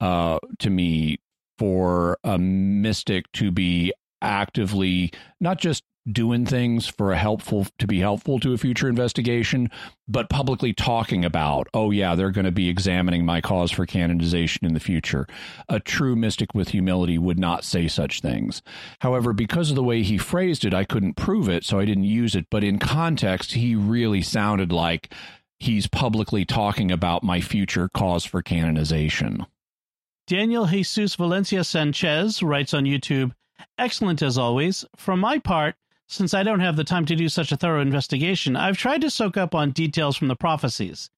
uh, 0.00 0.38
to 0.58 0.70
me 0.70 1.18
for 1.58 2.18
a 2.24 2.38
mystic 2.38 3.30
to 3.32 3.50
be 3.50 3.92
actively 4.22 5.12
not 5.40 5.58
just 5.58 5.84
doing 6.10 6.46
things 6.46 6.86
for 6.86 7.12
a 7.12 7.18
helpful 7.18 7.66
to 7.78 7.86
be 7.86 8.00
helpful 8.00 8.40
to 8.40 8.52
a 8.52 8.58
future 8.58 8.88
investigation, 8.88 9.70
but 10.08 10.30
publicly 10.30 10.72
talking 10.72 11.24
about, 11.24 11.68
oh 11.74 11.90
yeah, 11.90 12.14
they're 12.14 12.30
going 12.30 12.44
to 12.44 12.50
be 12.50 12.68
examining 12.68 13.24
my 13.24 13.40
cause 13.40 13.70
for 13.70 13.86
canonization 13.86 14.66
in 14.66 14.74
the 14.74 14.80
future. 14.80 15.26
A 15.68 15.78
true 15.78 16.16
mystic 16.16 16.54
with 16.54 16.68
humility 16.68 17.18
would 17.18 17.38
not 17.38 17.64
say 17.64 17.86
such 17.86 18.20
things. 18.20 18.62
However, 19.00 19.32
because 19.32 19.70
of 19.70 19.76
the 19.76 19.84
way 19.84 20.02
he 20.02 20.18
phrased 20.18 20.64
it, 20.64 20.74
I 20.74 20.84
couldn't 20.84 21.14
prove 21.14 21.48
it, 21.48 21.64
so 21.64 21.78
I 21.78 21.84
didn't 21.84 22.04
use 22.04 22.34
it. 22.34 22.46
But 22.50 22.64
in 22.64 22.78
context, 22.78 23.52
he 23.52 23.74
really 23.74 24.22
sounded 24.22 24.72
like 24.72 25.12
he's 25.58 25.86
publicly 25.86 26.44
talking 26.44 26.90
about 26.90 27.22
my 27.22 27.40
future 27.40 27.88
cause 27.92 28.24
for 28.24 28.42
canonization. 28.42 29.46
Daniel 30.26 30.66
Jesus 30.66 31.16
Valencia 31.16 31.64
Sanchez 31.64 32.42
writes 32.42 32.72
on 32.72 32.84
YouTube, 32.84 33.32
Excellent 33.76 34.22
as 34.22 34.38
always. 34.38 34.84
From 34.96 35.20
my 35.20 35.38
part, 35.38 35.74
since 36.10 36.34
I 36.34 36.42
don't 36.42 36.60
have 36.60 36.74
the 36.74 36.84
time 36.84 37.06
to 37.06 37.14
do 37.14 37.28
such 37.28 37.52
a 37.52 37.56
thorough 37.56 37.80
investigation, 37.80 38.56
I've 38.56 38.76
tried 38.76 39.00
to 39.02 39.10
soak 39.10 39.36
up 39.36 39.54
on 39.54 39.70
details 39.70 40.16
from 40.16 40.26
the 40.26 40.34
prophecies. 40.34 41.08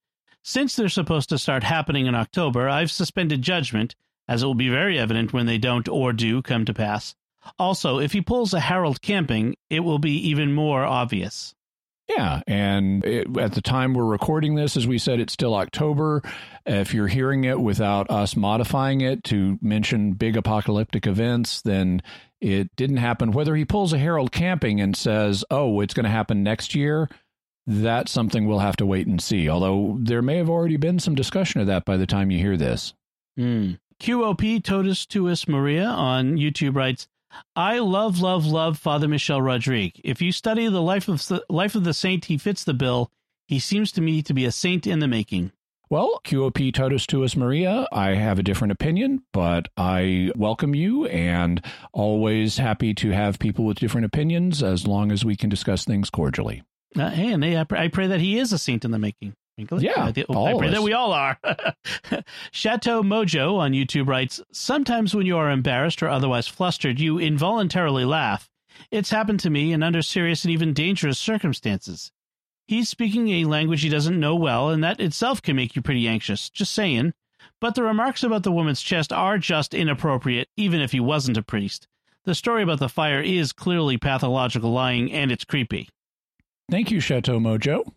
Since 0.42 0.76
they're 0.76 0.90
supposed 0.90 1.30
to 1.30 1.38
start 1.38 1.64
happening 1.64 2.06
in 2.06 2.14
October, 2.14 2.68
I've 2.68 2.90
suspended 2.90 3.40
judgment, 3.40 3.94
as 4.28 4.42
it 4.42 4.46
will 4.46 4.54
be 4.54 4.68
very 4.68 4.98
evident 4.98 5.32
when 5.32 5.46
they 5.46 5.56
don't 5.56 5.88
or 5.88 6.12
do 6.12 6.42
come 6.42 6.66
to 6.66 6.74
pass. 6.74 7.14
Also, 7.58 7.98
if 7.98 8.12
he 8.12 8.20
pulls 8.20 8.52
a 8.52 8.60
Harold 8.60 9.00
Camping, 9.00 9.56
it 9.70 9.80
will 9.80 9.98
be 9.98 10.28
even 10.28 10.52
more 10.52 10.84
obvious. 10.84 11.54
Yeah, 12.06 12.42
and 12.46 13.02
it, 13.04 13.34
at 13.38 13.52
the 13.52 13.62
time 13.62 13.94
we're 13.94 14.04
recording 14.04 14.56
this, 14.56 14.76
as 14.76 14.86
we 14.86 14.98
said, 14.98 15.20
it's 15.20 15.32
still 15.32 15.54
October. 15.54 16.20
If 16.66 16.92
you're 16.92 17.08
hearing 17.08 17.44
it 17.44 17.58
without 17.58 18.10
us 18.10 18.36
modifying 18.36 19.00
it 19.00 19.24
to 19.24 19.58
mention 19.62 20.12
big 20.12 20.36
apocalyptic 20.36 21.06
events, 21.06 21.62
then 21.62 22.02
it 22.42 22.74
didn't 22.76 22.96
happen. 22.98 23.30
Whether 23.30 23.54
he 23.54 23.64
pulls 23.64 23.92
a 23.92 23.98
Harold 23.98 24.32
Camping 24.32 24.80
and 24.80 24.96
says, 24.96 25.44
"Oh, 25.50 25.80
it's 25.80 25.94
going 25.94 26.04
to 26.04 26.10
happen 26.10 26.42
next 26.42 26.74
year," 26.74 27.08
that's 27.66 28.10
something 28.10 28.46
we'll 28.46 28.58
have 28.58 28.76
to 28.76 28.86
wait 28.86 29.06
and 29.06 29.22
see. 29.22 29.48
Although 29.48 29.96
there 30.00 30.22
may 30.22 30.36
have 30.36 30.50
already 30.50 30.76
been 30.76 30.98
some 30.98 31.14
discussion 31.14 31.60
of 31.60 31.68
that 31.68 31.84
by 31.84 31.96
the 31.96 32.06
time 32.06 32.30
you 32.30 32.38
hear 32.38 32.56
this. 32.56 32.94
Mm. 33.38 33.78
QOP 34.00 34.62
Totus 34.62 35.06
Tuus 35.06 35.46
Maria 35.46 35.86
on 35.86 36.36
YouTube 36.36 36.74
writes, 36.74 37.06
I 37.54 37.78
love, 37.78 38.20
love, 38.20 38.44
love 38.44 38.78
Father 38.78 39.08
Michel 39.08 39.40
Rodrigue. 39.40 40.00
If 40.04 40.20
you 40.20 40.32
study 40.32 40.68
the 40.68 40.82
life 40.82 41.08
of 41.08 41.26
the 41.28 41.44
life 41.48 41.74
of 41.74 41.84
the 41.84 41.94
saint, 41.94 42.26
he 42.26 42.36
fits 42.36 42.64
the 42.64 42.74
bill. 42.74 43.10
He 43.46 43.58
seems 43.58 43.92
to 43.92 44.00
me 44.00 44.22
to 44.22 44.34
be 44.34 44.44
a 44.44 44.52
saint 44.52 44.86
in 44.86 44.98
the 44.98 45.08
making. 45.08 45.52
Well, 45.92 46.22
QOP 46.24 46.72
Totus 46.72 47.04
Tuus 47.04 47.36
Maria, 47.36 47.86
I 47.92 48.14
have 48.14 48.38
a 48.38 48.42
different 48.42 48.72
opinion, 48.72 49.24
but 49.30 49.68
I 49.76 50.30
welcome 50.34 50.74
you 50.74 51.04
and 51.04 51.62
always 51.92 52.56
happy 52.56 52.94
to 52.94 53.10
have 53.10 53.38
people 53.38 53.66
with 53.66 53.78
different 53.78 54.06
opinions 54.06 54.62
as 54.62 54.86
long 54.86 55.12
as 55.12 55.22
we 55.22 55.36
can 55.36 55.50
discuss 55.50 55.84
things 55.84 56.08
cordially. 56.08 56.62
Uh, 56.98 57.02
and 57.02 57.44
I 57.44 57.88
pray 57.88 58.06
that 58.06 58.20
he 58.22 58.38
is 58.38 58.54
a 58.54 58.58
saint 58.58 58.86
in 58.86 58.90
the 58.90 58.98
making. 58.98 59.34
Yeah, 59.58 59.92
I, 59.96 60.24
I 60.30 60.54
pray 60.56 60.70
that 60.70 60.82
we 60.82 60.94
all 60.94 61.12
are. 61.12 61.38
Chateau 62.52 63.02
Mojo 63.02 63.58
on 63.58 63.72
YouTube 63.72 64.08
writes 64.08 64.40
Sometimes 64.50 65.14
when 65.14 65.26
you 65.26 65.36
are 65.36 65.50
embarrassed 65.50 66.02
or 66.02 66.08
otherwise 66.08 66.48
flustered, 66.48 67.00
you 67.00 67.18
involuntarily 67.18 68.06
laugh. 68.06 68.48
It's 68.90 69.10
happened 69.10 69.40
to 69.40 69.50
me 69.50 69.74
and 69.74 69.84
under 69.84 70.00
serious 70.00 70.46
and 70.46 70.52
even 70.52 70.72
dangerous 70.72 71.18
circumstances. 71.18 72.12
He's 72.68 72.88
speaking 72.88 73.28
a 73.28 73.44
language 73.44 73.82
he 73.82 73.88
doesn't 73.88 74.18
know 74.18 74.34
well, 74.36 74.70
and 74.70 74.82
that 74.82 75.00
itself 75.00 75.42
can 75.42 75.56
make 75.56 75.76
you 75.76 75.82
pretty 75.82 76.06
anxious. 76.06 76.48
Just 76.48 76.72
saying. 76.72 77.12
But 77.60 77.74
the 77.74 77.82
remarks 77.82 78.22
about 78.22 78.44
the 78.44 78.52
woman's 78.52 78.82
chest 78.82 79.12
are 79.12 79.38
just 79.38 79.74
inappropriate, 79.74 80.48
even 80.56 80.80
if 80.80 80.92
he 80.92 81.00
wasn't 81.00 81.36
a 81.36 81.42
priest. 81.42 81.88
The 82.24 82.34
story 82.34 82.62
about 82.62 82.78
the 82.78 82.88
fire 82.88 83.20
is 83.20 83.52
clearly 83.52 83.98
pathological 83.98 84.70
lying, 84.70 85.12
and 85.12 85.32
it's 85.32 85.44
creepy. 85.44 85.88
Thank 86.70 86.90
you, 86.90 87.00
Chateau 87.00 87.38
Mojo. 87.38 87.92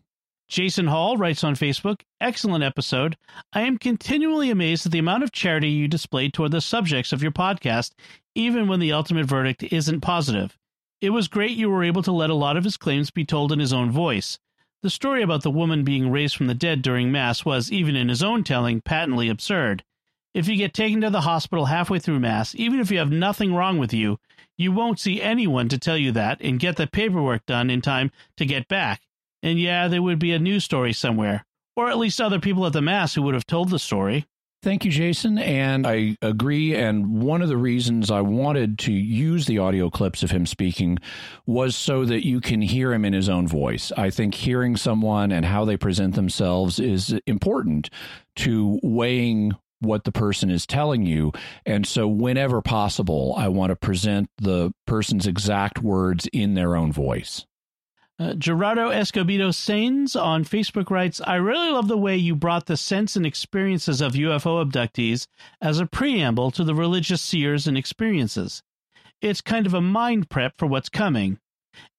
Jason 0.48 0.88
Hall 0.88 1.18
writes 1.18 1.44
on 1.44 1.56
Facebook, 1.56 2.02
excellent 2.22 2.64
episode. 2.64 3.18
I 3.53 3.61
am 3.61 3.77
continually 3.77 4.49
amazed 4.49 4.85
at 4.85 4.91
the 4.91 4.99
amount 4.99 5.23
of 5.23 5.31
charity 5.31 5.69
you 5.69 5.88
display 5.88 6.30
toward 6.30 6.52
the 6.52 6.61
subjects 6.61 7.11
of 7.11 7.23
your 7.23 7.31
podcast, 7.31 7.91
even 8.35 8.68
when 8.68 8.80
the 8.80 8.91
ultimate 8.91 9.26
verdict 9.26 9.64
isn't 9.64 10.02
positive. 10.02 10.57
It 11.02 11.10
was 11.10 11.27
great 11.27 11.57
you 11.57 11.69
were 11.69 11.84
able 11.84 12.03
to 12.03 12.11
let 12.11 12.30
a 12.30 12.35
lot 12.35 12.57
of 12.57 12.64
his 12.64 12.77
claims 12.77 13.11
be 13.11 13.26
told 13.26 13.52
in 13.52 13.60
his 13.60 13.73
own 13.73 13.91
voice. 13.91 14.38
The 14.86 14.91
story 14.91 15.24
about 15.24 15.41
the 15.41 15.49
woman 15.49 15.84
being 15.84 16.12
raised 16.12 16.38
from 16.38 16.45
the 16.45 16.53
dead 16.53 16.84
during 16.84 17.12
Mass 17.12 17.44
was, 17.44 17.72
even 17.72 17.95
in 17.95 18.07
his 18.07 18.22
own 18.22 18.44
telling, 18.44 18.82
patently 18.82 19.30
absurd. 19.30 19.84
If 20.36 20.48
you 20.48 20.57
get 20.57 20.76
taken 20.76 21.02
to 21.02 21.10
the 21.10 21.22
hospital 21.22 21.66
halfway 21.66 21.98
through 21.98 22.20
Mass, 22.20 22.53
even 22.53 22.80
if 22.80 22.91
you 22.91 22.99
have 22.99 23.12
nothing 23.12 23.56
wrong 23.56 23.80
with 23.80 23.94
you, 23.94 24.20
you 24.57 24.72
won't 24.72 24.99
see 24.99 25.22
anyone 25.22 25.70
to 25.70 25.80
tell 25.80 25.98
you 25.98 26.12
that 26.12 26.40
and 26.40 26.60
get 26.60 26.76
the 26.76 26.86
paperwork 26.86 27.48
done 27.48 27.72
in 27.72 27.82
time 27.82 28.12
to 28.38 28.45
get 28.45 28.68
back 28.68 29.02
and 29.45 29.60
yeah, 29.60 29.88
there 29.88 30.02
would 30.02 30.18
be 30.18 30.34
a 30.34 30.40
news 30.40 30.64
story 30.64 30.91
somewhere, 30.91 31.45
or 31.76 31.88
at 31.88 31.99
least 31.99 32.20
other 32.20 32.40
people 32.40 32.66
at 32.66 32.74
the 32.74 32.82
Mass 32.82 33.14
who 33.14 33.22
would 33.22 33.36
have 33.36 33.45
told 33.45 33.70
the 33.70 33.78
story. 33.78 34.26
Thank 34.65 34.83
you, 34.83 34.89
Jason. 34.89 35.37
And 35.37 35.85
I 35.85 36.17
agree. 36.23 36.73
And 36.73 37.21
one 37.21 37.43
of 37.43 37.49
the 37.49 37.55
reasons 37.55 38.09
I 38.09 38.21
wanted 38.21 38.79
to 38.79 38.91
use 38.91 39.45
the 39.45 39.59
audio 39.59 39.91
clips 39.91 40.23
of 40.23 40.31
him 40.31 40.47
speaking 40.47 40.97
was 41.45 41.75
so 41.75 42.03
that 42.05 42.25
you 42.25 42.41
can 42.41 42.63
hear 42.63 42.91
him 42.91 43.05
in 43.05 43.13
his 43.13 43.29
own 43.29 43.47
voice. 43.47 43.91
I 43.95 44.09
think 44.09 44.33
hearing 44.33 44.75
someone 44.75 45.31
and 45.31 45.45
how 45.45 45.65
they 45.65 45.77
present 45.77 46.15
themselves 46.15 46.79
is 46.79 47.13
important 47.27 47.91
to 48.37 48.79
weighing 48.81 49.53
what 49.81 50.03
the 50.03 50.11
person 50.11 50.49
is 50.49 50.65
telling 50.65 51.05
you. 51.05 51.31
And 51.67 51.85
so, 51.85 52.07
whenever 52.07 52.59
possible, 52.63 53.35
I 53.37 53.49
want 53.49 53.69
to 53.69 53.75
present 53.75 54.31
the 54.39 54.71
person's 54.87 55.27
exact 55.27 55.83
words 55.83 56.27
in 56.33 56.55
their 56.55 56.75
own 56.75 56.91
voice. 56.91 57.45
Uh, 58.17 58.33
Gerardo 58.33 58.91
Escobedo 58.91 59.53
Sains 59.53 60.15
on 60.15 60.45
Facebook 60.45 60.89
writes, 60.89 61.19
I 61.25 61.35
really 61.35 61.69
love 61.69 61.89
the 61.89 61.97
way 61.97 62.15
you 62.15 62.33
brought 62.33 62.65
the 62.65 62.77
sense 62.77 63.17
and 63.17 63.25
experiences 63.25 63.99
of 63.99 64.13
UFO 64.13 64.63
abductees 64.65 65.27
as 65.61 65.79
a 65.79 65.85
preamble 65.85 66.49
to 66.51 66.63
the 66.63 66.73
religious 66.73 67.21
seers 67.21 67.67
and 67.67 67.77
experiences. 67.77 68.63
It's 69.21 69.41
kind 69.41 69.65
of 69.65 69.73
a 69.73 69.81
mind 69.81 70.29
prep 70.29 70.53
for 70.57 70.65
what's 70.65 70.87
coming. 70.87 71.39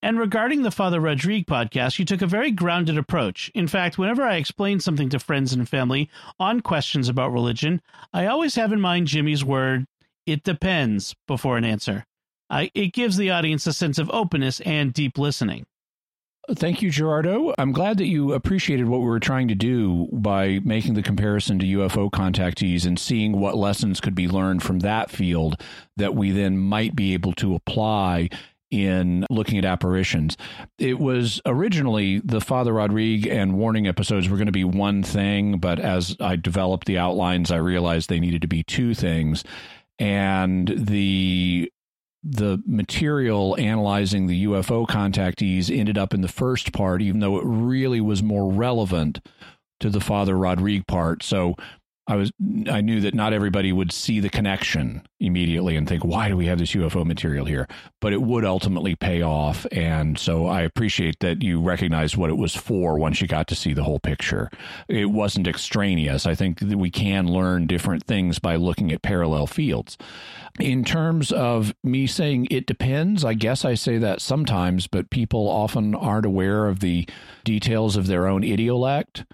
And 0.01 0.19
regarding 0.19 0.63
the 0.63 0.71
Father 0.71 1.01
Rodrigue 1.01 1.47
podcast, 1.47 1.99
you 1.99 2.07
took 2.07 2.23
a 2.23 2.27
very 2.27 2.51
grounded 2.51 2.97
approach. 2.97 3.51
In 3.55 3.69
fact, 3.69 3.99
whenever 3.99 4.23
I 4.23 4.37
explain 4.37 4.81
something 4.81 5.11
to 5.11 5.19
friends 5.19 5.53
and 5.53 5.69
family 5.69 6.09
on 6.41 6.61
questions 6.61 7.11
about 7.11 7.31
religion, 7.31 7.83
I 8.15 8.25
always 8.25 8.55
have 8.55 8.73
in 8.73 8.81
mind 8.81 9.09
Jimmy's 9.09 9.45
word, 9.45 9.85
it 10.25 10.45
depends, 10.45 11.15
before 11.29 11.59
an 11.59 11.65
answer. 11.67 12.07
I, 12.49 12.71
it 12.75 12.95
gives 12.95 13.19
the 13.19 13.31
audience 13.31 13.67
a 13.67 13.75
sense 13.75 13.99
of 13.99 14.09
openness 14.11 14.61
and 14.61 14.95
deep 14.95 15.19
listening. 15.19 15.67
Thank 16.55 16.81
you, 16.81 16.91
Gerardo. 16.91 17.55
I'm 17.59 17.73
glad 17.73 17.99
that 17.99 18.07
you 18.07 18.33
appreciated 18.33 18.87
what 18.87 19.01
we 19.01 19.07
were 19.07 19.19
trying 19.19 19.49
to 19.49 19.57
do 19.57 20.09
by 20.13 20.61
making 20.65 20.95
the 20.95 21.03
comparison 21.03 21.59
to 21.59 21.67
UFO 21.67 22.09
contactees 22.11 22.87
and 22.87 22.99
seeing 22.99 23.41
what 23.41 23.57
lessons 23.57 24.01
could 24.01 24.15
be 24.15 24.29
learned 24.29 24.63
from 24.63 24.81
that 24.81 25.11
field 25.11 25.61
that 25.97 26.15
we 26.15 26.31
then 26.31 26.57
might 26.57 26.95
be 26.95 27.15
able 27.15 27.33
to 27.35 27.57
apply 27.57 28.29
in 28.71 29.25
looking 29.31 29.59
at 29.59 29.65
apparitions. 29.65 30.37
It 30.79 30.99
was 30.99 31.41
originally 31.47 32.21
the 32.21 32.41
Father 32.41 32.73
Rodrigue 32.73 33.27
and 33.27 33.55
warning 33.55 33.87
episodes 33.87 34.29
were 34.29 34.37
going 34.37 34.47
to 34.47 34.53
be 34.53 34.65
one 34.65 35.03
thing, 35.03 35.59
but 35.59 35.79
as 35.81 36.17
I 36.21 36.37
developed 36.37 36.87
the 36.87 36.99
outlines, 36.99 37.51
I 37.51 37.57
realized 37.57 38.09
they 38.09 38.21
needed 38.21 38.43
to 38.43 38.49
be 38.49 38.63
two 38.63 38.95
things. 38.95 39.45
And 39.99 40.73
the 40.77 41.73
the 42.29 42.61
material 42.67 43.57
analyzing 43.59 44.27
the 44.27 44.45
UFO 44.47 44.87
contactees 44.87 45.71
ended 45.77 45.97
up 45.97 46.13
in 46.13 46.23
the 46.23 46.29
first 46.29 46.73
part, 46.73 47.01
even 47.01 47.21
though 47.21 47.39
it 47.39 47.45
really 47.45 48.01
was 48.01 48.23
more 48.23 48.53
relevant 48.53 49.21
to 49.79 49.91
the 49.91 50.01
Father 50.01 50.37
Rodrigue 50.37 50.87
part. 50.87 51.23
So 51.23 51.55
I 52.09 52.17
was 52.17 52.33
I 52.71 52.81
knew 52.83 53.01
that 53.01 53.15
not 53.15 53.33
everybody 53.33 53.73
would 53.73 53.91
see 53.91 54.21
the 54.21 54.29
connection 54.29 55.03
immediately 55.19 55.77
and 55.77 55.89
think, 55.89 56.05
why 56.05 56.29
do 56.29 56.37
we 56.37 56.47
have 56.47 56.59
this 56.59 56.73
UFO 56.73 57.05
material 57.05 57.47
here? 57.47 57.67
But 58.01 58.13
it 58.13 58.23
would 58.23 58.45
ultimately 58.45 58.95
pay 58.95 59.23
off. 59.23 59.67
And 59.73 60.19
so 60.19 60.47
I 60.47 60.63
appreciate 60.63 61.19
that 61.21 61.43
you 61.43 61.61
recognized 61.61 62.17
what 62.17 62.31
it 62.31 62.37
was 62.37 62.55
for 62.55 62.99
once 62.99 63.21
you 63.21 63.27
got 63.27 63.49
to 63.49 63.57
see 63.57 63.73
the 63.73 63.83
whole 63.83 63.99
picture. 63.99 64.51
It 64.89 65.07
wasn't 65.07 65.49
extraneous. 65.49 66.27
I 66.27 66.35
think 66.37 66.61
that 66.61 66.79
we 66.79 66.91
can 66.91 67.27
learn 67.27 67.67
different 67.67 68.05
things 68.05 68.39
by 68.39 68.55
looking 68.57 68.93
at 68.93 69.03
parallel 69.03 69.49
fields. 69.49 69.99
In 70.61 70.85
terms 70.85 71.33
of 71.33 71.75
me 71.83 72.07
saying 72.07 72.47
it 72.51 72.67
depends, 72.67 73.25
I 73.25 73.35
guess 73.35 73.65
I 73.65 73.75
say 73.75 73.99
that 73.99 74.21
sometimes, 74.21 74.87
but 74.87 75.11
people 75.11 75.49
often 75.49 75.95
aren't 75.95 76.25
aware 76.25 76.67
of 76.69 76.81
the 76.81 77.09
details 77.45 77.97
of 77.97 78.07
their 78.07 78.27
own 78.27 78.43
idiolect 78.43 79.25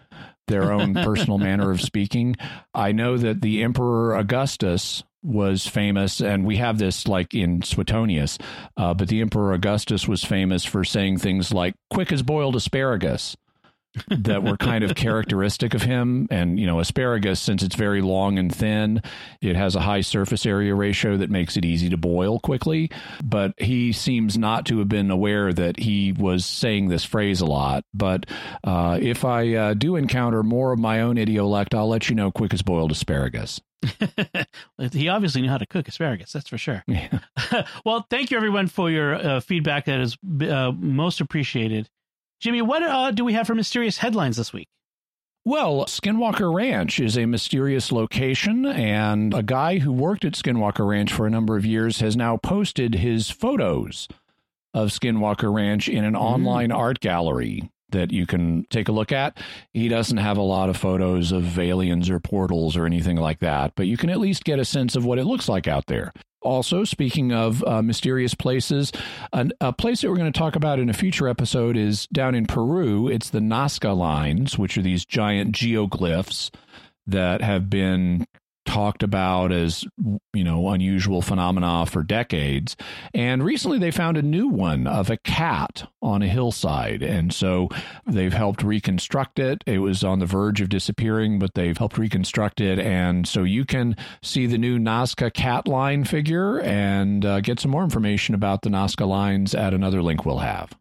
their 0.53 0.73
own 0.73 0.95
personal 1.05 1.39
manner 1.39 1.71
of 1.71 1.81
speaking. 1.81 2.37
I 2.75 2.93
know 2.93 3.17
that 3.17 3.41
the 3.41 3.63
Emperor 3.63 4.15
Augustus 4.17 5.03
was 5.23 5.67
famous, 5.67 6.21
and 6.21 6.45
we 6.45 6.57
have 6.57 6.79
this 6.79 7.09
like 7.09 7.35
in 7.35 7.63
Suetonius, 7.63 8.39
uh, 8.77 8.95
but 8.95 9.09
the 9.09 9.21
Emperor 9.21 9.53
Augustus 9.53 10.07
was 10.07 10.25
famous 10.25 10.65
for 10.65 10.85
saying 10.85 11.19
things 11.19 11.53
like 11.53 11.75
quick 11.91 12.13
as 12.13 12.23
boiled 12.23 12.57
asparagus 12.57 13.37
that 14.09 14.43
were 14.43 14.57
kind 14.57 14.85
of 14.85 14.95
characteristic 14.95 15.75
of 15.75 15.83
him. 15.83 16.27
And, 16.31 16.59
you 16.59 16.67
know, 16.67 16.81
asparagus, 16.81 17.41
since 17.41 17.63
it's 17.63 17.77
very 17.77 18.01
long 18.01 18.39
and 18.39 18.55
thin, 18.55 19.03
it 19.41 19.57
has 19.57 19.75
a 19.75 19.81
high 19.81 20.01
surface 20.01 20.47
area 20.47 20.75
ratio 20.75 21.17
that 21.19 21.31
makes 21.31 21.57
it 21.57 21.65
easy 21.65 21.89
to 21.91 21.97
boil 21.97 22.41
quickly. 22.41 22.91
But 23.23 23.55
he 23.59 23.93
seems 23.93 24.39
not 24.39 24.67
to 24.67 24.79
have 24.79 24.89
been 24.89 25.11
aware 25.11 25.53
that 25.53 25.79
he 25.79 26.13
was 26.13 26.45
saying 26.47 26.89
this 26.89 27.05
phrase 27.05 27.41
a 27.41 27.47
lot. 27.47 27.85
But 27.93 28.27
uh, 28.65 28.99
if 29.01 29.25
I 29.25 29.55
uh, 29.55 29.75
do 29.75 29.97
encounter 29.97 30.43
more 30.43 30.73
of 30.73 30.79
my 30.79 31.01
own 31.01 31.17
idiolect, 31.17 31.75
I'll 31.75 31.89
let 31.89 32.09
you 32.09 32.15
know 32.15 32.31
quick 32.31 32.55
as 32.55 32.63
boiled 32.63 32.93
asparagus. 32.93 33.61
he 34.93 35.09
obviously 35.09 35.43
knew 35.43 35.49
how 35.49 35.59
to 35.59 35.67
cook 35.67 35.89
asparagus, 35.89 36.33
that's 36.33 36.49
for 36.49 36.59
sure. 36.59 36.85
Yeah. 36.87 37.19
well, 37.85 38.07
thank 38.09 38.31
you 38.31 38.37
everyone 38.37 38.69
for 38.69 38.91
your 38.91 39.15
uh, 39.15 39.41
feedback. 39.41 39.87
That 39.87 40.01
is 40.01 40.17
uh, 40.49 40.73
most 40.73 41.21
appreciated. 41.21 41.89
Jimmy, 42.43 42.61
what 42.61 42.83
uh, 42.83 43.13
do 43.13 43.25
we 43.25 43.35
have 43.35 43.47
for 43.47 43.55
mysterious 43.55 43.99
headlines 43.99 44.37
this 44.37 44.53
week? 44.53 44.67
Well, 45.45 45.85
Skinwalker 45.85 46.53
Ranch 46.53 46.99
is 46.99 47.17
a 47.17 47.25
mysterious 47.25 47.93
location, 47.93 48.67
and 48.67 49.33
a 49.33 49.45
guy 49.45 49.79
who 49.79 49.93
worked 49.93 50.25
at 50.25 50.33
Skinwalker 50.33 50.85
Ranch 50.85 51.13
for 51.13 51.25
a 51.25 51.31
number 51.31 51.57
of 51.57 51.65
years 51.65 52.01
has 52.01 52.17
now 52.17 52.37
posted 52.37 52.97
his 52.97 53.31
photos 53.31 54.09
of 54.75 54.89
Skinwalker 54.89 55.55
Ranch 55.55 55.89
in 55.89 56.05
an 56.05 56.15
mm. 56.15 56.21
online 56.21 56.73
art 56.73 56.99
gallery 56.99 57.71
that 57.91 58.11
you 58.11 58.27
can 58.27 58.67
take 58.71 58.89
a 58.89 58.93
look 58.93 59.13
at. 59.13 59.39
He 59.73 59.87
doesn't 59.87 60.17
have 60.17 60.37
a 60.37 60.43
lot 60.43 60.69
of 60.69 60.77
photos 60.77 61.31
of 61.31 61.61
aliens 61.61 62.11
or 62.11 62.19
portals 62.19 62.77
or 62.77 62.87
anything 62.87 63.19
like 63.19 63.39
that, 63.39 63.75
but 63.77 63.87
you 63.87 63.97
can 63.97 64.11
at 64.11 64.19
least 64.19 64.43
get 64.43 64.59
a 64.59 64.65
sense 64.65 64.97
of 64.97 65.05
what 65.05 65.21
it 65.21 65.27
looks 65.27 65.49
like 65.49 65.69
out 65.69 65.87
there. 65.87 66.13
Also, 66.43 66.85
speaking 66.85 67.33
of 67.33 67.63
uh, 67.65 67.83
mysterious 67.83 68.35
places, 68.35 68.93
an, 69.33 69.53
a 69.61 69.73
place 69.73 70.01
that 70.01 70.11
we're 70.11 70.17
going 70.17 70.33
to 70.33 70.39
talk 70.39 70.57
about 70.57 70.79
in 70.79 70.91
a 70.91 70.95
future 70.95 71.29
episode 71.29 71.77
is 71.77 72.07
down 72.09 72.35
in 72.35 72.47
Peru. 72.47 73.09
It's 73.09 73.31
the 73.31 73.39
Nazca 73.39 73.97
lines, 73.97 74.59
which 74.59 74.77
are 74.77 74.83
these 74.83 75.05
giant 75.05 75.55
geoglyphs 75.55 76.51
that 77.07 77.43
have 77.43 77.71
been 77.71 78.27
talked 78.65 79.03
about 79.03 79.53
as 79.53 79.85
you 80.33 80.45
know 80.45 80.69
unusual 80.71 81.23
phenomena 81.23 81.87
for 81.87 82.03
decades. 82.03 82.77
And 83.15 83.45
recently 83.45 83.79
they 83.79 83.91
found 83.91 84.17
a 84.17 84.23
new 84.23 84.49
one 84.49 84.87
of 84.87 85.11
a 85.11 85.17
cat 85.17 85.89
on 86.01 86.23
a 86.23 86.29
hillside. 86.29 87.03
And 87.03 87.33
so 87.33 87.69
they've 88.07 88.33
helped 88.33 88.63
reconstruct 88.63 89.39
it. 89.39 89.63
It 89.67 89.79
was 89.79 90.05
on 90.05 90.19
the 90.19 90.27
verge 90.27 90.61
of 90.61 90.69
disappearing 90.69 91.39
but 91.39 91.55
they've 91.55 91.77
helped 91.77 91.99
reconstruct 91.99 92.61
it. 92.61 92.79
And 92.79 93.27
so 93.27 93.43
you 93.43 93.65
can 93.65 93.97
see 94.23 94.47
the 94.47 94.59
new 94.59 94.79
Nazca 94.79 95.33
cat 95.33 95.67
line 95.67 96.05
figure 96.05 96.61
and 96.61 97.25
uh, 97.25 97.41
get 97.41 97.61
some 97.61 97.71
more 97.71 97.85
information 97.85 98.35
about 98.35 98.63
the 98.63 98.71
Nazca 98.71 99.07
lines 99.07 99.55
at 99.55 99.75
another 99.75 100.03
link 100.03 100.25
we'll 100.25 100.39
have. 100.39 100.77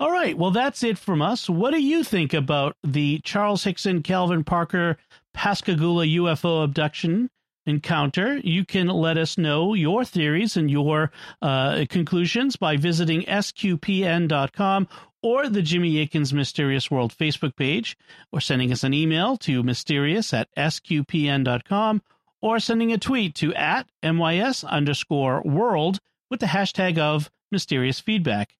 All 0.00 0.10
right. 0.10 0.36
Well, 0.36 0.50
that's 0.50 0.82
it 0.82 0.98
from 0.98 1.22
us. 1.22 1.48
What 1.48 1.72
do 1.72 1.80
you 1.80 2.02
think 2.02 2.34
about 2.34 2.76
the 2.82 3.20
Charles 3.20 3.62
Hickson 3.62 4.02
Calvin 4.02 4.42
Parker 4.42 4.96
Pascagoula 5.34 6.06
UFO 6.06 6.64
abduction 6.64 7.30
encounter, 7.66 8.38
you 8.38 8.64
can 8.64 8.88
let 8.88 9.16
us 9.16 9.38
know 9.38 9.74
your 9.74 10.04
theories 10.04 10.56
and 10.56 10.70
your 10.70 11.12
uh, 11.40 11.84
conclusions 11.88 12.56
by 12.56 12.76
visiting 12.76 13.22
sqpn.com 13.22 14.88
or 15.22 15.48
the 15.48 15.62
Jimmy 15.62 16.00
Akin's 16.00 16.32
Mysterious 16.32 16.90
World 16.90 17.14
Facebook 17.16 17.54
page, 17.56 17.96
or 18.32 18.40
sending 18.40 18.72
us 18.72 18.82
an 18.82 18.92
email 18.92 19.36
to 19.38 19.62
mysterious 19.62 20.34
at 20.34 20.48
sqpn.com, 20.56 22.02
or 22.40 22.58
sending 22.58 22.92
a 22.92 22.98
tweet 22.98 23.36
to 23.36 23.54
at 23.54 23.86
mys 24.02 24.64
underscore 24.64 25.40
world 25.42 26.00
with 26.28 26.40
the 26.40 26.46
hashtag 26.46 26.98
of 26.98 27.30
mysterious 27.52 28.00
feedback. 28.00 28.54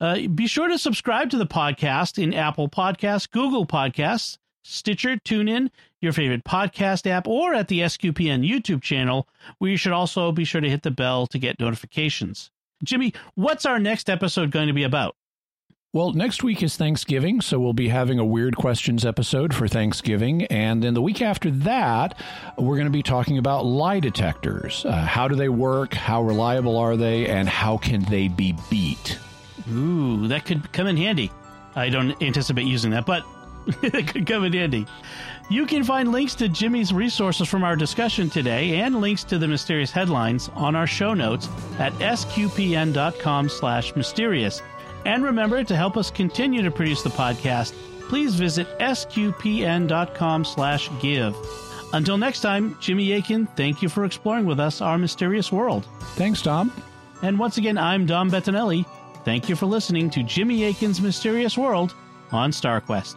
Uh, 0.00 0.18
be 0.34 0.46
sure 0.46 0.68
to 0.68 0.78
subscribe 0.78 1.30
to 1.30 1.38
the 1.38 1.46
podcast 1.46 2.22
in 2.22 2.34
Apple 2.34 2.68
Podcasts, 2.68 3.30
Google 3.30 3.66
Podcasts, 3.66 4.36
Stitcher, 4.62 5.16
TuneIn, 5.16 5.70
your 6.00 6.12
favorite 6.12 6.44
podcast 6.44 7.06
app, 7.06 7.26
or 7.26 7.54
at 7.54 7.68
the 7.68 7.80
SQPN 7.80 8.48
YouTube 8.48 8.82
channel, 8.82 9.28
where 9.58 9.70
you 9.70 9.76
should 9.76 9.92
also 9.92 10.32
be 10.32 10.44
sure 10.44 10.60
to 10.60 10.70
hit 10.70 10.82
the 10.82 10.90
bell 10.90 11.26
to 11.28 11.38
get 11.38 11.60
notifications. 11.60 12.50
Jimmy, 12.84 13.12
what's 13.34 13.66
our 13.66 13.78
next 13.78 14.10
episode 14.10 14.50
going 14.50 14.68
to 14.68 14.72
be 14.72 14.82
about? 14.82 15.14
Well, 15.94 16.12
next 16.12 16.42
week 16.42 16.62
is 16.62 16.76
Thanksgiving, 16.78 17.42
so 17.42 17.60
we'll 17.60 17.74
be 17.74 17.88
having 17.88 18.18
a 18.18 18.24
Weird 18.24 18.56
Questions 18.56 19.04
episode 19.04 19.52
for 19.54 19.68
Thanksgiving. 19.68 20.46
And 20.46 20.82
then 20.82 20.94
the 20.94 21.02
week 21.02 21.20
after 21.20 21.50
that, 21.50 22.18
we're 22.56 22.76
going 22.76 22.86
to 22.86 22.90
be 22.90 23.02
talking 23.02 23.36
about 23.36 23.66
lie 23.66 24.00
detectors. 24.00 24.86
Uh, 24.86 24.92
how 24.92 25.28
do 25.28 25.34
they 25.34 25.50
work? 25.50 25.92
How 25.92 26.22
reliable 26.22 26.78
are 26.78 26.96
they? 26.96 27.26
And 27.26 27.46
how 27.46 27.76
can 27.76 28.04
they 28.04 28.28
be 28.28 28.56
beat? 28.70 29.18
Ooh, 29.70 30.28
that 30.28 30.46
could 30.46 30.72
come 30.72 30.86
in 30.86 30.96
handy. 30.96 31.30
I 31.74 31.90
don't 31.90 32.20
anticipate 32.22 32.64
using 32.64 32.92
that, 32.92 33.04
but 33.04 33.22
it 33.82 34.08
could 34.08 34.26
come 34.26 34.44
in 34.44 34.52
handy. 34.52 34.86
You 35.50 35.66
can 35.66 35.84
find 35.84 36.12
links 36.12 36.34
to 36.36 36.48
Jimmy's 36.48 36.92
resources 36.92 37.48
from 37.48 37.64
our 37.64 37.76
discussion 37.76 38.30
today 38.30 38.80
and 38.80 39.00
links 39.00 39.24
to 39.24 39.38
the 39.38 39.48
mysterious 39.48 39.90
headlines 39.90 40.48
on 40.54 40.74
our 40.74 40.86
show 40.86 41.14
notes 41.14 41.48
at 41.78 41.92
sqpn.com 41.94 43.48
slash 43.48 43.94
mysterious. 43.94 44.62
And 45.04 45.22
remember 45.22 45.62
to 45.64 45.76
help 45.76 45.96
us 45.96 46.10
continue 46.10 46.62
to 46.62 46.70
produce 46.70 47.02
the 47.02 47.10
podcast, 47.10 47.74
please 48.08 48.34
visit 48.34 48.66
sqpn.com 48.78 50.44
slash 50.44 50.90
give. 51.00 51.36
Until 51.92 52.16
next 52.16 52.40
time, 52.40 52.76
Jimmy 52.80 53.12
Akin, 53.12 53.46
thank 53.48 53.82
you 53.82 53.88
for 53.88 54.04
exploring 54.04 54.46
with 54.46 54.58
us 54.58 54.80
our 54.80 54.96
mysterious 54.96 55.52
world. 55.52 55.86
Thanks, 56.14 56.40
Dom. 56.40 56.72
And 57.22 57.38
once 57.38 57.58
again, 57.58 57.76
I'm 57.76 58.06
Dom 58.06 58.30
Bettinelli. 58.30 58.86
Thank 59.24 59.48
you 59.48 59.56
for 59.56 59.66
listening 59.66 60.10
to 60.10 60.22
Jimmy 60.22 60.64
Akin's 60.64 61.00
Mysterious 61.00 61.56
World 61.56 61.94
on 62.32 62.50
StarQuest. 62.50 63.16